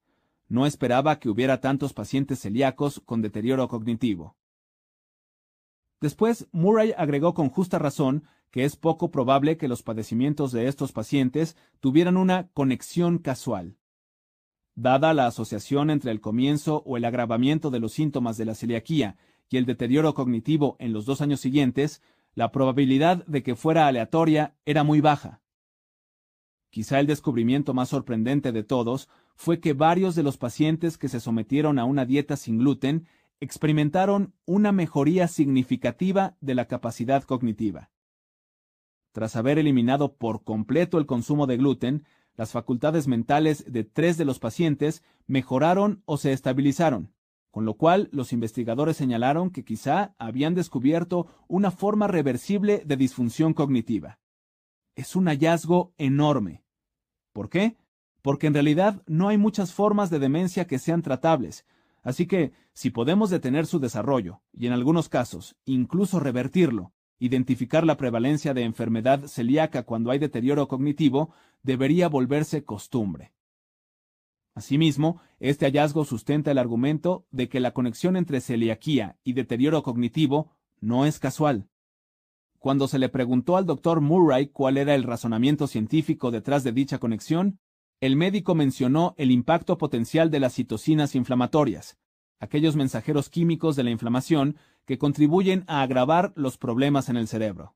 No 0.47 0.65
esperaba 0.65 1.19
que 1.19 1.29
hubiera 1.29 1.61
tantos 1.61 1.93
pacientes 1.93 2.39
celíacos 2.39 2.99
con 3.05 3.21
deterioro 3.21 3.67
cognitivo. 3.67 4.35
Después, 6.01 6.47
Murray 6.51 6.95
agregó 6.97 7.35
con 7.35 7.49
justa 7.49 7.77
razón 7.77 8.23
que 8.49 8.65
es 8.65 8.75
poco 8.75 9.11
probable 9.11 9.55
que 9.55 9.67
los 9.67 9.83
padecimientos 9.83 10.51
de 10.51 10.67
estos 10.67 10.91
pacientes 10.91 11.55
tuvieran 11.79 12.17
una 12.17 12.47
conexión 12.47 13.19
casual. 13.19 13.77
Dada 14.73 15.13
la 15.13 15.27
asociación 15.27 15.91
entre 15.91 16.09
el 16.09 16.21
comienzo 16.21 16.81
o 16.87 16.97
el 16.97 17.05
agravamiento 17.05 17.69
de 17.69 17.79
los 17.79 17.93
síntomas 17.93 18.35
de 18.37 18.45
la 18.45 18.55
celiaquía 18.55 19.17
y 19.47 19.57
el 19.57 19.67
deterioro 19.67 20.15
cognitivo 20.15 20.75
en 20.79 20.91
los 20.91 21.05
dos 21.05 21.21
años 21.21 21.39
siguientes, 21.39 22.01
la 22.35 22.51
probabilidad 22.51 23.25
de 23.25 23.43
que 23.43 23.55
fuera 23.55 23.87
aleatoria 23.87 24.55
era 24.65 24.83
muy 24.83 25.01
baja. 25.01 25.41
Quizá 26.69 26.99
el 26.99 27.07
descubrimiento 27.07 27.73
más 27.73 27.89
sorprendente 27.89 28.51
de 28.51 28.63
todos 28.63 29.07
fue 29.35 29.59
que 29.59 29.73
varios 29.73 30.15
de 30.15 30.23
los 30.23 30.37
pacientes 30.37 30.97
que 30.97 31.07
se 31.07 31.19
sometieron 31.19 31.77
a 31.77 31.85
una 31.85 32.05
dieta 32.05 32.35
sin 32.35 32.57
gluten 32.57 33.07
experimentaron 33.39 34.33
una 34.45 34.71
mejoría 34.71 35.27
significativa 35.27 36.35
de 36.41 36.55
la 36.55 36.65
capacidad 36.65 37.23
cognitiva. 37.23 37.91
Tras 39.11 39.35
haber 39.35 39.59
eliminado 39.59 40.15
por 40.15 40.43
completo 40.43 40.97
el 40.97 41.05
consumo 41.05 41.45
de 41.45 41.57
gluten, 41.57 42.05
las 42.35 42.51
facultades 42.51 43.07
mentales 43.07 43.71
de 43.71 43.83
tres 43.83 44.17
de 44.17 44.25
los 44.25 44.39
pacientes 44.39 45.03
mejoraron 45.27 46.01
o 46.05 46.17
se 46.17 46.33
estabilizaron, 46.33 47.12
con 47.53 47.65
lo 47.65 47.75
cual 47.75 48.09
los 48.11 48.33
investigadores 48.33 48.97
señalaron 48.97 49.51
que 49.51 49.63
quizá 49.63 50.15
habían 50.17 50.55
descubierto 50.55 51.27
una 51.47 51.69
forma 51.69 52.07
reversible 52.07 52.81
de 52.83 52.97
disfunción 52.97 53.53
cognitiva. 53.53 54.17
Es 54.95 55.15
un 55.15 55.27
hallazgo 55.27 55.93
enorme. 55.99 56.63
¿Por 57.31 57.51
qué? 57.51 57.77
Porque 58.23 58.47
en 58.47 58.55
realidad 58.55 59.03
no 59.05 59.27
hay 59.27 59.37
muchas 59.37 59.71
formas 59.71 60.09
de 60.09 60.17
demencia 60.17 60.65
que 60.65 60.79
sean 60.79 61.03
tratables, 61.03 61.67
así 62.01 62.25
que 62.25 62.53
si 62.73 62.89
podemos 62.89 63.29
detener 63.29 63.67
su 63.67 63.77
desarrollo, 63.77 64.41
y 64.51 64.65
en 64.65 64.73
algunos 64.73 65.07
casos 65.07 65.55
incluso 65.63 66.19
revertirlo, 66.19 66.91
identificar 67.19 67.85
la 67.85 67.97
prevalencia 67.97 68.55
de 68.55 68.63
enfermedad 68.63 69.27
celíaca 69.27 69.83
cuando 69.83 70.09
hay 70.09 70.17
deterioro 70.17 70.67
cognitivo, 70.67 71.35
debería 71.61 72.09
volverse 72.09 72.63
costumbre. 72.63 73.31
Asimismo, 74.55 75.19
este 75.39 75.65
hallazgo 75.65 76.05
sustenta 76.05 76.51
el 76.51 76.57
argumento 76.57 77.25
de 77.31 77.49
que 77.49 77.59
la 77.59 77.73
conexión 77.73 78.15
entre 78.15 78.39
celiaquía 78.39 79.17
y 79.23 79.33
deterioro 79.33 79.81
cognitivo 79.81 80.51
no 80.79 81.05
es 81.05 81.19
casual. 81.19 81.67
Cuando 82.59 82.87
se 82.87 82.99
le 82.99 83.09
preguntó 83.09 83.57
al 83.57 83.65
doctor 83.65 83.99
Murray 83.99 84.47
cuál 84.47 84.77
era 84.77 84.95
el 84.95 85.03
razonamiento 85.03 85.67
científico 85.67 86.31
detrás 86.31 86.63
de 86.63 86.71
dicha 86.71 86.99
conexión, 86.99 87.59
el 87.99 88.15
médico 88.15 88.53
mencionó 88.53 89.15
el 89.17 89.31
impacto 89.31 89.77
potencial 89.77 90.29
de 90.29 90.39
las 90.39 90.53
citocinas 90.53 91.15
inflamatorias, 91.15 91.97
aquellos 92.39 92.75
mensajeros 92.75 93.29
químicos 93.29 93.75
de 93.75 93.83
la 93.83 93.89
inflamación 93.89 94.57
que 94.85 94.97
contribuyen 94.97 95.63
a 95.67 95.81
agravar 95.81 96.33
los 96.35 96.57
problemas 96.57 97.09
en 97.09 97.17
el 97.17 97.27
cerebro. 97.27 97.75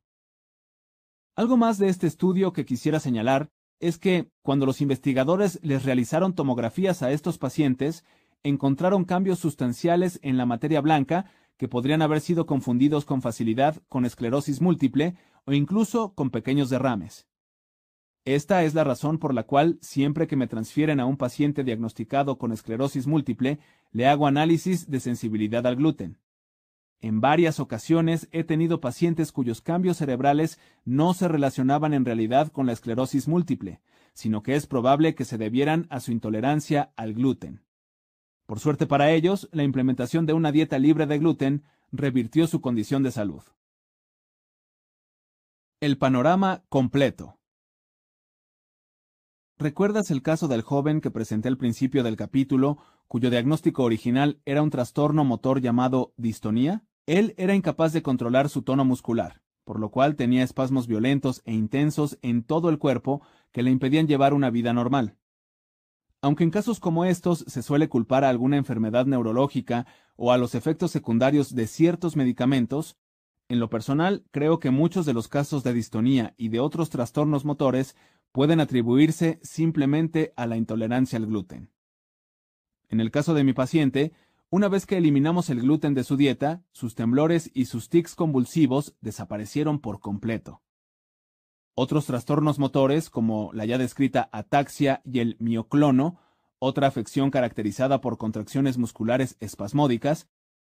Algo 1.36 1.56
más 1.56 1.78
de 1.78 1.90
este 1.90 2.08
estudio 2.08 2.52
que 2.52 2.66
quisiera 2.66 3.00
señalar 3.00 3.50
es 3.80 3.98
que 3.98 4.30
cuando 4.42 4.66
los 4.66 4.82
investigadores 4.82 5.60
les 5.64 5.84
realizaron 5.84 6.34
tomografías 6.34 7.04
a 7.04 7.12
estos 7.12 7.38
pacientes, 7.38 8.04
encontraron 8.44 9.06
cambios 9.06 9.40
sustanciales 9.40 10.20
en 10.24 10.38
la 10.38 10.46
materia 10.46 10.82
blanca 10.82 11.26
que 11.58 11.68
podrían 11.68 12.02
haber 12.02 12.22
sido 12.22 12.46
confundidos 12.46 13.06
con 13.06 13.22
facilidad 13.22 13.82
con 13.90 14.06
esclerosis 14.06 14.62
múltiple 14.62 15.16
o 15.46 15.54
incluso 15.54 16.14
con 16.14 16.30
pequeños 16.30 16.70
derrames. 16.70 17.28
Esta 18.26 18.64
es 18.64 18.74
la 18.74 18.84
razón 18.84 19.20
por 19.20 19.34
la 19.34 19.44
cual 19.44 19.80
siempre 19.82 20.28
que 20.28 20.36
me 20.36 20.48
transfieren 20.48 21.00
a 21.00 21.06
un 21.06 21.16
paciente 21.16 21.64
diagnosticado 21.64 22.38
con 22.38 22.52
esclerosis 22.52 23.08
múltiple, 23.08 23.60
le 23.92 24.06
hago 24.06 24.28
análisis 24.28 24.90
de 24.90 25.00
sensibilidad 25.00 25.66
al 25.66 25.78
gluten. 25.78 26.20
En 27.00 27.22
varias 27.22 27.60
ocasiones 27.60 28.28
he 28.32 28.44
tenido 28.44 28.82
pacientes 28.82 29.32
cuyos 29.32 29.62
cambios 29.62 29.98
cerebrales 29.98 30.60
no 30.84 31.14
se 31.14 31.28
relacionaban 31.28 31.94
en 31.94 32.06
realidad 32.06 32.52
con 32.52 32.66
la 32.66 32.74
esclerosis 32.74 33.28
múltiple, 33.28 33.82
sino 34.14 34.42
que 34.42 34.56
es 34.56 34.66
probable 34.66 35.14
que 35.14 35.26
se 35.26 35.38
debieran 35.38 35.86
a 35.92 36.00
su 36.00 36.12
intolerancia 36.12 36.92
al 36.96 37.14
gluten. 37.14 37.62
Por 38.48 38.60
suerte 38.60 38.88
para 38.88 39.12
ellos, 39.12 39.48
la 39.52 39.64
implementación 39.64 40.26
de 40.26 40.34
una 40.34 40.52
dieta 40.52 40.80
libre 40.80 41.06
de 41.06 41.20
gluten 41.20 41.64
revirtió 41.92 42.48
su 42.48 42.62
condición 42.62 43.04
de 43.04 43.12
salud. 43.12 43.44
El 45.80 46.00
panorama 46.00 46.64
completo. 46.70 47.38
¿Recuerdas 49.60 50.10
el 50.12 50.24
caso 50.24 50.48
del 50.48 50.62
joven 50.62 51.02
que 51.02 51.12
presenté 51.12 51.48
al 51.48 51.58
principio 51.58 52.04
del 52.04 52.16
capítulo, 52.16 52.78
cuyo 53.08 53.30
diagnóstico 53.30 53.84
original 53.84 54.40
era 54.46 54.62
un 54.62 54.70
trastorno 54.70 55.24
motor 55.24 55.62
llamado 55.62 56.14
distonía? 56.18 56.84
Él 57.06 57.34
era 57.38 57.56
incapaz 57.56 57.94
de 57.94 58.02
controlar 58.02 58.50
su 58.50 58.62
tono 58.62 58.84
muscular, 58.84 59.42
por 59.64 59.80
lo 59.80 59.92
cual 59.92 60.16
tenía 60.16 60.44
espasmos 60.44 60.88
violentos 60.88 61.42
e 61.46 61.54
intensos 61.54 62.18
en 62.22 62.44
todo 62.44 62.70
el 62.70 62.78
cuerpo 62.78 63.22
que 63.52 63.64
le 63.64 63.72
impedían 63.72 64.08
llevar 64.08 64.34
una 64.34 64.50
vida 64.50 64.74
normal. 64.74 65.16
Aunque 66.22 66.44
en 66.44 66.52
casos 66.52 66.80
como 66.80 67.06
estos 67.06 67.46
se 67.48 67.62
suele 67.62 67.90
culpar 67.90 68.24
a 68.24 68.30
alguna 68.30 68.58
enfermedad 68.58 69.06
neurológica 69.06 69.86
o 70.16 70.32
a 70.32 70.38
los 70.38 70.56
efectos 70.56 70.92
secundarios 70.92 71.54
de 71.56 71.68
ciertos 71.68 72.16
medicamentos, 72.16 72.98
En 73.50 73.60
lo 73.60 73.70
personal, 73.70 74.26
creo 74.32 74.60
que 74.60 74.72
muchos 74.72 75.06
de 75.06 75.14
los 75.14 75.30
casos 75.30 75.64
de 75.64 75.74
distonía 75.74 76.34
y 76.38 76.50
de 76.50 76.60
otros 76.60 76.90
trastornos 76.90 77.46
motores 77.46 77.96
pueden 78.34 78.60
atribuirse 78.60 79.40
simplemente 79.42 80.34
a 80.36 80.48
la 80.48 80.58
intolerancia 80.58 81.18
al 81.18 81.28
gluten. 81.28 81.72
En 82.90 83.00
el 83.00 83.12
caso 83.12 83.34
de 83.34 83.44
mi 83.44 83.54
paciente, 83.54 84.14
una 84.50 84.70
vez 84.70 84.86
que 84.86 84.98
eliminamos 84.98 85.50
el 85.50 85.62
gluten 85.62 85.94
de 85.94 86.06
su 86.06 86.16
dieta, 86.16 86.64
sus 86.72 86.96
temblores 86.96 87.52
y 87.54 87.66
sus 87.66 87.90
tics 87.90 88.16
convulsivos 88.16 88.96
desaparecieron 89.02 89.80
por 89.80 90.00
completo. 90.00 90.62
Otros 91.76 92.06
trastornos 92.06 92.58
motores, 92.58 93.10
como 93.10 93.52
la 93.54 93.66
ya 93.66 93.78
descrita 93.78 94.30
ataxia 94.32 95.02
y 95.06 95.20
el 95.20 95.36
mioclono, 95.40 96.18
otra 96.60 96.88
afección 96.88 97.30
caracterizada 97.30 98.02
por 98.02 98.18
contracciones 98.18 98.78
musculares 98.78 99.36
espasmódicas, 99.42 100.28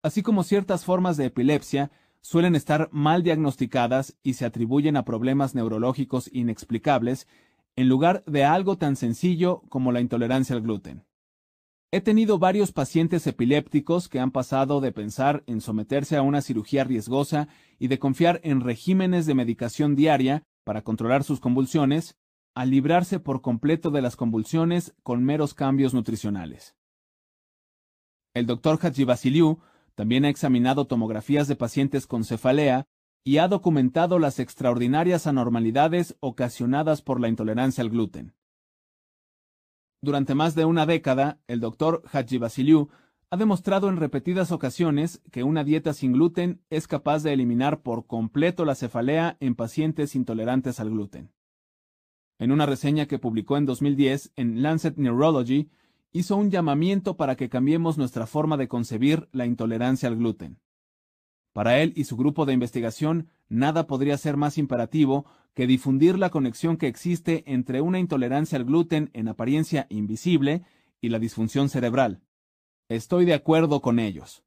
así 0.02 0.22
como 0.22 0.44
ciertas 0.44 0.84
formas 0.84 1.16
de 1.16 1.26
epilepsia, 1.26 1.90
suelen 2.20 2.54
estar 2.54 2.88
mal 2.92 3.22
diagnosticadas 3.22 4.16
y 4.22 4.34
se 4.34 4.44
atribuyen 4.44 4.96
a 4.96 5.04
problemas 5.04 5.54
neurológicos 5.54 6.30
inexplicables 6.32 7.26
en 7.74 7.88
lugar 7.88 8.22
de 8.26 8.44
algo 8.44 8.76
tan 8.76 8.96
sencillo 8.96 9.62
como 9.70 9.92
la 9.92 10.00
intolerancia 10.00 10.54
al 10.54 10.62
gluten. 10.62 11.04
He 11.94 12.00
tenido 12.00 12.38
varios 12.38 12.72
pacientes 12.72 13.26
epilépticos 13.26 14.08
que 14.08 14.18
han 14.18 14.30
pasado 14.30 14.80
de 14.80 14.92
pensar 14.92 15.44
en 15.46 15.60
someterse 15.60 16.16
a 16.16 16.22
una 16.22 16.40
cirugía 16.40 16.84
riesgosa 16.84 17.48
y 17.78 17.88
de 17.88 17.98
confiar 17.98 18.40
en 18.44 18.62
regímenes 18.62 19.26
de 19.26 19.34
medicación 19.34 19.94
diaria 19.94 20.42
para 20.64 20.80
controlar 20.84 21.22
sus 21.22 21.38
convulsiones, 21.38 22.16
a 22.54 22.64
librarse 22.64 23.20
por 23.20 23.42
completo 23.42 23.90
de 23.90 24.00
las 24.00 24.16
convulsiones 24.16 24.94
con 25.02 25.22
meros 25.22 25.52
cambios 25.52 25.92
nutricionales. 25.92 26.74
El 28.32 28.46
doctor 28.46 28.78
Basiliu 29.04 29.60
también 29.94 30.24
ha 30.24 30.30
examinado 30.30 30.86
tomografías 30.86 31.46
de 31.46 31.56
pacientes 31.56 32.06
con 32.06 32.24
cefalea 32.24 32.86
y 33.22 33.36
ha 33.36 33.48
documentado 33.48 34.18
las 34.18 34.38
extraordinarias 34.38 35.26
anormalidades 35.26 36.16
ocasionadas 36.20 37.02
por 37.02 37.20
la 37.20 37.28
intolerancia 37.28 37.82
al 37.82 37.90
gluten. 37.90 38.32
Durante 40.04 40.34
más 40.34 40.56
de 40.56 40.64
una 40.64 40.84
década, 40.84 41.38
el 41.46 41.60
doctor 41.60 42.02
Basiliu 42.12 42.88
ha 43.30 43.36
demostrado 43.36 43.88
en 43.88 43.98
repetidas 43.98 44.50
ocasiones 44.50 45.22
que 45.30 45.44
una 45.44 45.62
dieta 45.62 45.94
sin 45.94 46.12
gluten 46.12 46.60
es 46.70 46.88
capaz 46.88 47.22
de 47.22 47.32
eliminar 47.32 47.82
por 47.82 48.08
completo 48.08 48.64
la 48.64 48.74
cefalea 48.74 49.36
en 49.38 49.54
pacientes 49.54 50.16
intolerantes 50.16 50.80
al 50.80 50.90
gluten. 50.90 51.30
En 52.40 52.50
una 52.50 52.66
reseña 52.66 53.06
que 53.06 53.20
publicó 53.20 53.56
en 53.56 53.64
2010 53.64 54.32
en 54.34 54.60
Lancet 54.60 54.96
Neurology, 54.96 55.70
hizo 56.10 56.36
un 56.36 56.50
llamamiento 56.50 57.16
para 57.16 57.36
que 57.36 57.48
cambiemos 57.48 57.96
nuestra 57.96 58.26
forma 58.26 58.56
de 58.56 58.66
concebir 58.66 59.28
la 59.30 59.46
intolerancia 59.46 60.08
al 60.08 60.16
gluten. 60.16 60.58
Para 61.52 61.80
él 61.80 61.92
y 61.94 62.04
su 62.04 62.16
grupo 62.16 62.44
de 62.44 62.54
investigación, 62.54 63.28
nada 63.52 63.86
podría 63.86 64.16
ser 64.16 64.36
más 64.36 64.56
imperativo 64.56 65.26
que 65.54 65.66
difundir 65.66 66.18
la 66.18 66.30
conexión 66.30 66.78
que 66.78 66.88
existe 66.88 67.44
entre 67.46 67.82
una 67.82 67.98
intolerancia 67.98 68.56
al 68.56 68.64
gluten 68.64 69.10
en 69.12 69.28
apariencia 69.28 69.86
invisible 69.90 70.62
y 71.00 71.10
la 71.10 71.18
disfunción 71.18 71.68
cerebral. 71.68 72.22
Estoy 72.88 73.26
de 73.26 73.34
acuerdo 73.34 73.82
con 73.82 73.98
ellos. 73.98 74.42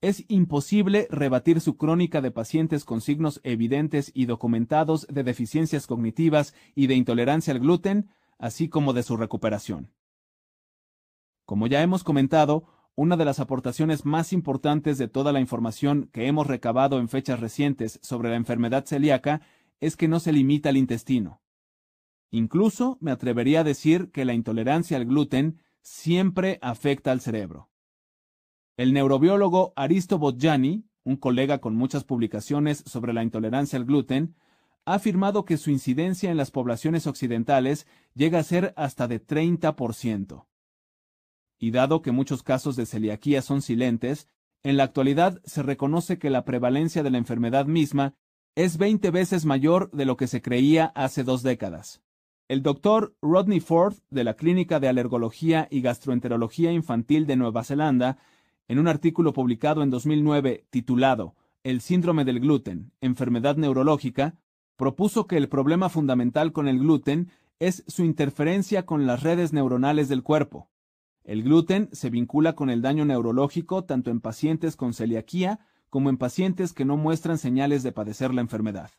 Es 0.00 0.24
imposible 0.28 1.08
rebatir 1.10 1.60
su 1.60 1.76
crónica 1.76 2.20
de 2.20 2.30
pacientes 2.30 2.84
con 2.84 3.00
signos 3.00 3.40
evidentes 3.42 4.12
y 4.14 4.26
documentados 4.26 5.06
de 5.08 5.24
deficiencias 5.24 5.86
cognitivas 5.86 6.54
y 6.74 6.86
de 6.86 6.94
intolerancia 6.94 7.52
al 7.52 7.60
gluten, 7.60 8.10
así 8.38 8.68
como 8.68 8.92
de 8.92 9.02
su 9.02 9.16
recuperación. 9.16 9.90
Como 11.46 11.66
ya 11.66 11.82
hemos 11.82 12.04
comentado, 12.04 12.66
una 12.96 13.18
de 13.18 13.26
las 13.26 13.40
aportaciones 13.40 14.06
más 14.06 14.32
importantes 14.32 14.96
de 14.96 15.06
toda 15.06 15.30
la 15.30 15.40
información 15.40 16.08
que 16.12 16.26
hemos 16.26 16.46
recabado 16.46 16.98
en 16.98 17.10
fechas 17.10 17.38
recientes 17.38 18.00
sobre 18.02 18.30
la 18.30 18.36
enfermedad 18.36 18.86
celíaca 18.86 19.42
es 19.80 19.96
que 19.96 20.08
no 20.08 20.18
se 20.18 20.32
limita 20.32 20.70
al 20.70 20.78
intestino. 20.78 21.42
Incluso 22.30 22.96
me 23.02 23.10
atrevería 23.10 23.60
a 23.60 23.64
decir 23.64 24.10
que 24.12 24.24
la 24.24 24.32
intolerancia 24.32 24.96
al 24.96 25.04
gluten 25.04 25.60
siempre 25.82 26.58
afecta 26.62 27.12
al 27.12 27.20
cerebro. 27.20 27.68
El 28.78 28.94
neurobiólogo 28.94 29.74
Aristo 29.76 30.18
Botjani, 30.18 30.86
un 31.04 31.16
colega 31.16 31.58
con 31.58 31.76
muchas 31.76 32.04
publicaciones 32.04 32.82
sobre 32.86 33.12
la 33.12 33.22
intolerancia 33.22 33.78
al 33.78 33.84
gluten, 33.84 34.34
ha 34.86 34.94
afirmado 34.94 35.44
que 35.44 35.58
su 35.58 35.70
incidencia 35.70 36.30
en 36.30 36.38
las 36.38 36.50
poblaciones 36.50 37.06
occidentales 37.06 37.86
llega 38.14 38.38
a 38.38 38.42
ser 38.42 38.72
hasta 38.76 39.06
de 39.06 39.24
30% 39.24 40.46
y 41.58 41.70
dado 41.70 42.02
que 42.02 42.12
muchos 42.12 42.42
casos 42.42 42.76
de 42.76 42.86
celiaquía 42.86 43.42
son 43.42 43.62
silentes, 43.62 44.28
en 44.62 44.76
la 44.76 44.84
actualidad 44.84 45.40
se 45.44 45.62
reconoce 45.62 46.18
que 46.18 46.30
la 46.30 46.44
prevalencia 46.44 47.02
de 47.02 47.10
la 47.10 47.18
enfermedad 47.18 47.66
misma 47.66 48.14
es 48.56 48.78
20 48.78 49.10
veces 49.10 49.44
mayor 49.44 49.90
de 49.92 50.06
lo 50.06 50.16
que 50.16 50.26
se 50.26 50.42
creía 50.42 50.86
hace 50.94 51.24
dos 51.24 51.42
décadas. 51.42 52.02
El 52.48 52.62
doctor 52.62 53.14
Rodney 53.20 53.60
Ford, 53.60 53.96
de 54.10 54.24
la 54.24 54.34
Clínica 54.34 54.80
de 54.80 54.88
Alergología 54.88 55.68
y 55.70 55.80
Gastroenterología 55.82 56.72
Infantil 56.72 57.26
de 57.26 57.36
Nueva 57.36 57.64
Zelanda, 57.64 58.18
en 58.68 58.78
un 58.78 58.88
artículo 58.88 59.32
publicado 59.32 59.82
en 59.82 59.90
2009 59.90 60.64
titulado 60.70 61.34
El 61.64 61.80
síndrome 61.80 62.24
del 62.24 62.40
gluten, 62.40 62.92
enfermedad 63.00 63.56
neurológica, 63.56 64.36
propuso 64.76 65.26
que 65.26 65.36
el 65.36 65.48
problema 65.48 65.88
fundamental 65.88 66.52
con 66.52 66.68
el 66.68 66.78
gluten 66.78 67.30
es 67.58 67.84
su 67.86 68.04
interferencia 68.04 68.86
con 68.86 69.06
las 69.06 69.22
redes 69.22 69.52
neuronales 69.52 70.08
del 70.08 70.22
cuerpo. 70.22 70.68
El 71.26 71.42
gluten 71.42 71.88
se 71.90 72.08
vincula 72.08 72.54
con 72.54 72.70
el 72.70 72.82
daño 72.82 73.04
neurológico 73.04 73.82
tanto 73.82 74.12
en 74.12 74.20
pacientes 74.20 74.76
con 74.76 74.94
celiaquía 74.94 75.58
como 75.90 76.08
en 76.08 76.18
pacientes 76.18 76.72
que 76.72 76.84
no 76.84 76.96
muestran 76.96 77.36
señales 77.36 77.82
de 77.82 77.90
padecer 77.90 78.32
la 78.32 78.42
enfermedad. 78.42 78.92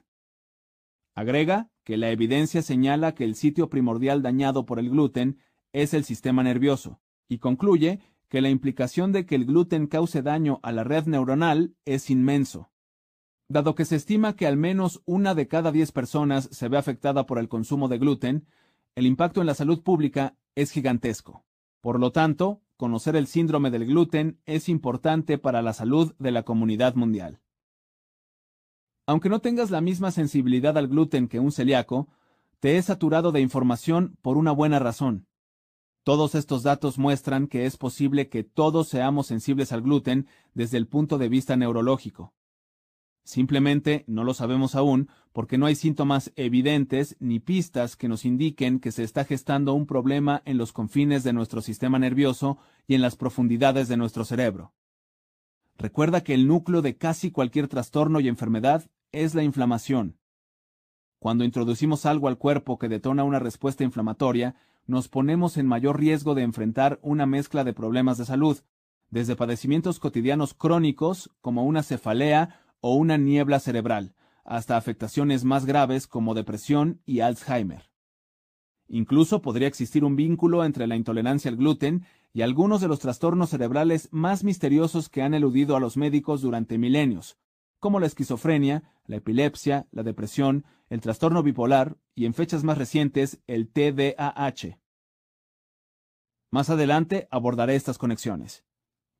Agrega 1.16 1.70
que 1.86 1.96
la 1.96 2.12
evidencia 2.12 2.62
señala 2.62 3.16
que 3.16 3.24
el 3.24 3.36
sitio 3.36 3.70
primordial 3.70 4.22
dañado 4.22 4.66
por 4.66 4.78
el 4.78 4.90
gluten 4.90 5.40
es 5.72 5.94
el 5.94 6.04
sistema 6.04 6.44
nervioso, 6.44 7.00
y 7.30 7.38
concluye 7.38 8.02
que 8.28 8.42
la 8.42 8.50
implicación 8.50 9.14
de 9.14 9.26
que 9.26 9.36
el 9.36 9.46
gluten 9.46 9.88
cause 9.88 10.22
daño 10.22 10.60
a 10.64 10.74
la 10.74 10.84
red 10.84 11.06
neuronal 11.06 11.76
es 11.86 12.10
inmenso. 12.10 12.70
Dado 13.48 13.74
que 13.74 13.86
se 13.86 13.96
estima 13.96 14.36
que 14.36 14.48
al 14.48 14.58
menos 14.58 15.02
una 15.06 15.34
de 15.34 15.48
cada 15.48 15.72
diez 15.72 15.94
personas 15.94 16.50
se 16.52 16.68
ve 16.68 16.78
afectada 16.78 17.26
por 17.26 17.40
el 17.40 17.48
consumo 17.48 17.88
de 17.88 18.00
gluten, 18.00 18.48
el 18.96 19.06
impacto 19.06 19.40
en 19.40 19.48
la 19.48 19.56
salud 19.56 19.82
pública 19.82 20.36
es 20.56 20.72
gigantesco. 20.72 21.47
Por 21.88 22.02
lo 22.02 22.12
tanto, 22.12 22.62
conocer 22.76 23.16
el 23.16 23.28
síndrome 23.28 23.72
del 23.72 23.86
gluten 23.86 24.42
es 24.46 24.68
importante 24.68 25.38
para 25.38 25.62
la 25.62 25.72
salud 25.72 26.14
de 26.20 26.32
la 26.32 26.44
comunidad 26.44 26.96
mundial. 26.96 27.40
Aunque 29.06 29.30
no 29.30 29.40
tengas 29.40 29.72
la 29.72 29.80
misma 29.80 30.12
sensibilidad 30.12 30.78
al 30.78 30.90
gluten 30.90 31.30
que 31.30 31.40
un 31.40 31.54
celíaco, 31.54 32.10
te 32.60 32.76
he 32.76 32.82
saturado 32.82 33.32
de 33.32 33.40
información 33.40 34.18
por 34.22 34.36
una 34.36 34.52
buena 34.52 34.80
razón. 34.80 35.28
Todos 36.04 36.36
estos 36.36 36.62
datos 36.62 36.98
muestran 36.98 37.48
que 37.48 37.66
es 37.66 37.78
posible 37.78 38.28
que 38.28 38.44
todos 38.44 38.90
seamos 38.90 39.28
sensibles 39.28 39.72
al 39.72 39.82
gluten 39.82 40.28
desde 40.54 40.76
el 40.76 40.88
punto 40.88 41.18
de 41.18 41.30
vista 41.30 41.56
neurológico. 41.56 42.34
Simplemente 43.28 44.06
no 44.08 44.24
lo 44.24 44.34
sabemos 44.34 44.74
aún 44.74 45.10
porque 45.34 45.58
no 45.58 45.66
hay 45.66 45.76
síntomas 45.76 46.32
evidentes 46.38 47.18
ni 47.20 47.42
pistas 47.42 47.98
que 47.98 48.08
nos 48.08 48.24
indiquen 48.24 48.80
que 48.80 48.94
se 48.94 49.04
está 49.04 49.26
gestando 49.26 49.74
un 49.74 49.86
problema 49.86 50.42
en 50.46 50.58
los 50.58 50.72
confines 50.72 51.26
de 51.26 51.34
nuestro 51.34 51.60
sistema 51.60 52.00
nervioso 52.00 52.58
y 52.88 52.96
en 52.96 53.02
las 53.02 53.18
profundidades 53.18 53.90
de 53.90 53.98
nuestro 53.98 54.24
cerebro. 54.24 54.72
Recuerda 55.78 56.24
que 56.24 56.34
el 56.36 56.48
núcleo 56.48 56.82
de 56.82 56.96
casi 56.96 57.30
cualquier 57.30 57.68
trastorno 57.68 58.22
y 58.22 58.30
enfermedad 58.30 58.90
es 59.12 59.36
la 59.36 59.44
inflamación. 59.44 60.18
Cuando 61.20 61.44
introducimos 61.44 62.06
algo 62.06 62.30
al 62.30 62.38
cuerpo 62.38 62.80
que 62.80 62.88
detona 62.88 63.26
una 63.26 63.40
respuesta 63.40 63.84
inflamatoria, 63.84 64.56
nos 64.86 65.10
ponemos 65.10 65.58
en 65.58 65.68
mayor 65.68 66.00
riesgo 66.00 66.34
de 66.34 66.44
enfrentar 66.44 66.98
una 67.02 67.26
mezcla 67.26 67.66
de 67.66 67.74
problemas 67.74 68.18
de 68.18 68.24
salud, 68.24 68.60
desde 69.10 69.36
padecimientos 69.36 70.00
cotidianos 70.00 70.54
crónicos 70.54 71.30
como 71.42 71.66
una 71.66 71.84
cefalea 71.84 72.62
o 72.80 72.96
una 72.96 73.18
niebla 73.18 73.60
cerebral, 73.60 74.14
hasta 74.44 74.78
afectaciones 74.78 75.44
más 75.44 75.66
graves 75.66 76.08
como 76.08 76.34
depresión 76.34 77.02
y 77.06 77.20
Alzheimer. 77.20 77.92
Incluso 78.88 79.42
podría 79.42 79.68
existir 79.68 80.06
un 80.06 80.16
vínculo 80.16 80.64
entre 80.64 80.88
la 80.88 80.96
intolerancia 80.96 81.52
al 81.52 81.58
gluten 81.58 82.06
y 82.34 82.42
algunos 82.42 82.80
de 82.80 82.88
los 82.88 83.00
trastornos 83.00 83.50
cerebrales 83.50 84.08
más 84.12 84.44
misteriosos 84.44 85.10
que 85.10 85.22
han 85.22 85.34
eludido 85.34 85.76
a 85.76 85.80
los 85.80 85.98
médicos 85.98 86.42
durante 86.42 86.78
milenios, 86.78 87.38
como 87.80 88.00
la 88.00 88.08
esquizofrenia, 88.08 88.84
la 89.06 89.18
epilepsia, 89.18 89.88
la 89.92 90.04
depresión, 90.04 90.66
el 90.90 91.02
trastorno 91.02 91.44
bipolar 91.44 91.98
y 92.16 92.26
en 92.26 92.34
fechas 92.34 92.64
más 92.64 92.78
recientes 92.78 93.42
el 93.48 93.70
TDAH. 93.70 94.80
Más 96.50 96.70
adelante 96.70 97.28
abordaré 97.30 97.76
estas 97.76 97.98
conexiones. 97.98 98.64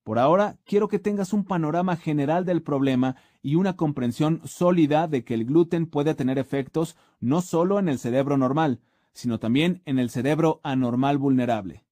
Por 0.04 0.20
ahora, 0.20 0.58
quiero 0.64 0.88
que 0.88 1.00
tengas 1.00 1.34
un 1.34 1.44
panorama 1.44 1.98
general 1.98 2.46
del 2.46 2.64
problema 2.64 3.18
y 3.48 3.56
una 3.56 3.78
comprensión 3.78 4.42
sólida 4.44 5.08
de 5.08 5.24
que 5.24 5.34
el 5.34 5.46
gluten 5.46 5.86
puede 5.86 6.14
tener 6.16 6.38
efectos 6.38 6.98
no 7.22 7.40
solo 7.40 7.80
en 7.80 7.88
el 7.88 7.98
cerebro 7.98 8.36
normal, 8.36 8.82
sino 9.14 9.40
también 9.40 9.82
en 9.86 10.00
el 10.00 10.10
cerebro 10.10 10.60
anormal 10.64 11.18
vulnerable. 11.18 11.86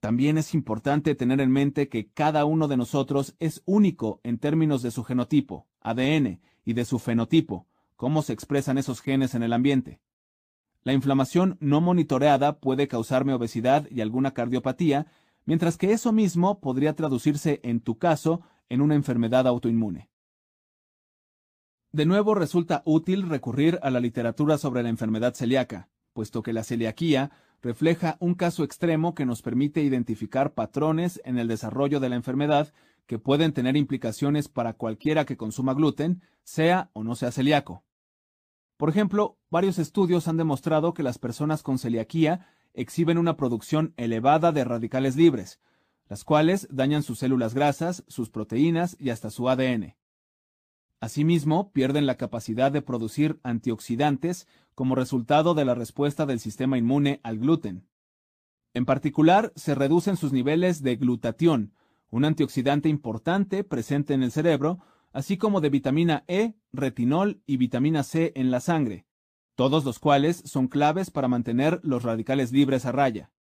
También 0.00 0.36
es 0.36 0.52
importante 0.52 1.14
tener 1.14 1.40
en 1.40 1.50
mente 1.50 1.88
que 1.88 2.10
cada 2.12 2.44
uno 2.44 2.68
de 2.68 2.76
nosotros 2.76 3.34
es 3.38 3.62
único 3.64 4.20
en 4.22 4.36
términos 4.36 4.82
de 4.82 4.90
su 4.90 5.02
genotipo, 5.02 5.66
ADN, 5.80 6.42
y 6.66 6.74
de 6.74 6.84
su 6.84 6.98
fenotipo, 6.98 7.66
cómo 7.96 8.20
se 8.20 8.34
expresan 8.34 8.76
esos 8.76 9.00
genes 9.00 9.34
en 9.34 9.42
el 9.42 9.54
ambiente. 9.54 9.98
La 10.82 10.92
inflamación 10.92 11.56
no 11.60 11.80
monitoreada 11.80 12.60
puede 12.60 12.86
causarme 12.86 13.32
obesidad 13.32 13.88
y 13.90 14.02
alguna 14.02 14.34
cardiopatía, 14.34 15.06
mientras 15.46 15.78
que 15.78 15.92
eso 15.92 16.12
mismo 16.12 16.60
podría 16.60 16.94
traducirse, 16.94 17.60
en 17.62 17.80
tu 17.80 17.96
caso, 17.96 18.42
en 18.68 18.82
una 18.82 18.94
enfermedad 18.94 19.46
autoinmune. 19.46 20.10
De 21.92 22.06
nuevo 22.06 22.36
resulta 22.36 22.82
útil 22.84 23.28
recurrir 23.28 23.80
a 23.82 23.90
la 23.90 23.98
literatura 23.98 24.58
sobre 24.58 24.84
la 24.84 24.90
enfermedad 24.90 25.34
celíaca, 25.34 25.88
puesto 26.12 26.40
que 26.40 26.52
la 26.52 26.62
celiaquía 26.62 27.32
refleja 27.62 28.16
un 28.20 28.34
caso 28.36 28.62
extremo 28.62 29.16
que 29.16 29.26
nos 29.26 29.42
permite 29.42 29.82
identificar 29.82 30.54
patrones 30.54 31.20
en 31.24 31.36
el 31.36 31.48
desarrollo 31.48 31.98
de 31.98 32.08
la 32.08 32.14
enfermedad 32.14 32.72
que 33.06 33.18
pueden 33.18 33.52
tener 33.52 33.76
implicaciones 33.76 34.48
para 34.48 34.74
cualquiera 34.74 35.24
que 35.24 35.36
consuma 35.36 35.74
gluten, 35.74 36.22
sea 36.44 36.90
o 36.92 37.02
no 37.02 37.16
sea 37.16 37.32
celíaco. 37.32 37.82
Por 38.76 38.88
ejemplo, 38.88 39.36
varios 39.50 39.80
estudios 39.80 40.28
han 40.28 40.36
demostrado 40.36 40.94
que 40.94 41.02
las 41.02 41.18
personas 41.18 41.64
con 41.64 41.80
celiaquía 41.80 42.46
exhiben 42.72 43.18
una 43.18 43.36
producción 43.36 43.94
elevada 43.96 44.52
de 44.52 44.62
radicales 44.62 45.16
libres, 45.16 45.58
las 46.08 46.22
cuales 46.22 46.68
dañan 46.70 47.02
sus 47.02 47.18
células 47.18 47.52
grasas, 47.52 48.04
sus 48.06 48.30
proteínas 48.30 48.96
y 49.00 49.10
hasta 49.10 49.30
su 49.30 49.48
ADN. 49.48 49.96
Asimismo, 51.00 51.72
pierden 51.72 52.04
la 52.04 52.16
capacidad 52.16 52.70
de 52.70 52.82
producir 52.82 53.40
antioxidantes 53.42 54.46
como 54.74 54.94
resultado 54.94 55.54
de 55.54 55.64
la 55.64 55.74
respuesta 55.74 56.26
del 56.26 56.40
sistema 56.40 56.76
inmune 56.76 57.20
al 57.22 57.38
gluten. 57.38 57.88
En 58.74 58.84
particular, 58.84 59.52
se 59.56 59.74
reducen 59.74 60.16
sus 60.16 60.32
niveles 60.32 60.82
de 60.82 60.96
glutatión, 60.96 61.72
un 62.10 62.26
antioxidante 62.26 62.88
importante 62.88 63.64
presente 63.64 64.12
en 64.12 64.22
el 64.22 64.30
cerebro, 64.30 64.80
así 65.12 65.38
como 65.38 65.60
de 65.60 65.70
vitamina 65.70 66.24
E, 66.28 66.54
retinol 66.72 67.42
y 67.46 67.56
vitamina 67.56 68.02
C 68.02 68.32
en 68.36 68.50
la 68.50 68.60
sangre, 68.60 69.06
todos 69.54 69.84
los 69.84 69.98
cuales 69.98 70.42
son 70.44 70.68
claves 70.68 71.10
para 71.10 71.28
mantener 71.28 71.80
los 71.82 72.02
radicales 72.02 72.52
libres 72.52 72.84
a 72.84 72.92
raya. 72.92 73.32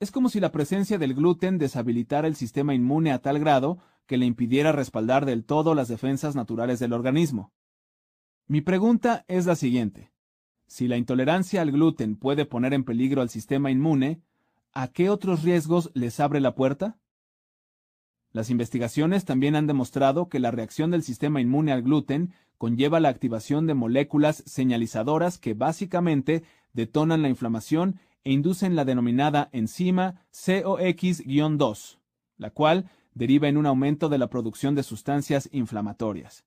Es 0.00 0.10
como 0.10 0.28
si 0.28 0.40
la 0.40 0.52
presencia 0.52 0.98
del 0.98 1.14
gluten 1.14 1.58
deshabilitara 1.58 2.28
el 2.28 2.36
sistema 2.36 2.74
inmune 2.74 3.12
a 3.12 3.20
tal 3.20 3.38
grado 3.38 3.78
que 4.06 4.16
le 4.16 4.26
impidiera 4.26 4.72
respaldar 4.72 5.26
del 5.26 5.44
todo 5.44 5.74
las 5.74 5.88
defensas 5.88 6.34
naturales 6.36 6.78
del 6.78 6.92
organismo. 6.92 7.52
Mi 8.46 8.60
pregunta 8.60 9.24
es 9.28 9.46
la 9.46 9.56
siguiente. 9.56 10.12
Si 10.66 10.88
la 10.88 10.96
intolerancia 10.96 11.62
al 11.62 11.70
gluten 11.70 12.16
puede 12.16 12.44
poner 12.46 12.74
en 12.74 12.84
peligro 12.84 13.22
al 13.22 13.28
sistema 13.28 13.70
inmune, 13.70 14.22
¿a 14.72 14.88
qué 14.88 15.10
otros 15.10 15.42
riesgos 15.42 15.90
les 15.94 16.18
abre 16.20 16.40
la 16.40 16.54
puerta? 16.54 16.98
Las 18.32 18.48
investigaciones 18.48 19.24
también 19.26 19.54
han 19.56 19.66
demostrado 19.66 20.28
que 20.28 20.40
la 20.40 20.50
reacción 20.50 20.90
del 20.90 21.02
sistema 21.02 21.40
inmune 21.40 21.72
al 21.72 21.82
gluten 21.82 22.32
conlleva 22.56 23.00
la 23.00 23.10
activación 23.10 23.66
de 23.66 23.74
moléculas 23.74 24.42
señalizadoras 24.46 25.36
que 25.38 25.52
básicamente 25.52 26.42
detonan 26.72 27.20
la 27.20 27.28
inflamación 27.28 28.00
e 28.24 28.32
inducen 28.32 28.76
la 28.76 28.84
denominada 28.84 29.50
enzima 29.52 30.24
COX-2, 30.32 31.98
la 32.38 32.50
cual 32.50 32.90
deriva 33.14 33.48
en 33.48 33.56
un 33.56 33.66
aumento 33.66 34.08
de 34.08 34.18
la 34.18 34.28
producción 34.28 34.74
de 34.74 34.82
sustancias 34.82 35.48
inflamatorias. 35.52 36.44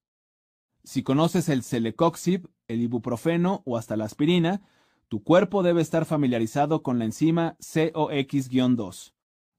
Si 0.83 1.03
conoces 1.03 1.49
el 1.49 1.63
celecoxib, 1.63 2.49
el 2.67 2.81
ibuprofeno 2.81 3.63
o 3.65 3.77
hasta 3.77 3.97
la 3.97 4.05
aspirina, 4.05 4.61
tu 5.07 5.23
cuerpo 5.23 5.63
debe 5.63 5.81
estar 5.81 6.05
familiarizado 6.05 6.83
con 6.83 6.99
la 6.99 7.05
enzima 7.05 7.57
COX-2 7.59 9.15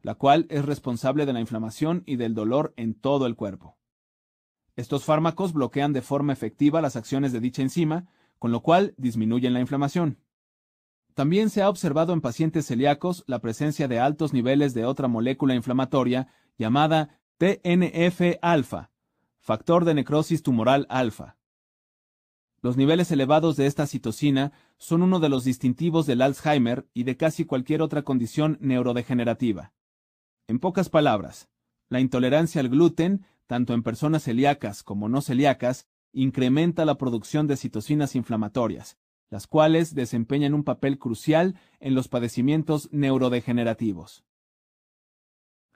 la 0.06 0.14
cual 0.14 0.46
es 0.50 0.64
responsable 0.64 1.26
de 1.26 1.32
la 1.32 1.40
inflamación 1.40 2.04
y 2.06 2.14
del 2.14 2.32
dolor 2.32 2.72
en 2.76 2.94
todo 2.94 3.26
el 3.26 3.34
cuerpo. 3.34 3.76
Estos 4.76 5.02
fármacos 5.02 5.52
bloquean 5.52 5.92
de 5.92 6.00
forma 6.00 6.32
efectiva 6.32 6.80
las 6.80 6.94
acciones 6.94 7.32
de 7.32 7.40
dicha 7.40 7.62
enzima, 7.62 8.06
con 8.38 8.52
lo 8.52 8.62
cual 8.62 8.94
disminuyen 8.98 9.52
la 9.52 9.58
inflamación. 9.58 10.20
También 11.14 11.50
se 11.50 11.60
ha 11.60 11.68
observado 11.68 12.12
en 12.12 12.20
pacientes 12.20 12.66
celíacos 12.66 13.24
la 13.26 13.40
presencia 13.40 13.88
de 13.88 13.98
altos 13.98 14.32
niveles 14.32 14.74
de 14.74 14.84
otra 14.84 15.08
molécula 15.08 15.56
inflamatoria 15.56 16.28
llamada 16.58 17.20
TNF-alfa, 17.38 18.90
factor 19.38 19.84
de 19.84 19.94
necrosis 19.94 20.42
tumoral 20.42 20.86
alfa. 20.88 21.36
Los 22.62 22.76
niveles 22.76 23.10
elevados 23.12 23.56
de 23.56 23.66
esta 23.66 23.86
citosina 23.86 24.52
son 24.78 25.02
uno 25.02 25.20
de 25.20 25.28
los 25.28 25.44
distintivos 25.44 26.06
del 26.06 26.22
Alzheimer 26.22 26.88
y 26.94 27.04
de 27.04 27.16
casi 27.16 27.44
cualquier 27.44 27.82
otra 27.82 28.02
condición 28.02 28.58
neurodegenerativa. 28.60 29.72
En 30.48 30.58
pocas 30.58 30.88
palabras, 30.88 31.48
la 31.88 32.00
intolerancia 32.00 32.60
al 32.60 32.68
gluten, 32.68 33.24
tanto 33.46 33.74
en 33.74 33.82
personas 33.82 34.24
celíacas 34.24 34.82
como 34.82 35.08
no 35.08 35.20
celíacas, 35.20 35.86
incrementa 36.12 36.84
la 36.84 36.96
producción 36.96 37.46
de 37.46 37.56
citocinas 37.56 38.16
inflamatorias, 38.16 38.96
las 39.28 39.46
cuales 39.46 39.94
desempeñan 39.94 40.54
un 40.54 40.64
papel 40.64 40.98
crucial 40.98 41.58
en 41.78 41.94
los 41.94 42.08
padecimientos 42.08 42.88
neurodegenerativos. 42.90 44.24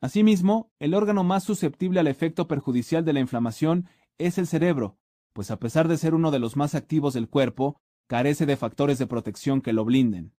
Asimismo, 0.00 0.72
el 0.78 0.94
órgano 0.94 1.24
más 1.24 1.44
susceptible 1.44 2.00
al 2.00 2.06
efecto 2.06 2.48
perjudicial 2.48 3.04
de 3.04 3.12
la 3.12 3.20
inflamación 3.20 3.86
es 4.18 4.38
el 4.38 4.46
cerebro, 4.46 4.98
pues 5.32 5.50
a 5.50 5.58
pesar 5.58 5.88
de 5.88 5.98
ser 5.98 6.14
uno 6.14 6.30
de 6.30 6.38
los 6.38 6.56
más 6.56 6.74
activos 6.74 7.14
del 7.14 7.28
cuerpo, 7.28 7.80
carece 8.06 8.46
de 8.46 8.56
factores 8.56 8.98
de 8.98 9.06
protección 9.06 9.60
que 9.60 9.72
lo 9.72 9.84
blinden. 9.84 10.34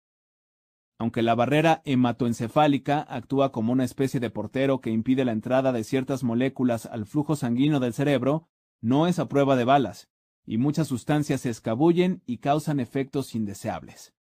Aunque 0.98 1.22
la 1.22 1.36
barrera 1.36 1.82
hematoencefálica 1.86 3.02
actúa 3.02 3.52
como 3.52 3.72
una 3.72 3.84
especie 3.84 4.20
de 4.20 4.30
portero 4.30 4.82
que 4.82 4.92
impide 4.92 5.26
la 5.26 5.32
entrada 5.32 5.72
de 5.72 5.84
ciertas 5.84 6.24
moléculas 6.24 6.86
al 6.86 7.06
flujo 7.06 7.36
sanguíneo 7.36 7.80
del 7.80 7.94
cerebro, 7.94 8.48
no 8.82 9.08
es 9.08 9.20
a 9.20 9.28
prueba 9.28 9.56
de 9.56 9.64
balas, 9.64 10.10
y 10.46 10.58
muchas 10.58 10.88
sustancias 10.88 11.42
se 11.42 11.50
escabullen 11.50 12.22
y 12.26 12.38
causan 12.38 12.80
efectos 12.80 13.36
indeseables. 13.36 14.14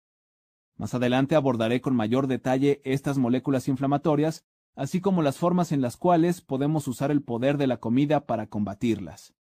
Más 0.77 0.95
adelante 0.95 1.35
abordaré 1.35 1.81
con 1.81 1.95
mayor 1.95 2.27
detalle 2.27 2.81
estas 2.85 3.19
moléculas 3.19 3.69
inflamatorias, 3.69 4.47
así 4.75 5.01
como 5.01 5.23
las 5.23 5.37
formas 5.37 5.73
en 5.73 5.81
las 5.81 5.97
cuales 5.97 6.41
podemos 6.41 6.89
usar 6.89 7.11
el 7.11 7.23
poder 7.23 7.59
de 7.59 7.67
la 7.67 7.79
comida 7.79 8.27
para 8.27 8.47
combatirlas. 8.47 9.35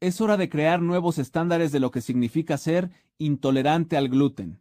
Es 0.00 0.20
hora 0.20 0.36
de 0.36 0.48
crear 0.48 0.82
nuevos 0.82 1.18
estándares 1.18 1.72
de 1.72 1.80
lo 1.80 1.90
que 1.90 2.00
significa 2.00 2.58
ser 2.58 2.90
intolerante 3.18 3.96
al 3.96 4.08
gluten. 4.08 4.60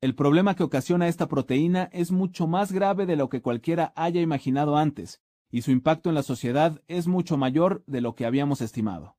El 0.00 0.14
problema 0.14 0.54
que 0.54 0.64
ocasiona 0.64 1.08
esta 1.08 1.28
proteína 1.28 1.88
es 1.92 2.10
mucho 2.10 2.46
más 2.46 2.72
grave 2.72 3.06
de 3.06 3.16
lo 3.16 3.28
que 3.28 3.40
cualquiera 3.40 3.92
haya 3.96 4.20
imaginado 4.20 4.76
antes, 4.76 5.22
y 5.50 5.62
su 5.62 5.70
impacto 5.70 6.08
en 6.08 6.14
la 6.14 6.22
sociedad 6.22 6.82
es 6.88 7.06
mucho 7.06 7.36
mayor 7.36 7.84
de 7.86 8.00
lo 8.00 8.14
que 8.14 8.26
habíamos 8.26 8.60
estimado. 8.60 9.16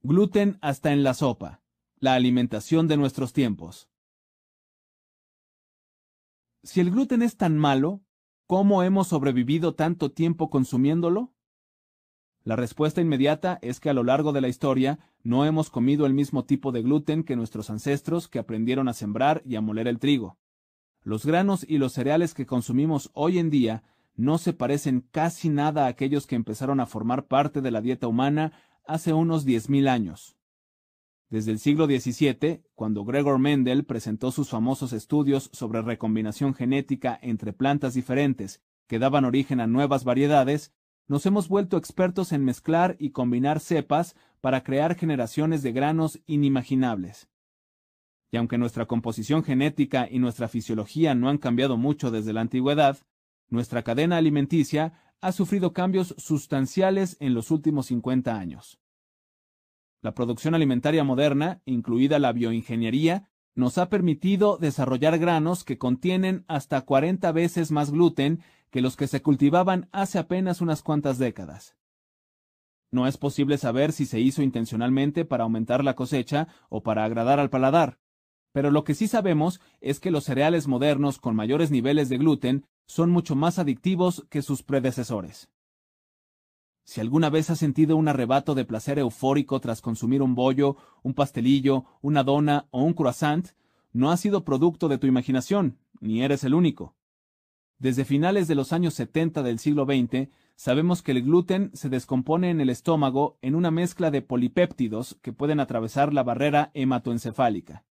Gluten 0.00 0.58
hasta 0.62 0.92
en 0.92 1.04
la 1.04 1.14
sopa. 1.14 1.62
La 2.00 2.14
alimentación 2.14 2.88
de 2.88 2.96
nuestros 2.96 3.32
tiempos. 3.32 3.91
Si 6.64 6.78
el 6.78 6.92
gluten 6.92 7.22
es 7.22 7.36
tan 7.36 7.58
malo, 7.58 8.02
¿cómo 8.46 8.84
hemos 8.84 9.08
sobrevivido 9.08 9.74
tanto 9.74 10.12
tiempo 10.12 10.48
consumiéndolo? 10.48 11.32
La 12.44 12.54
respuesta 12.54 13.00
inmediata 13.00 13.58
es 13.62 13.80
que 13.80 13.90
a 13.90 13.94
lo 13.94 14.04
largo 14.04 14.32
de 14.32 14.40
la 14.40 14.48
historia 14.48 15.00
no 15.24 15.44
hemos 15.44 15.70
comido 15.70 16.06
el 16.06 16.14
mismo 16.14 16.44
tipo 16.44 16.70
de 16.70 16.82
gluten 16.82 17.24
que 17.24 17.34
nuestros 17.34 17.68
ancestros 17.68 18.28
que 18.28 18.38
aprendieron 18.38 18.88
a 18.88 18.92
sembrar 18.92 19.42
y 19.44 19.56
a 19.56 19.60
moler 19.60 19.88
el 19.88 19.98
trigo. 19.98 20.38
Los 21.02 21.26
granos 21.26 21.66
y 21.68 21.78
los 21.78 21.94
cereales 21.94 22.32
que 22.32 22.46
consumimos 22.46 23.10
hoy 23.12 23.40
en 23.40 23.50
día 23.50 23.82
no 24.14 24.38
se 24.38 24.52
parecen 24.52 25.00
casi 25.10 25.48
nada 25.48 25.86
a 25.86 25.88
aquellos 25.88 26.28
que 26.28 26.36
empezaron 26.36 26.78
a 26.78 26.86
formar 26.86 27.26
parte 27.26 27.60
de 27.60 27.72
la 27.72 27.80
dieta 27.80 28.06
humana 28.06 28.52
hace 28.86 29.12
unos 29.12 29.44
10.000 29.44 29.88
años. 29.88 30.36
Desde 31.32 31.50
el 31.50 31.60
siglo 31.60 31.86
XVII, 31.86 32.60
cuando 32.74 33.06
Gregor 33.06 33.38
Mendel 33.38 33.86
presentó 33.86 34.32
sus 34.32 34.50
famosos 34.50 34.92
estudios 34.92 35.48
sobre 35.54 35.80
recombinación 35.80 36.52
genética 36.52 37.18
entre 37.22 37.54
plantas 37.54 37.94
diferentes 37.94 38.60
que 38.86 38.98
daban 38.98 39.24
origen 39.24 39.58
a 39.58 39.66
nuevas 39.66 40.04
variedades, 40.04 40.74
nos 41.08 41.24
hemos 41.24 41.48
vuelto 41.48 41.78
expertos 41.78 42.32
en 42.32 42.44
mezclar 42.44 42.96
y 42.98 43.12
combinar 43.12 43.60
cepas 43.60 44.14
para 44.42 44.62
crear 44.62 44.94
generaciones 44.94 45.62
de 45.62 45.72
granos 45.72 46.20
inimaginables. 46.26 47.30
Y 48.30 48.36
aunque 48.36 48.58
nuestra 48.58 48.84
composición 48.84 49.42
genética 49.42 50.06
y 50.10 50.18
nuestra 50.18 50.48
fisiología 50.48 51.14
no 51.14 51.30
han 51.30 51.38
cambiado 51.38 51.78
mucho 51.78 52.10
desde 52.10 52.34
la 52.34 52.42
antigüedad, 52.42 52.98
nuestra 53.48 53.82
cadena 53.82 54.18
alimenticia 54.18 55.14
ha 55.22 55.32
sufrido 55.32 55.72
cambios 55.72 56.14
sustanciales 56.18 57.16
en 57.20 57.32
los 57.32 57.50
últimos 57.50 57.86
50 57.86 58.38
años. 58.38 58.81
La 60.02 60.14
producción 60.14 60.56
alimentaria 60.56 61.04
moderna, 61.04 61.62
incluida 61.64 62.18
la 62.18 62.32
bioingeniería, 62.32 63.28
nos 63.54 63.78
ha 63.78 63.88
permitido 63.88 64.58
desarrollar 64.58 65.18
granos 65.18 65.62
que 65.62 65.78
contienen 65.78 66.44
hasta 66.48 66.80
40 66.80 67.30
veces 67.30 67.70
más 67.70 67.92
gluten 67.92 68.42
que 68.70 68.80
los 68.80 68.96
que 68.96 69.06
se 69.06 69.22
cultivaban 69.22 69.88
hace 69.92 70.18
apenas 70.18 70.60
unas 70.60 70.82
cuantas 70.82 71.18
décadas. 71.18 71.76
No 72.90 73.06
es 73.06 73.16
posible 73.16 73.58
saber 73.58 73.92
si 73.92 74.04
se 74.04 74.18
hizo 74.18 74.42
intencionalmente 74.42 75.24
para 75.24 75.44
aumentar 75.44 75.84
la 75.84 75.94
cosecha 75.94 76.48
o 76.68 76.82
para 76.82 77.04
agradar 77.04 77.38
al 77.38 77.50
paladar, 77.50 77.98
Pero 78.54 78.70
lo 78.70 78.84
que 78.84 78.92
sí 78.92 79.08
sabemos 79.08 79.62
es 79.80 79.98
que 79.98 80.10
los 80.10 80.24
cereales 80.24 80.68
modernos 80.68 81.18
con 81.18 81.34
mayores 81.34 81.70
niveles 81.70 82.10
de 82.10 82.18
gluten 82.18 82.66
son 82.86 83.08
mucho 83.08 83.34
más 83.34 83.58
adictivos 83.58 84.26
que 84.28 84.42
sus 84.42 84.62
predecesores. 84.62 85.48
Si 86.84 87.00
alguna 87.00 87.30
vez 87.30 87.48
has 87.50 87.58
sentido 87.58 87.96
un 87.96 88.08
arrebato 88.08 88.54
de 88.54 88.64
placer 88.64 88.98
eufórico 88.98 89.60
tras 89.60 89.80
consumir 89.80 90.20
un 90.22 90.34
bollo, 90.34 90.76
un 91.02 91.14
pastelillo, 91.14 91.84
una 92.00 92.24
dona 92.24 92.66
o 92.70 92.82
un 92.82 92.92
croissant, 92.92 93.50
no 93.92 94.10
ha 94.10 94.16
sido 94.16 94.44
producto 94.44 94.88
de 94.88 94.98
tu 94.98 95.06
imaginación, 95.06 95.78
ni 96.00 96.22
eres 96.22 96.44
el 96.44 96.54
único. 96.54 96.96
Desde 97.78 98.04
finales 98.04 98.48
de 98.48 98.54
los 98.54 98.72
años 98.72 98.94
70 98.94 99.42
del 99.42 99.58
siglo 99.58 99.84
XX, 99.84 100.28
sabemos 100.54 101.02
que 101.02 101.12
el 101.12 101.22
gluten 101.22 101.70
se 101.74 101.88
descompone 101.88 102.50
en 102.50 102.60
el 102.60 102.70
estómago 102.70 103.38
en 103.42 103.54
una 103.54 103.70
mezcla 103.70 104.10
de 104.10 104.22
polipéptidos 104.22 105.18
que 105.22 105.32
pueden 105.32 105.60
atravesar 105.60 106.12
la 106.12 106.22
barrera 106.22 106.70
hematoencefálica. 106.74 107.84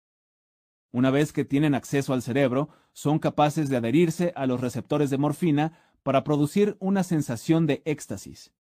Una 0.91 1.11
vez 1.11 1.33
que 1.33 1.45
tienen 1.45 1.75
acceso 1.75 2.13
al 2.13 2.21
cerebro, 2.21 2.69
son 2.93 3.19
capaces 3.19 3.69
de 3.69 3.77
adherirse 3.77 4.33
a 4.35 4.47
los 4.47 4.61
receptores 4.61 5.09
de 5.09 5.17
morfina 5.17 5.73
para 6.03 6.23
producir 6.23 6.77
una 6.79 7.03
sensación 7.03 7.67
de 7.67 7.81
éxtasis. 7.85 8.53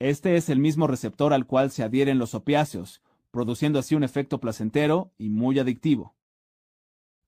Este 0.00 0.36
es 0.36 0.48
el 0.48 0.60
mismo 0.60 0.86
receptor 0.86 1.32
al 1.32 1.46
cual 1.46 1.72
se 1.72 1.82
adhieren 1.82 2.18
los 2.18 2.34
opiáceos, 2.34 3.02
produciendo 3.32 3.80
así 3.80 3.96
un 3.96 4.04
efecto 4.04 4.38
placentero 4.38 5.12
y 5.18 5.28
muy 5.28 5.58
adictivo. 5.58 6.14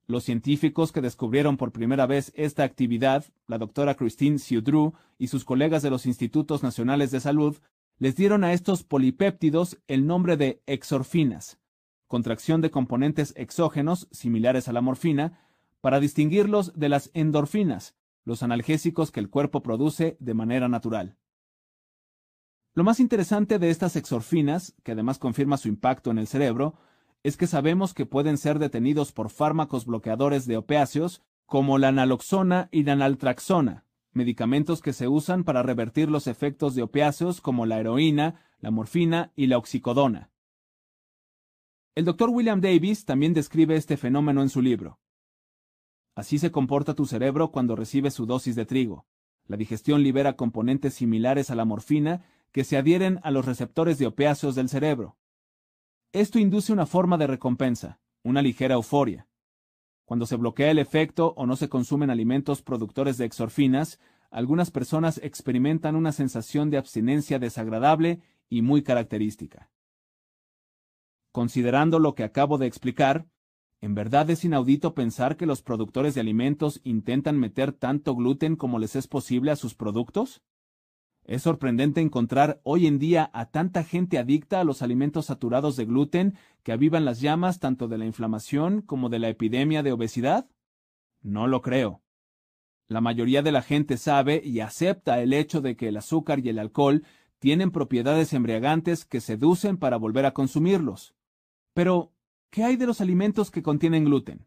Los 0.06 0.24
científicos 0.24 0.92
que 0.92 1.00
descubrieron 1.00 1.56
por 1.56 1.72
primera 1.72 2.06
vez 2.06 2.32
esta 2.36 2.62
actividad, 2.62 3.24
la 3.48 3.58
doctora 3.58 3.96
Christine 3.96 4.38
Siudru 4.38 4.94
y 5.18 5.28
sus 5.28 5.44
colegas 5.44 5.82
de 5.82 5.90
los 5.90 6.06
Institutos 6.06 6.62
Nacionales 6.62 7.10
de 7.10 7.20
Salud, 7.20 7.58
les 7.98 8.14
dieron 8.16 8.44
a 8.44 8.52
estos 8.52 8.82
polipéptidos 8.82 9.78
el 9.88 10.06
nombre 10.06 10.36
de 10.36 10.62
exorfinas, 10.66 11.58
contracción 12.06 12.60
de 12.60 12.70
componentes 12.70 13.32
exógenos 13.36 14.08
similares 14.10 14.68
a 14.68 14.72
la 14.72 14.80
morfina, 14.80 15.40
para 15.80 16.00
distinguirlos 16.00 16.72
de 16.78 16.88
las 16.88 17.10
endorfinas, 17.14 17.94
los 18.24 18.42
analgésicos 18.42 19.10
que 19.10 19.20
el 19.20 19.28
cuerpo 19.28 19.62
produce 19.62 20.16
de 20.20 20.34
manera 20.34 20.68
natural. 20.68 21.16
Lo 22.74 22.84
más 22.84 23.00
interesante 23.00 23.58
de 23.58 23.70
estas 23.70 23.96
exorfinas, 23.96 24.74
que 24.84 24.92
además 24.92 25.18
confirma 25.18 25.56
su 25.56 25.68
impacto 25.68 26.10
en 26.10 26.18
el 26.18 26.28
cerebro, 26.28 26.74
es 27.22 27.36
que 27.36 27.46
sabemos 27.46 27.94
que 27.94 28.06
pueden 28.06 28.38
ser 28.38 28.58
detenidos 28.58 29.12
por 29.12 29.30
fármacos 29.30 29.86
bloqueadores 29.86 30.46
de 30.46 30.56
opiáceos 30.56 31.22
como 31.46 31.78
la 31.78 31.90
naloxona 31.90 32.68
y 32.70 32.84
la 32.84 32.94
naltraxona, 32.94 33.84
medicamentos 34.12 34.80
que 34.80 34.92
se 34.92 35.08
usan 35.08 35.42
para 35.42 35.62
revertir 35.62 36.08
los 36.10 36.28
efectos 36.28 36.74
de 36.74 36.82
opiáceos 36.82 37.40
como 37.40 37.66
la 37.66 37.80
heroína, 37.80 38.40
la 38.60 38.70
morfina 38.70 39.32
y 39.34 39.48
la 39.48 39.58
oxicodona. 39.58 40.30
El 41.96 42.04
doctor 42.04 42.30
William 42.30 42.60
Davis 42.60 43.04
también 43.04 43.34
describe 43.34 43.74
este 43.74 43.96
fenómeno 43.96 44.42
en 44.42 44.48
su 44.48 44.62
libro. 44.62 45.00
Así 46.14 46.38
se 46.38 46.52
comporta 46.52 46.94
tu 46.94 47.04
cerebro 47.04 47.50
cuando 47.50 47.74
recibe 47.74 48.12
su 48.12 48.26
dosis 48.26 48.54
de 48.54 48.64
trigo. 48.64 49.06
La 49.46 49.56
digestión 49.56 50.04
libera 50.04 50.36
componentes 50.36 50.94
similares 50.94 51.50
a 51.50 51.56
la 51.56 51.64
morfina 51.64 52.24
que 52.52 52.64
se 52.64 52.76
adhieren 52.76 53.20
a 53.22 53.30
los 53.30 53.46
receptores 53.46 53.98
de 53.98 54.06
opiáceos 54.06 54.54
del 54.54 54.68
cerebro. 54.68 55.16
Esto 56.12 56.38
induce 56.38 56.72
una 56.72 56.86
forma 56.86 57.18
de 57.18 57.26
recompensa, 57.26 58.00
una 58.22 58.42
ligera 58.42 58.74
euforia. 58.74 59.28
Cuando 60.04 60.26
se 60.26 60.36
bloquea 60.36 60.70
el 60.72 60.80
efecto 60.80 61.34
o 61.36 61.46
no 61.46 61.54
se 61.54 61.68
consumen 61.68 62.10
alimentos 62.10 62.62
productores 62.62 63.16
de 63.16 63.26
exorfinas, 63.26 64.00
algunas 64.30 64.70
personas 64.70 65.20
experimentan 65.22 65.94
una 65.94 66.12
sensación 66.12 66.70
de 66.70 66.78
abstinencia 66.78 67.38
desagradable 67.38 68.20
y 68.48 68.62
muy 68.62 68.82
característica. 68.82 69.70
Considerando 71.32 72.00
lo 72.00 72.16
que 72.16 72.24
acabo 72.24 72.58
de 72.58 72.66
explicar, 72.66 73.28
¿en 73.80 73.94
verdad 73.94 74.28
es 74.30 74.44
inaudito 74.44 74.94
pensar 74.94 75.36
que 75.36 75.46
los 75.46 75.62
productores 75.62 76.14
de 76.16 76.20
alimentos 76.20 76.80
intentan 76.82 77.38
meter 77.38 77.72
tanto 77.72 78.16
gluten 78.16 78.56
como 78.56 78.80
les 78.80 78.96
es 78.96 79.06
posible 79.06 79.52
a 79.52 79.56
sus 79.56 79.76
productos? 79.76 80.42
Es 81.24 81.42
sorprendente 81.42 82.00
encontrar 82.00 82.60
hoy 82.64 82.86
en 82.86 82.98
día 82.98 83.30
a 83.32 83.50
tanta 83.50 83.84
gente 83.84 84.18
adicta 84.18 84.60
a 84.60 84.64
los 84.64 84.82
alimentos 84.82 85.26
saturados 85.26 85.76
de 85.76 85.84
gluten 85.84 86.34
que 86.62 86.72
avivan 86.72 87.04
las 87.04 87.20
llamas 87.20 87.60
tanto 87.60 87.88
de 87.88 87.98
la 87.98 88.06
inflamación 88.06 88.82
como 88.82 89.08
de 89.08 89.18
la 89.18 89.28
epidemia 89.28 89.82
de 89.82 89.92
obesidad. 89.92 90.48
No 91.22 91.46
lo 91.46 91.62
creo. 91.62 92.02
La 92.88 93.00
mayoría 93.00 93.42
de 93.42 93.52
la 93.52 93.62
gente 93.62 93.96
sabe 93.96 94.42
y 94.44 94.60
acepta 94.60 95.20
el 95.20 95.32
hecho 95.32 95.60
de 95.60 95.76
que 95.76 95.88
el 95.88 95.96
azúcar 95.96 96.40
y 96.40 96.48
el 96.48 96.58
alcohol 96.58 97.04
tienen 97.38 97.70
propiedades 97.70 98.32
embriagantes 98.32 99.04
que 99.04 99.20
seducen 99.20 99.76
para 99.76 99.96
volver 99.96 100.26
a 100.26 100.34
consumirlos. 100.34 101.14
Pero, 101.72 102.12
¿qué 102.50 102.64
hay 102.64 102.76
de 102.76 102.86
los 102.86 103.00
alimentos 103.00 103.50
que 103.50 103.62
contienen 103.62 104.04
gluten? 104.04 104.46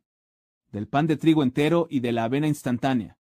Del 0.71 0.87
pan 0.87 1.07
de 1.07 1.15
trigo 1.15 1.41
entero 1.41 1.87
y 1.89 2.01
de 2.01 2.11
la 2.11 2.25
avena 2.25 2.47
instantánea. 2.47 3.17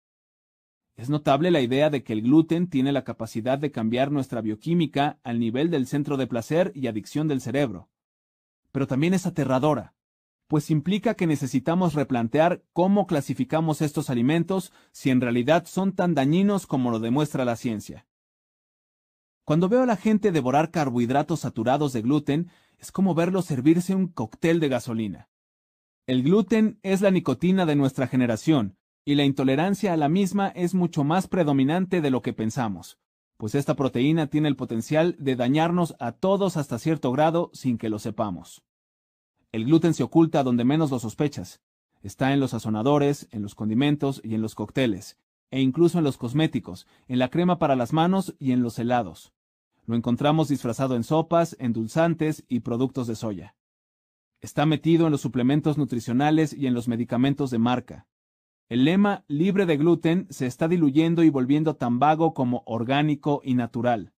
Es 1.01 1.09
notable 1.09 1.49
la 1.49 1.61
idea 1.61 1.89
de 1.89 2.03
que 2.03 2.13
el 2.13 2.21
gluten 2.21 2.69
tiene 2.69 2.91
la 2.91 3.03
capacidad 3.03 3.57
de 3.57 3.71
cambiar 3.71 4.11
nuestra 4.11 4.39
bioquímica 4.39 5.17
al 5.23 5.39
nivel 5.39 5.71
del 5.71 5.87
centro 5.87 6.15
de 6.15 6.27
placer 6.27 6.71
y 6.75 6.85
adicción 6.85 7.27
del 7.27 7.41
cerebro. 7.41 7.89
Pero 8.71 8.85
también 8.85 9.15
es 9.15 9.25
aterradora, 9.25 9.95
pues 10.45 10.69
implica 10.69 11.15
que 11.15 11.25
necesitamos 11.25 11.95
replantear 11.95 12.61
cómo 12.71 13.07
clasificamos 13.07 13.81
estos 13.81 14.11
alimentos 14.11 14.71
si 14.91 15.09
en 15.09 15.21
realidad 15.21 15.65
son 15.65 15.93
tan 15.93 16.13
dañinos 16.13 16.67
como 16.67 16.91
lo 16.91 16.99
demuestra 16.99 17.45
la 17.45 17.55
ciencia. 17.55 18.05
Cuando 19.43 19.69
veo 19.69 19.81
a 19.81 19.87
la 19.87 19.97
gente 19.97 20.31
devorar 20.31 20.69
carbohidratos 20.69 21.39
saturados 21.39 21.93
de 21.93 22.03
gluten, 22.03 22.51
es 22.77 22.91
como 22.91 23.15
verlo 23.15 23.41
servirse 23.41 23.95
un 23.95 24.05
cóctel 24.05 24.59
de 24.59 24.69
gasolina. 24.69 25.29
El 26.05 26.21
gluten 26.21 26.77
es 26.83 27.01
la 27.01 27.09
nicotina 27.09 27.65
de 27.65 27.75
nuestra 27.75 28.05
generación, 28.05 28.77
y 29.03 29.15
la 29.15 29.25
intolerancia 29.25 29.93
a 29.93 29.97
la 29.97 30.09
misma 30.09 30.49
es 30.49 30.73
mucho 30.73 31.03
más 31.03 31.27
predominante 31.27 32.01
de 32.01 32.11
lo 32.11 32.21
que 32.21 32.33
pensamos, 32.33 32.97
pues 33.41 33.55
esta 33.55 33.75
proteína 33.75 34.27
tiene 34.27 34.47
el 34.47 34.55
potencial 34.55 35.15
de 35.17 35.35
dañarnos 35.35 35.95
a 35.99 36.11
todos 36.11 36.57
hasta 36.57 36.77
cierto 36.77 37.11
grado 37.11 37.49
sin 37.53 37.79
que 37.79 37.89
lo 37.89 37.97
sepamos. 37.97 38.61
El 39.51 39.65
gluten 39.65 39.95
se 39.95 40.03
oculta 40.03 40.43
donde 40.43 40.63
menos 40.63 40.91
lo 40.91 40.99
sospechas. 40.99 41.59
Está 42.03 42.33
en 42.33 42.39
los 42.39 42.51
sazonadores, 42.51 43.27
en 43.31 43.41
los 43.41 43.55
condimentos 43.55 44.21
y 44.23 44.35
en 44.35 44.43
los 44.43 44.53
cócteles, 44.53 45.17
e 45.49 45.59
incluso 45.59 45.97
en 45.97 46.03
los 46.03 46.17
cosméticos, 46.17 46.85
en 47.07 47.17
la 47.17 47.29
crema 47.29 47.57
para 47.57 47.75
las 47.75 47.93
manos 47.93 48.35
y 48.37 48.51
en 48.51 48.61
los 48.61 48.77
helados. 48.77 49.33
Lo 49.87 49.95
encontramos 49.95 50.47
disfrazado 50.47 50.95
en 50.95 51.03
sopas, 51.03 51.57
endulzantes 51.59 52.45
y 52.47 52.59
productos 52.59 53.07
de 53.07 53.15
soya. 53.15 53.55
Está 54.39 54.67
metido 54.67 55.07
en 55.07 55.11
los 55.11 55.21
suplementos 55.21 55.79
nutricionales 55.79 56.53
y 56.53 56.67
en 56.67 56.75
los 56.75 56.87
medicamentos 56.87 57.49
de 57.49 57.57
marca. 57.57 58.07
El 58.71 58.85
lema 58.85 59.25
libre 59.27 59.65
de 59.65 59.75
gluten 59.75 60.27
se 60.29 60.45
está 60.45 60.69
diluyendo 60.69 61.23
y 61.23 61.29
volviendo 61.29 61.75
tan 61.75 61.99
vago 61.99 62.33
como 62.33 62.63
orgánico 62.65 63.41
y 63.43 63.53
natural. 63.53 64.13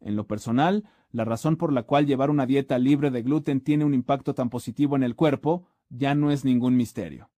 En 0.00 0.16
lo 0.16 0.26
personal, 0.26 0.82
la 1.12 1.24
razón 1.24 1.56
por 1.56 1.72
la 1.72 1.84
cual 1.84 2.04
llevar 2.04 2.28
una 2.28 2.44
dieta 2.44 2.76
libre 2.80 3.12
de 3.12 3.22
gluten 3.22 3.60
tiene 3.60 3.84
un 3.84 3.94
impacto 3.94 4.34
tan 4.34 4.50
positivo 4.50 4.96
en 4.96 5.04
el 5.04 5.14
cuerpo 5.14 5.68
ya 5.90 6.16
no 6.16 6.32
es 6.32 6.44
ningún 6.44 6.76
misterio. 6.76 7.30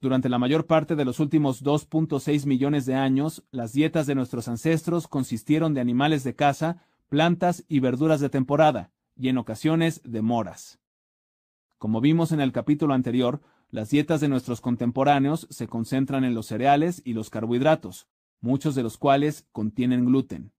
Durante 0.00 0.28
la 0.28 0.40
mayor 0.40 0.66
parte 0.66 0.96
de 0.96 1.04
los 1.04 1.20
últimos 1.20 1.62
2.6 1.62 2.44
millones 2.46 2.84
de 2.84 2.96
años, 2.96 3.44
las 3.52 3.72
dietas 3.72 4.08
de 4.08 4.16
nuestros 4.16 4.48
ancestros 4.48 5.06
consistieron 5.06 5.74
de 5.74 5.80
animales 5.80 6.24
de 6.24 6.34
caza, 6.34 6.82
plantas 7.08 7.64
y 7.68 7.78
verduras 7.78 8.18
de 8.18 8.30
temporada, 8.30 8.90
y 9.14 9.28
en 9.28 9.38
ocasiones 9.38 10.02
de 10.02 10.22
moras. 10.22 10.80
Como 11.78 12.00
vimos 12.00 12.32
en 12.32 12.40
el 12.40 12.50
capítulo 12.50 12.94
anterior, 12.94 13.40
las 13.70 13.90
dietas 13.90 14.20
de 14.20 14.28
nuestros 14.28 14.60
contemporáneos 14.60 15.46
se 15.50 15.68
concentran 15.68 16.24
en 16.24 16.34
los 16.34 16.46
cereales 16.46 17.02
y 17.04 17.12
los 17.12 17.30
carbohidratos, 17.30 18.08
muchos 18.40 18.74
de 18.74 18.82
los 18.82 18.98
cuales 18.98 19.46
contienen 19.52 20.04
gluten. 20.06 20.52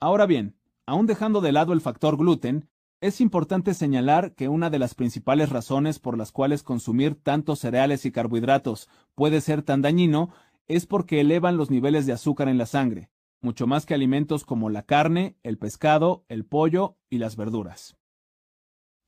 Ahora 0.00 0.26
bien, 0.26 0.56
aún 0.86 1.06
dejando 1.06 1.40
de 1.40 1.52
lado 1.52 1.72
el 1.72 1.80
factor 1.80 2.16
gluten, 2.16 2.68
es 3.00 3.20
importante 3.20 3.74
señalar 3.74 4.34
que 4.34 4.48
una 4.48 4.70
de 4.70 4.78
las 4.78 4.94
principales 4.94 5.50
razones 5.50 5.98
por 5.98 6.16
las 6.16 6.32
cuales 6.32 6.62
consumir 6.62 7.14
tantos 7.14 7.58
cereales 7.58 8.06
y 8.06 8.12
carbohidratos 8.12 8.88
puede 9.14 9.42
ser 9.42 9.62
tan 9.62 9.82
dañino 9.82 10.30
es 10.66 10.86
porque 10.86 11.20
elevan 11.20 11.56
los 11.56 11.70
niveles 11.70 12.06
de 12.06 12.12
azúcar 12.12 12.48
en 12.48 12.58
la 12.58 12.66
sangre, 12.66 13.10
mucho 13.40 13.66
más 13.66 13.84
que 13.84 13.94
alimentos 13.94 14.44
como 14.44 14.70
la 14.70 14.82
carne, 14.82 15.36
el 15.42 15.58
pescado, 15.58 16.24
el 16.28 16.46
pollo 16.46 16.96
y 17.10 17.18
las 17.18 17.36
verduras. 17.36 17.96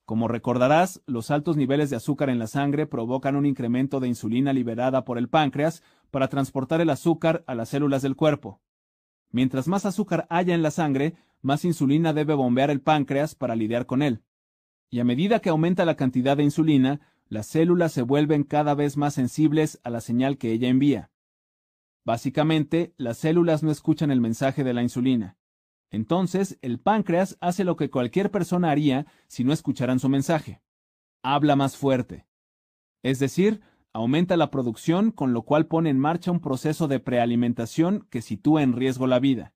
Como 0.09 0.27
recordarás, 0.27 1.03
los 1.05 1.31
altos 1.31 1.59
niveles 1.59 1.91
de 1.91 1.97
azúcar 1.97 2.31
en 2.31 2.39
la 2.39 2.47
sangre 2.47 2.87
provocan 2.87 3.37
un 3.37 3.45
incremento 3.45 4.01
de 4.01 4.09
insulina 4.09 4.55
liberada 4.55 5.05
por 5.05 5.19
el 5.19 5.29
páncreas 5.29 5.83
para 6.11 6.29
transportar 6.29 6.81
el 6.81 6.89
azúcar 6.89 7.45
a 7.47 7.55
las 7.55 7.69
células 7.69 8.01
del 8.01 8.17
cuerpo. 8.17 8.63
Mientras 9.33 9.69
más 9.69 9.85
azúcar 9.85 10.27
haya 10.31 10.55
en 10.55 10.63
la 10.63 10.71
sangre, 10.71 11.17
más 11.43 11.67
insulina 11.67 12.15
debe 12.15 12.33
bombear 12.33 12.71
el 12.71 12.81
páncreas 12.81 13.35
para 13.35 13.55
lidiar 13.55 13.85
con 13.85 14.01
él. 14.01 14.23
Y 14.89 15.01
a 15.01 15.05
medida 15.05 15.41
que 15.41 15.51
aumenta 15.51 15.85
la 15.85 15.97
cantidad 15.97 16.39
de 16.39 16.45
insulina, 16.45 17.01
las 17.29 17.47
células 17.47 17.93
se 17.93 18.01
vuelven 18.01 18.45
cada 18.45 18.75
vez 18.75 18.97
más 18.97 19.13
sensibles 19.13 19.79
a 19.85 19.91
la 19.91 20.01
señal 20.01 20.39
que 20.39 20.53
ella 20.53 20.69
envía. 20.69 21.11
Básicamente, 22.07 22.95
las 22.97 23.19
células 23.19 23.63
no 23.63 23.71
escuchan 23.71 24.11
el 24.11 24.23
mensaje 24.23 24.65
de 24.65 24.73
la 24.73 24.83
insulina. 24.83 25.38
Entonces, 25.91 26.59
el 26.61 26.79
páncreas 26.79 27.37
hace 27.41 27.65
lo 27.65 27.77
que 27.77 27.91
cualquier 27.91 28.31
persona 28.31 28.71
haría 28.71 29.07
si 29.27 29.45
no 29.45 29.53
escucharan 29.53 29.99
su 29.99 30.09
mensaje. 30.09 30.61
habla 31.23 31.57
más 31.57 31.77
fuerte. 31.77 32.27
Es 33.03 33.19
decir, 33.19 33.61
aumenta 33.93 34.37
la 34.37 34.51
producción, 34.51 35.11
con 35.11 35.33
lo 35.33 35.43
cual 35.43 35.67
pone 35.67 35.91
en 35.91 35.99
marcha 35.99 36.31
un 36.31 36.41
proceso 36.41 36.89
de 36.89 37.01
prealimentación 37.01 38.07
que 38.11 38.23
sitúa 38.23 38.63
en 38.63 38.75
riesgo 38.75 39.07
la 39.07 39.19
vida. 39.19 39.53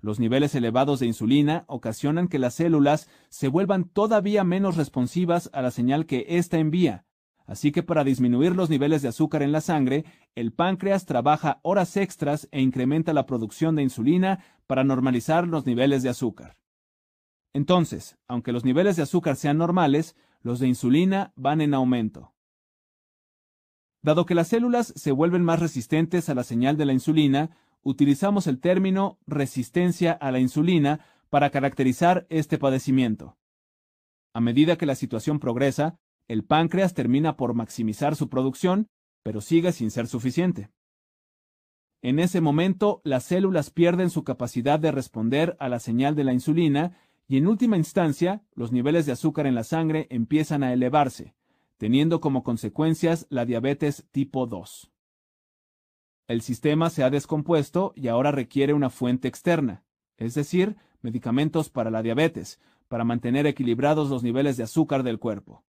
Los 0.00 0.20
niveles 0.20 0.54
elevados 0.54 1.00
de 1.00 1.06
insulina 1.06 1.64
ocasionan 1.66 2.28
que 2.28 2.38
las 2.38 2.54
células 2.54 3.08
se 3.28 3.48
vuelvan 3.48 3.84
todavía 3.84 4.44
menos 4.44 4.76
responsivas 4.76 5.50
a 5.52 5.60
la 5.60 5.70
señal 5.72 6.06
que 6.06 6.24
ésta 6.28 6.58
envía, 6.58 7.04
así 7.46 7.72
que 7.72 7.82
para 7.82 8.04
disminuir 8.04 8.54
los 8.54 8.70
niveles 8.70 9.02
de 9.02 9.08
azúcar 9.08 9.42
en 9.42 9.50
la 9.50 9.60
sangre, 9.60 10.04
el 10.36 10.52
páncreas 10.52 11.04
trabaja 11.04 11.58
horas 11.62 11.96
extras 11.96 12.48
e 12.52 12.60
incrementa 12.60 13.12
la 13.12 13.26
producción 13.26 13.74
de 13.74 13.82
insulina 13.82 14.44
para 14.68 14.84
normalizar 14.84 15.48
los 15.48 15.66
niveles 15.66 16.04
de 16.04 16.10
azúcar. 16.10 16.56
Entonces, 17.52 18.16
aunque 18.28 18.52
los 18.52 18.64
niveles 18.64 18.94
de 18.94 19.02
azúcar 19.02 19.34
sean 19.34 19.58
normales, 19.58 20.14
los 20.42 20.60
de 20.60 20.68
insulina 20.68 21.32
van 21.34 21.60
en 21.60 21.74
aumento. 21.74 22.34
Dado 24.02 24.26
que 24.26 24.36
las 24.36 24.48
células 24.48 24.92
se 24.94 25.10
vuelven 25.10 25.42
más 25.42 25.58
resistentes 25.58 26.28
a 26.28 26.34
la 26.34 26.44
señal 26.44 26.76
de 26.76 26.84
la 26.84 26.92
insulina, 26.92 27.56
utilizamos 27.82 28.46
el 28.46 28.60
término 28.60 29.18
resistencia 29.26 30.12
a 30.12 30.30
la 30.30 30.38
insulina 30.38 31.00
para 31.30 31.50
caracterizar 31.50 32.26
este 32.28 32.58
padecimiento. 32.58 33.36
A 34.34 34.40
medida 34.40 34.76
que 34.76 34.86
la 34.86 34.94
situación 34.94 35.40
progresa, 35.40 35.98
el 36.28 36.44
páncreas 36.44 36.94
termina 36.94 37.36
por 37.36 37.54
maximizar 37.54 38.14
su 38.14 38.28
producción, 38.28 38.88
pero 39.22 39.40
sigue 39.40 39.72
sin 39.72 39.90
ser 39.90 40.06
suficiente. 40.06 40.70
En 42.02 42.18
ese 42.18 42.40
momento, 42.40 43.00
las 43.04 43.24
células 43.24 43.70
pierden 43.70 44.10
su 44.10 44.22
capacidad 44.22 44.78
de 44.78 44.92
responder 44.92 45.56
a 45.58 45.68
la 45.68 45.80
señal 45.80 46.14
de 46.14 46.24
la 46.24 46.32
insulina 46.32 46.96
y 47.26 47.36
en 47.36 47.46
última 47.46 47.76
instancia, 47.76 48.42
los 48.54 48.72
niveles 48.72 49.04
de 49.04 49.12
azúcar 49.12 49.46
en 49.46 49.54
la 49.54 49.64
sangre 49.64 50.06
empiezan 50.10 50.62
a 50.62 50.72
elevarse, 50.72 51.34
teniendo 51.76 52.20
como 52.20 52.42
consecuencias 52.42 53.26
la 53.28 53.44
diabetes 53.44 54.06
tipo 54.12 54.46
2. 54.46 54.90
El 56.28 56.40
sistema 56.40 56.88
se 56.90 57.02
ha 57.02 57.10
descompuesto 57.10 57.92
y 57.96 58.08
ahora 58.08 58.30
requiere 58.30 58.74
una 58.74 58.90
fuente 58.90 59.28
externa, 59.28 59.84
es 60.16 60.34
decir, 60.34 60.76
medicamentos 61.02 61.68
para 61.68 61.90
la 61.90 62.02
diabetes, 62.02 62.60
para 62.88 63.04
mantener 63.04 63.46
equilibrados 63.46 64.08
los 64.08 64.22
niveles 64.22 64.56
de 64.56 64.62
azúcar 64.62 65.02
del 65.02 65.18
cuerpo. 65.18 65.64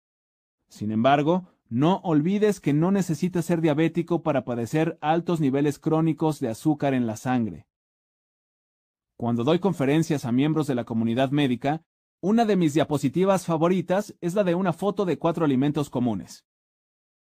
Sin 0.69 0.93
embargo, 0.93 1.49
no 1.69 1.97
olvides 2.05 2.61
que 2.61 2.73
no 2.73 2.91
necesitas 2.91 3.45
ser 3.45 3.61
diabético 3.61 4.23
para 4.23 4.45
padecer 4.45 4.99
altos 5.01 5.41
niveles 5.41 5.79
crónicos 5.79 6.41
de 6.41 6.49
azúcar 6.49 6.95
en 6.95 7.07
la 7.07 7.17
sangre. 7.17 7.67
Cuando 9.17 9.45
doy 9.45 9.59
conferencias 9.59 10.25
a 10.25 10.33
miembros 10.33 10.67
de 10.67 10.75
la 10.75 10.85
comunidad 10.85 11.31
médica, 11.31 11.83
una 12.21 12.45
de 12.45 12.57
mis 12.57 12.75
diapositivas 12.75 13.47
favoritas 13.47 14.17
es 14.21 14.35
la 14.35 14.45
de 14.45 14.55
una 14.55 14.73
foto 14.73 15.05
de 15.05 15.19
cuatro 15.19 15.45
alimentos 15.45 15.91
comunes. 15.91 16.47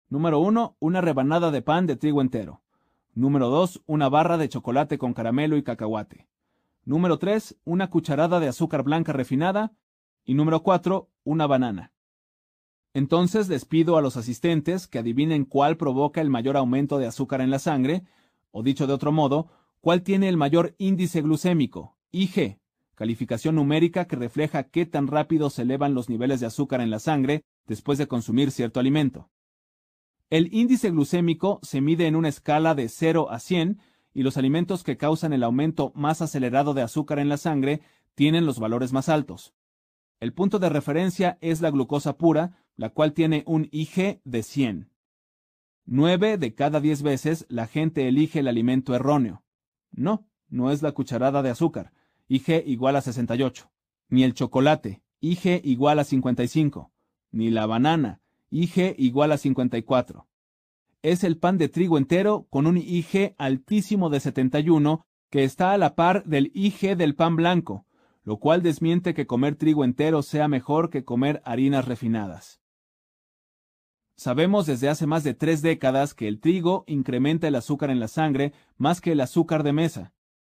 Número 0.09 0.39
1. 0.39 0.77
Una 0.79 1.01
rebanada 1.01 1.49
de 1.49 1.61
pan 1.61 1.88
de 1.88 1.95
trigo 1.95 2.21
entero. 2.21 2.61
Número 3.13 3.49
2. 3.49 3.83
Una 3.88 4.09
barra 4.09 4.38
de 4.38 4.49
chocolate 4.49 4.97
con 4.97 5.13
caramelo 5.13 5.57
y 5.57 5.63
cacahuate. 5.63 6.27
Número 6.83 7.17
3. 7.17 7.57
Una 7.63 7.89
cucharada 7.89 8.39
de 8.39 8.47
azúcar 8.47 8.83
blanca 8.83 9.13
refinada. 9.13 9.73
Y 10.23 10.36
número 10.36 10.61
4. 10.61 11.09
Una 11.23 11.47
banana. 11.47 11.94
Entonces 12.95 13.49
les 13.49 13.65
pido 13.65 13.97
a 13.97 14.01
los 14.01 14.15
asistentes 14.15 14.87
que 14.87 14.99
adivinen 14.99 15.43
cuál 15.43 15.75
provoca 15.75 16.21
el 16.21 16.29
mayor 16.29 16.55
aumento 16.55 16.97
de 16.97 17.05
azúcar 17.05 17.41
en 17.41 17.49
la 17.49 17.59
sangre, 17.59 18.05
o 18.51 18.63
dicho 18.63 18.87
de 18.87 18.93
otro 18.93 19.11
modo, 19.11 19.49
cuál 19.81 20.01
tiene 20.01 20.29
el 20.29 20.37
mayor 20.37 20.75
índice 20.77 21.21
glucémico, 21.21 21.97
IG, 22.13 22.57
calificación 22.95 23.55
numérica 23.55 24.05
que 24.05 24.15
refleja 24.15 24.63
qué 24.63 24.85
tan 24.85 25.07
rápido 25.07 25.49
se 25.49 25.63
elevan 25.63 25.93
los 25.93 26.07
niveles 26.07 26.39
de 26.39 26.45
azúcar 26.45 26.79
en 26.79 26.89
la 26.89 26.99
sangre 26.99 27.43
después 27.67 27.97
de 27.97 28.07
consumir 28.07 28.49
cierto 28.49 28.79
alimento. 28.79 29.29
El 30.29 30.53
índice 30.53 30.89
glucémico 30.89 31.59
se 31.63 31.81
mide 31.81 32.07
en 32.07 32.15
una 32.15 32.29
escala 32.29 32.75
de 32.75 32.87
0 32.87 33.29
a 33.29 33.39
100 33.39 33.77
y 34.13 34.23
los 34.23 34.37
alimentos 34.37 34.85
que 34.85 34.95
causan 34.95 35.33
el 35.33 35.43
aumento 35.43 35.91
más 35.95 36.21
acelerado 36.21 36.73
de 36.73 36.83
azúcar 36.83 37.19
en 37.19 37.27
la 37.27 37.35
sangre 37.35 37.81
tienen 38.13 38.45
los 38.45 38.57
valores 38.57 38.93
más 38.93 39.09
altos. 39.09 39.53
El 40.21 40.31
punto 40.31 40.59
de 40.59 40.69
referencia 40.69 41.37
es 41.41 41.59
la 41.59 41.71
glucosa 41.71 42.17
pura, 42.17 42.64
la 42.78 42.89
cual 42.89 43.13
tiene 43.13 43.43
un 43.45 43.67
IG 43.71 44.21
de 44.23 44.43
100. 44.43 44.89
9 45.86 46.38
de 46.38 46.55
cada 46.55 46.80
10 46.82 47.03
veces 47.03 47.45
la 47.49 47.67
gente 47.67 48.07
elige 48.07 48.39
el 48.39 48.47
alimento 48.47 48.95
erróneo. 48.95 49.43
No, 49.91 50.28
no 50.49 50.71
es 50.71 50.82
la 50.82 50.91
cucharada 50.91 51.41
de 51.41 51.51
azúcar, 51.51 51.93
IG 52.28 52.63
igual 52.65 52.95
a 52.95 53.01
68, 53.01 53.71
ni 54.09 54.23
el 54.23 54.34
chocolate, 54.34 55.03
IG 55.19 55.61
igual 55.63 55.99
a 55.99 56.03
55, 56.03 56.91
ni 57.32 57.51
la 57.51 57.65
banana, 57.65 58.19
IG 58.49 58.95
igual 58.97 59.32
a 59.32 59.38
54. 59.38 60.28
Es 61.03 61.23
el 61.23 61.38
pan 61.38 61.57
de 61.57 61.69
trigo 61.69 61.97
entero 61.97 62.47
con 62.49 62.65
un 62.65 62.78
IG 62.78 63.36
altísimo 63.38 64.09
de 64.09 64.19
71 64.19 65.05
que 65.30 65.43
está 65.43 65.73
a 65.73 65.78
la 65.78 65.95
par 65.95 66.23
del 66.26 66.51
IG 66.55 66.97
del 66.97 67.15
pan 67.15 67.36
blanco, 67.36 67.86
lo 68.23 68.38
cual 68.38 68.63
desmiente 68.63 69.13
que 69.13 69.28
comer 69.28 69.55
trigo 69.55 69.84
entero 69.84 70.23
sea 70.23 70.47
mejor 70.47 70.89
que 70.89 71.05
comer 71.05 71.41
harinas 71.45 71.86
refinadas. 71.86 72.59
Sabemos 74.18 74.66
desde 74.66 74.88
hace 74.88 75.07
más 75.07 75.24
de 75.26 75.34
tres 75.34 75.61
décadas 75.61 76.13
que 76.13 76.28
el 76.30 76.39
trigo 76.39 76.86
incrementa 76.88 77.47
el 77.49 77.55
azúcar 77.55 77.89
en 77.89 77.99
la 77.99 78.07
sangre 78.07 78.53
más 78.78 79.01
que 79.01 79.11
el 79.11 79.20
azúcar 79.20 79.63
de 79.63 79.74
mesa, 79.74 80.13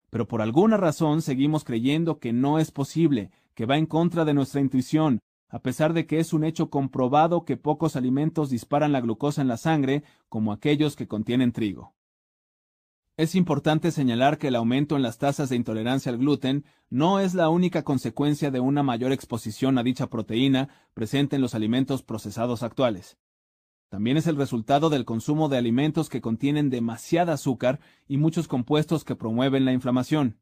pero 0.09 0.27
por 0.27 0.41
alguna 0.41 0.77
razón 0.77 1.21
seguimos 1.21 1.63
creyendo 1.63 2.19
que 2.19 2.33
no 2.33 2.57
es 2.57 2.71
posible, 2.71 3.29
que 3.53 3.67
va 3.67 3.77
en 3.77 3.85
contra 3.85 4.25
de 4.25 4.33
nuestra 4.33 4.61
intuición, 4.61 5.19
a 5.47 5.59
pesar 5.59 5.93
de 5.93 6.07
que 6.07 6.19
es 6.19 6.33
un 6.33 6.43
hecho 6.43 6.69
comprobado 6.69 7.45
que 7.45 7.55
pocos 7.55 7.95
alimentos 7.95 8.49
disparan 8.49 8.91
la 8.91 9.01
glucosa 9.01 9.41
en 9.41 9.47
la 9.47 9.57
sangre 9.57 10.03
como 10.27 10.53
aquellos 10.53 10.95
que 10.95 11.07
contienen 11.07 11.51
trigo. 11.51 11.93
Es 13.17 13.35
importante 13.35 13.91
señalar 13.91 14.39
que 14.39 14.47
el 14.47 14.55
aumento 14.55 14.95
en 14.95 15.03
las 15.03 15.19
tasas 15.19 15.49
de 15.49 15.55
intolerancia 15.55 16.11
al 16.11 16.17
gluten 16.17 16.65
no 16.89 17.19
es 17.19 17.35
la 17.35 17.49
única 17.49 17.83
consecuencia 17.83 18.49
de 18.49 18.59
una 18.59 18.81
mayor 18.81 19.11
exposición 19.11 19.77
a 19.77 19.83
dicha 19.83 20.07
proteína 20.07 20.69
presente 20.95 21.35
en 21.35 21.41
los 21.43 21.53
alimentos 21.53 22.01
procesados 22.01 22.63
actuales. 22.63 23.17
También 23.91 24.15
es 24.15 24.25
el 24.25 24.37
resultado 24.37 24.89
del 24.89 25.03
consumo 25.03 25.49
de 25.49 25.57
alimentos 25.57 26.07
que 26.07 26.21
contienen 26.21 26.69
demasiada 26.69 27.33
azúcar 27.33 27.81
y 28.07 28.15
muchos 28.15 28.47
compuestos 28.47 29.03
que 29.03 29.17
promueven 29.17 29.65
la 29.65 29.73
inflamación. 29.73 30.39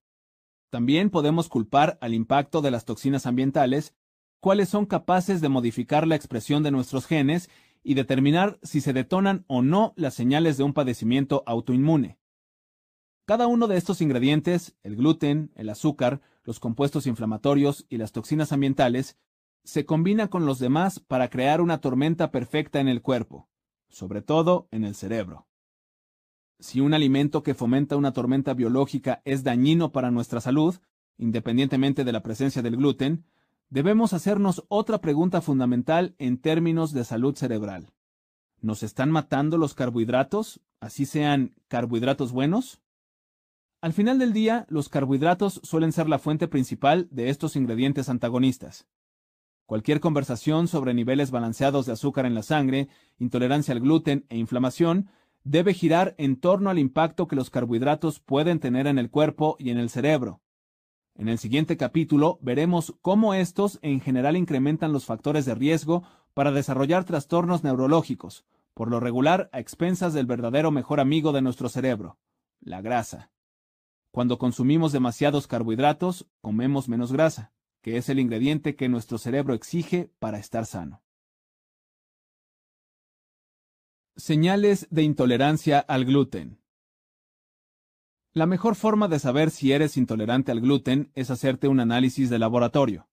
También 0.69 1.09
podemos 1.09 1.49
culpar 1.49 1.97
al 1.99 2.13
impacto 2.13 2.61
de 2.61 2.69
las 2.69 2.85
toxinas 2.85 3.25
ambientales 3.25 3.95
cuáles 4.39 4.69
son 4.69 4.85
capaces 4.85 5.41
de 5.41 5.49
modificar 5.49 6.05
la 6.05 6.13
expresión 6.13 6.61
de 6.61 6.69
nuestros 6.69 7.07
genes 7.07 7.49
y 7.81 7.95
determinar 7.95 8.59
si 8.61 8.81
se 8.81 8.93
detonan 8.93 9.45
o 9.47 9.63
no 9.63 9.93
las 9.95 10.13
señales 10.13 10.57
de 10.57 10.63
un 10.63 10.73
padecimiento 10.73 11.41
autoinmune. 11.47 12.19
Cada 13.25 13.47
uno 13.47 13.67
de 13.67 13.77
estos 13.77 13.99
ingredientes, 14.01 14.75
el 14.83 14.95
gluten, 14.95 15.51
el 15.55 15.69
azúcar, 15.69 16.21
los 16.43 16.59
compuestos 16.59 17.07
inflamatorios 17.07 17.87
y 17.89 17.97
las 17.97 18.11
toxinas 18.11 18.51
ambientales, 18.51 19.17
se 19.63 19.85
combina 19.85 20.29
con 20.29 20.45
los 20.45 20.59
demás 20.59 20.99
para 20.99 21.29
crear 21.29 21.61
una 21.61 21.79
tormenta 21.79 22.31
perfecta 22.31 22.79
en 22.79 22.87
el 22.87 23.01
cuerpo, 23.01 23.49
sobre 23.89 24.21
todo 24.21 24.67
en 24.71 24.83
el 24.83 24.95
cerebro. 24.95 25.47
Si 26.59 26.81
un 26.81 26.93
alimento 26.93 27.43
que 27.43 27.53
fomenta 27.53 27.95
una 27.95 28.11
tormenta 28.11 28.53
biológica 28.53 29.21
es 29.23 29.43
dañino 29.43 29.91
para 29.91 30.11
nuestra 30.11 30.41
salud, 30.41 30.75
independientemente 31.17 32.03
de 32.03 32.11
la 32.11 32.23
presencia 32.23 32.61
del 32.61 32.77
gluten, 32.77 33.25
debemos 33.69 34.13
hacernos 34.13 34.65
otra 34.67 34.99
pregunta 34.99 35.41
fundamental 35.41 36.15
en 36.17 36.37
términos 36.37 36.91
de 36.91 37.05
salud 37.05 37.35
cerebral. 37.35 37.93
¿Nos 38.61 38.83
están 38.83 39.09
matando 39.11 39.57
los 39.57 39.73
carbohidratos, 39.73 40.59
así 40.81 41.05
sean 41.05 41.55
carbohidratos 41.67 42.31
buenos? 42.31 42.81
Al 43.81 43.93
final 43.93 44.19
del 44.19 44.33
día, 44.33 44.65
los 44.67 44.89
carbohidratos 44.89 45.61
suelen 45.63 45.93
ser 45.93 46.09
la 46.09 46.19
fuente 46.19 46.49
principal 46.49 47.07
de 47.11 47.29
estos 47.29 47.55
ingredientes 47.55 48.09
antagonistas. 48.09 48.85
Cualquier 49.69 49.99
conversación 49.99 50.67
sobre 50.67 50.95
niveles 50.95 51.29
balanceados 51.29 51.85
de 51.85 51.91
azúcar 51.91 52.25
en 52.25 52.33
la 52.33 52.41
sangre, 52.41 52.87
intolerancia 53.19 53.71
al 53.71 53.79
gluten 53.79 54.25
e 54.27 54.35
inflamación 54.35 55.11
debe 55.43 55.75
girar 55.75 56.15
en 56.17 56.37
torno 56.39 56.71
al 56.71 56.79
impacto 56.79 57.27
que 57.27 57.35
los 57.35 57.51
carbohidratos 57.51 58.19
pueden 58.19 58.59
tener 58.59 58.87
en 58.87 58.97
el 58.97 59.11
cuerpo 59.11 59.57
y 59.59 59.69
en 59.69 59.77
el 59.77 59.91
cerebro. 59.91 60.41
En 61.13 61.29
el 61.29 61.37
siguiente 61.37 61.77
capítulo 61.77 62.39
veremos 62.41 62.95
cómo 63.03 63.35
estos 63.35 63.77
en 63.83 64.01
general 64.01 64.37
incrementan 64.37 64.91
los 64.91 65.05
factores 65.05 65.45
de 65.45 65.53
riesgo 65.53 66.01
para 66.33 66.51
desarrollar 66.51 67.03
trastornos 67.03 67.63
neurológicos, 67.63 68.45
por 68.73 68.89
lo 68.89 68.99
regular 68.99 69.51
a 69.53 69.59
expensas 69.59 70.15
del 70.15 70.25
verdadero 70.25 70.71
mejor 70.71 70.99
amigo 70.99 71.31
de 71.31 71.43
nuestro 71.43 71.69
cerebro, 71.69 72.17
la 72.59 72.81
grasa. 72.81 73.29
Cuando 74.09 74.39
consumimos 74.39 74.91
demasiados 74.93 75.45
carbohidratos, 75.45 76.25
comemos 76.41 76.89
menos 76.89 77.13
grasa, 77.13 77.51
que 77.89 77.97
es 77.97 78.07
el 78.07 78.19
ingrediente 78.19 78.75
que 78.75 78.87
nuestro 78.87 79.17
cerebro 79.17 79.55
exige 79.55 80.11
para 80.19 80.37
estar 80.37 80.67
sano. 80.67 81.01
Señales 84.15 84.87
de 84.91 85.01
intolerancia 85.01 85.79
al 85.79 86.05
gluten. 86.05 86.61
La 88.31 88.45
mejor 88.45 88.75
forma 88.75 89.07
de 89.07 89.17
saber 89.17 89.49
si 89.49 89.71
eres 89.71 89.97
intolerante 89.97 90.51
al 90.51 90.61
gluten 90.61 91.11
es 91.15 91.31
hacerte 91.31 91.67
un 91.67 91.79
análisis 91.79 92.29
de 92.29 92.37
laboratorio. 92.37 93.09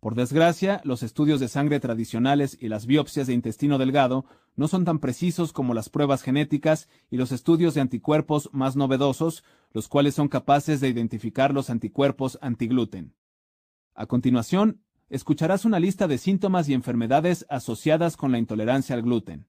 Por 0.00 0.16
desgracia, 0.16 0.82
los 0.84 1.02
estudios 1.02 1.40
de 1.40 1.48
sangre 1.48 1.80
tradicionales 1.80 2.58
y 2.60 2.68
las 2.68 2.84
biopsias 2.84 3.26
de 3.26 3.32
intestino 3.32 3.78
delgado 3.78 4.26
no 4.54 4.68
son 4.68 4.84
tan 4.84 4.98
precisos 4.98 5.54
como 5.54 5.72
las 5.72 5.88
pruebas 5.88 6.20
genéticas 6.20 6.90
y 7.08 7.16
los 7.16 7.32
estudios 7.32 7.72
de 7.72 7.80
anticuerpos 7.80 8.50
más 8.52 8.76
novedosos, 8.76 9.44
los 9.72 9.88
cuales 9.88 10.14
son 10.14 10.28
capaces 10.28 10.82
de 10.82 10.90
identificar 10.90 11.54
los 11.54 11.70
anticuerpos 11.70 12.38
antigluten. 12.42 13.14
A 13.94 14.06
continuación, 14.06 14.82
escucharás 15.08 15.64
una 15.64 15.78
lista 15.78 16.08
de 16.08 16.18
síntomas 16.18 16.68
y 16.68 16.74
enfermedades 16.74 17.46
asociadas 17.48 18.16
con 18.16 18.32
la 18.32 18.38
intolerancia 18.38 18.96
al 18.96 19.02
gluten. 19.02 19.48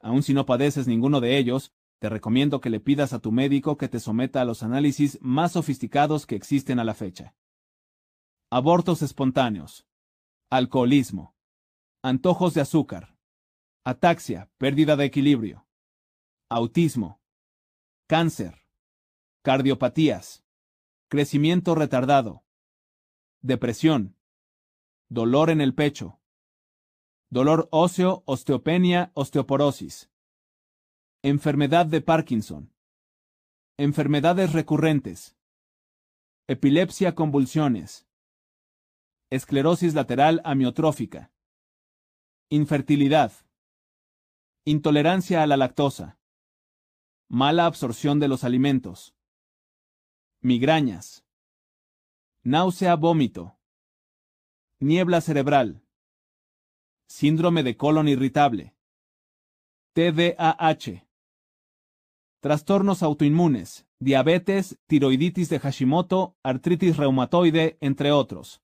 Aun 0.00 0.22
si 0.22 0.32
no 0.32 0.46
padeces 0.46 0.86
ninguno 0.86 1.20
de 1.20 1.36
ellos, 1.36 1.72
te 1.98 2.08
recomiendo 2.08 2.60
que 2.60 2.70
le 2.70 2.80
pidas 2.80 3.12
a 3.12 3.18
tu 3.18 3.32
médico 3.32 3.76
que 3.76 3.88
te 3.88 4.00
someta 4.00 4.40
a 4.40 4.44
los 4.44 4.62
análisis 4.62 5.18
más 5.20 5.52
sofisticados 5.52 6.26
que 6.26 6.36
existen 6.36 6.78
a 6.78 6.84
la 6.84 6.94
fecha. 6.94 7.34
Abortos 8.50 9.02
espontáneos, 9.02 9.86
alcoholismo, 10.50 11.34
antojos 12.02 12.54
de 12.54 12.62
azúcar, 12.62 13.16
ataxia, 13.84 14.50
pérdida 14.58 14.96
de 14.96 15.04
equilibrio, 15.04 15.66
autismo, 16.48 17.20
cáncer, 18.06 18.62
cardiopatías, 19.42 20.44
crecimiento 21.08 21.74
retardado, 21.74 22.44
depresión, 23.44 24.16
dolor 25.10 25.50
en 25.50 25.60
el 25.60 25.74
pecho, 25.74 26.18
dolor 27.28 27.68
óseo, 27.70 28.22
osteopenia, 28.24 29.12
osteoporosis, 29.12 30.10
enfermedad 31.22 31.84
de 31.84 32.00
Parkinson, 32.00 32.72
enfermedades 33.76 34.54
recurrentes, 34.54 35.36
epilepsia, 36.48 37.14
convulsiones, 37.14 38.08
esclerosis 39.30 39.92
lateral 39.92 40.40
amiotrófica, 40.46 41.30
infertilidad, 42.48 43.32
intolerancia 44.64 45.42
a 45.42 45.46
la 45.46 45.58
lactosa, 45.58 46.18
mala 47.28 47.66
absorción 47.66 48.20
de 48.20 48.28
los 48.28 48.42
alimentos, 48.42 49.14
migrañas, 50.40 51.23
náusea 52.44 52.94
vómito, 52.96 53.56
niebla 54.78 55.22
cerebral, 55.22 55.82
síndrome 57.08 57.62
de 57.62 57.78
colon 57.78 58.06
irritable, 58.06 58.74
TDAH, 59.94 61.06
trastornos 62.40 63.02
autoinmunes, 63.02 63.86
diabetes, 63.98 64.78
tiroiditis 64.86 65.48
de 65.48 65.58
Hashimoto, 65.58 66.36
artritis 66.42 66.98
reumatoide, 66.98 67.78
entre 67.80 68.12
otros. 68.12 68.60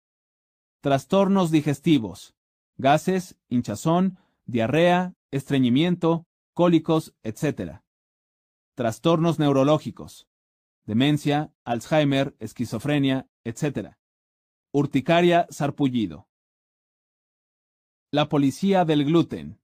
Trastornos 0.82 1.50
digestivos, 1.50 2.34
gases, 2.76 3.38
hinchazón, 3.48 4.18
diarrea, 4.44 5.14
estreñimiento, 5.30 6.26
cólicos, 6.52 7.14
etc. 7.22 7.80
Trastornos 8.74 9.38
neurológicos, 9.38 10.28
demencia, 10.84 11.54
Alzheimer, 11.64 12.36
esquizofrenia, 12.40 13.29
etc. 13.44 13.96
Urticaria, 14.72 15.46
sarpullido. 15.50 16.28
La 18.12 18.28
policía 18.28 18.84
del 18.84 19.04
gluten. 19.04 19.60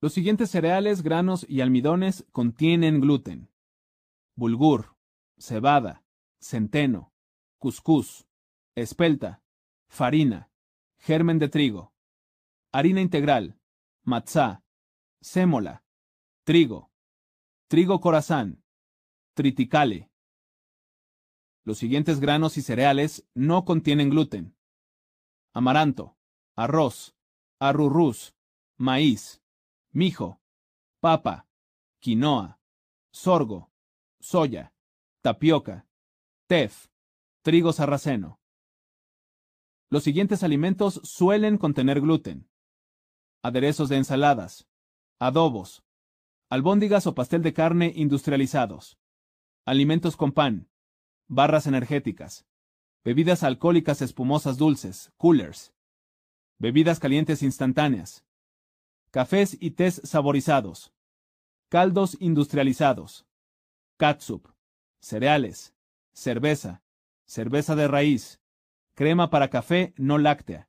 Los 0.00 0.12
siguientes 0.12 0.50
cereales, 0.50 1.02
granos 1.02 1.46
y 1.48 1.60
almidones 1.60 2.26
contienen 2.32 3.00
gluten. 3.00 3.50
Bulgur, 4.34 4.96
cebada, 5.38 6.04
centeno, 6.40 7.12
cuscús, 7.58 8.26
espelta, 8.74 9.42
farina, 9.88 10.50
germen 10.98 11.38
de 11.38 11.48
trigo, 11.48 11.92
harina 12.72 13.00
integral, 13.00 13.58
matzá, 14.04 14.64
sémola, 15.20 15.84
trigo, 16.44 16.90
trigo 17.68 18.00
corazán, 18.00 18.62
triticale. 19.34 20.11
Los 21.64 21.78
siguientes 21.78 22.18
granos 22.18 22.56
y 22.56 22.62
cereales 22.62 23.24
no 23.34 23.64
contienen 23.64 24.10
gluten. 24.10 24.56
Amaranto, 25.52 26.16
arroz, 26.56 27.14
arrurrús, 27.60 28.34
maíz, 28.76 29.42
mijo, 29.92 30.40
papa, 31.00 31.46
quinoa, 32.00 32.58
sorgo, 33.12 33.70
soya, 34.20 34.74
tapioca, 35.20 35.86
tef, 36.48 36.88
trigo 37.42 37.72
sarraceno. 37.72 38.40
Los 39.88 40.02
siguientes 40.02 40.42
alimentos 40.42 41.00
suelen 41.04 41.58
contener 41.58 42.00
gluten. 42.00 42.48
Aderezos 43.42 43.88
de 43.88 43.98
ensaladas, 43.98 44.66
adobos, 45.20 45.84
albóndigas 46.48 47.06
o 47.06 47.14
pastel 47.14 47.42
de 47.42 47.52
carne 47.52 47.92
industrializados, 47.94 48.98
alimentos 49.64 50.16
con 50.16 50.32
pan, 50.32 50.71
barras 51.32 51.66
energéticas, 51.66 52.46
bebidas 53.02 53.42
alcohólicas 53.42 54.02
espumosas 54.02 54.58
dulces, 54.58 55.12
coolers, 55.16 55.72
bebidas 56.58 57.00
calientes 57.00 57.42
instantáneas, 57.42 58.26
cafés 59.10 59.56
y 59.58 59.70
tés 59.70 60.02
saborizados, 60.04 60.92
caldos 61.70 62.18
industrializados, 62.20 63.26
catsup, 63.96 64.46
cereales, 65.00 65.74
cerveza, 66.12 66.82
cerveza 67.24 67.76
de 67.76 67.88
raíz, 67.88 68.42
crema 68.94 69.30
para 69.30 69.48
café 69.48 69.94
no 69.96 70.18
láctea, 70.18 70.68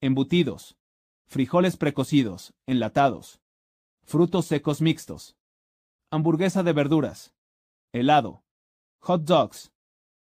embutidos, 0.00 0.78
frijoles 1.26 1.76
precocidos, 1.76 2.54
enlatados, 2.66 3.42
frutos 4.04 4.46
secos 4.46 4.80
mixtos, 4.80 5.36
hamburguesa 6.10 6.62
de 6.62 6.72
verduras, 6.72 7.34
helado, 7.92 8.42
hot 9.00 9.24
dogs, 9.24 9.71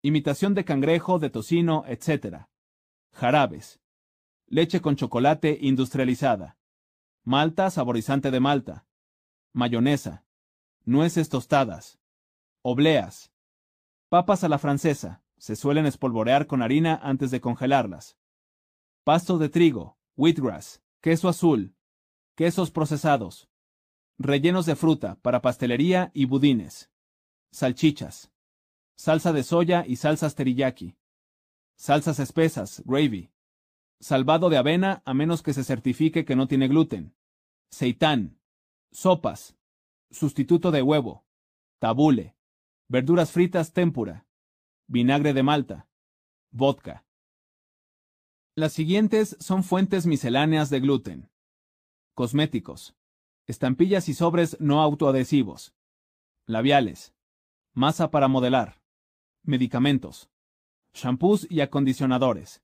imitación 0.06 0.54
de 0.54 0.64
cangrejo, 0.64 1.18
de 1.18 1.30
tocino, 1.30 1.84
etc., 1.88 2.46
jarabes, 3.12 3.80
leche 4.46 4.80
con 4.80 4.94
chocolate 4.94 5.58
industrializada, 5.60 6.58
malta 7.24 7.70
saborizante 7.70 8.30
de 8.30 8.38
malta, 8.38 8.86
mayonesa, 9.52 10.24
nueces 10.84 11.28
tostadas, 11.28 11.98
obleas, 12.62 13.32
papas 14.08 14.44
a 14.44 14.48
la 14.48 14.58
francesa, 14.58 15.24
se 15.38 15.56
suelen 15.56 15.86
espolvorear 15.86 16.46
con 16.46 16.62
harina 16.62 17.00
antes 17.02 17.32
de 17.32 17.40
congelarlas. 17.40 18.16
Pasto 19.02 19.38
de 19.38 19.48
trigo, 19.48 19.98
wheatgrass, 20.16 20.82
queso 21.00 21.28
azul, 21.28 21.74
quesos 22.36 22.70
procesados, 22.70 23.48
rellenos 24.18 24.66
de 24.66 24.76
fruta 24.76 25.18
para 25.20 25.42
pastelería 25.42 26.12
y 26.14 26.26
budines, 26.26 26.90
salchichas, 27.50 28.30
salsa 28.96 29.32
de 29.32 29.42
soya 29.42 29.84
y 29.86 29.96
salsas 29.96 30.34
teriyaki, 30.34 30.96
salsas 31.76 32.18
espesas, 32.18 32.82
gravy, 32.84 33.30
salvado 34.00 34.48
de 34.48 34.56
avena 34.56 35.02
a 35.04 35.14
menos 35.14 35.42
que 35.42 35.52
se 35.52 35.64
certifique 35.64 36.24
que 36.24 36.36
no 36.36 36.48
tiene 36.48 36.68
gluten, 36.68 37.14
seitán, 37.70 38.38
sopas, 38.90 39.56
sustituto 40.10 40.70
de 40.70 40.82
huevo, 40.82 41.24
tabule, 41.78 42.34
verduras 42.88 43.30
fritas 43.32 43.72
tempura, 43.72 44.26
vinagre 44.86 45.34
de 45.34 45.42
malta, 45.42 45.88
vodka. 46.50 47.04
Las 48.54 48.72
siguientes 48.72 49.36
son 49.38 49.62
fuentes 49.62 50.06
misceláneas 50.06 50.70
de 50.70 50.80
gluten. 50.80 51.30
Cosméticos, 52.14 52.96
estampillas 53.46 54.08
y 54.08 54.14
sobres 54.14 54.56
no 54.58 54.80
autoadhesivos, 54.80 55.74
labiales, 56.46 57.12
masa 57.74 58.10
para 58.10 58.28
modelar, 58.28 58.80
medicamentos, 59.46 60.30
shampoos 60.94 61.46
y 61.50 61.60
acondicionadores, 61.60 62.62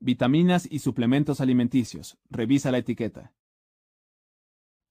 vitaminas 0.00 0.66
y 0.70 0.80
suplementos 0.80 1.40
alimenticios. 1.40 2.18
Revisa 2.30 2.70
la 2.70 2.78
etiqueta. 2.78 3.34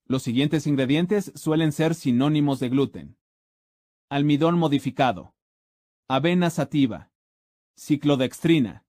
Los 0.05 0.23
siguientes 0.23 0.67
ingredientes 0.67 1.31
suelen 1.35 1.71
ser 1.71 1.95
sinónimos 1.95 2.59
de 2.59 2.69
gluten. 2.69 3.17
Almidón 4.09 4.57
modificado, 4.57 5.35
avena 6.07 6.49
sativa, 6.49 7.11
ciclodextrina, 7.75 8.85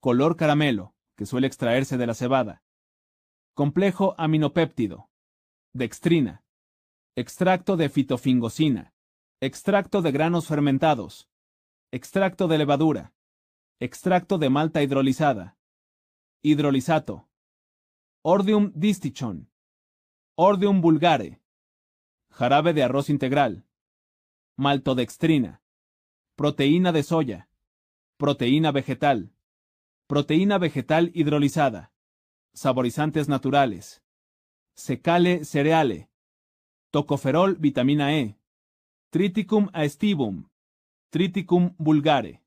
color 0.00 0.36
caramelo, 0.36 0.94
que 1.16 1.24
suele 1.24 1.46
extraerse 1.46 1.96
de 1.96 2.06
la 2.06 2.14
cebada, 2.14 2.62
complejo 3.54 4.14
aminopéptido, 4.18 5.10
dextrina, 5.72 6.44
extracto 7.16 7.76
de 7.76 7.88
fitofingosina, 7.88 8.94
extracto 9.40 10.02
de 10.02 10.12
granos 10.12 10.46
fermentados, 10.46 11.28
extracto 11.92 12.48
de 12.48 12.58
levadura, 12.58 13.14
extracto 13.78 14.38
de 14.38 14.50
malta 14.50 14.82
hidrolizada, 14.82 15.56
hidrolizato, 16.42 17.28
ordium 18.22 18.72
distichon, 18.74 19.48
ordium 20.34 20.80
vulgare, 20.80 21.40
jarabe 22.30 22.72
de 22.72 22.82
arroz 22.82 23.08
integral, 23.08 23.64
maltodextrina, 24.56 25.62
proteína 26.34 26.90
de 26.90 27.02
soya, 27.04 27.48
proteína 28.16 28.72
vegetal, 28.72 29.32
Proteína 30.12 30.58
vegetal 30.58 31.10
hidrolizada. 31.14 31.90
Saborizantes 32.52 33.30
naturales. 33.30 34.02
Secale 34.74 35.46
cereale. 35.46 36.10
Tocoferol 36.90 37.56
vitamina 37.56 38.12
E. 38.14 38.36
Triticum 39.08 39.70
aestivum. 39.72 40.50
Triticum 41.12 41.74
vulgare. 41.78 42.41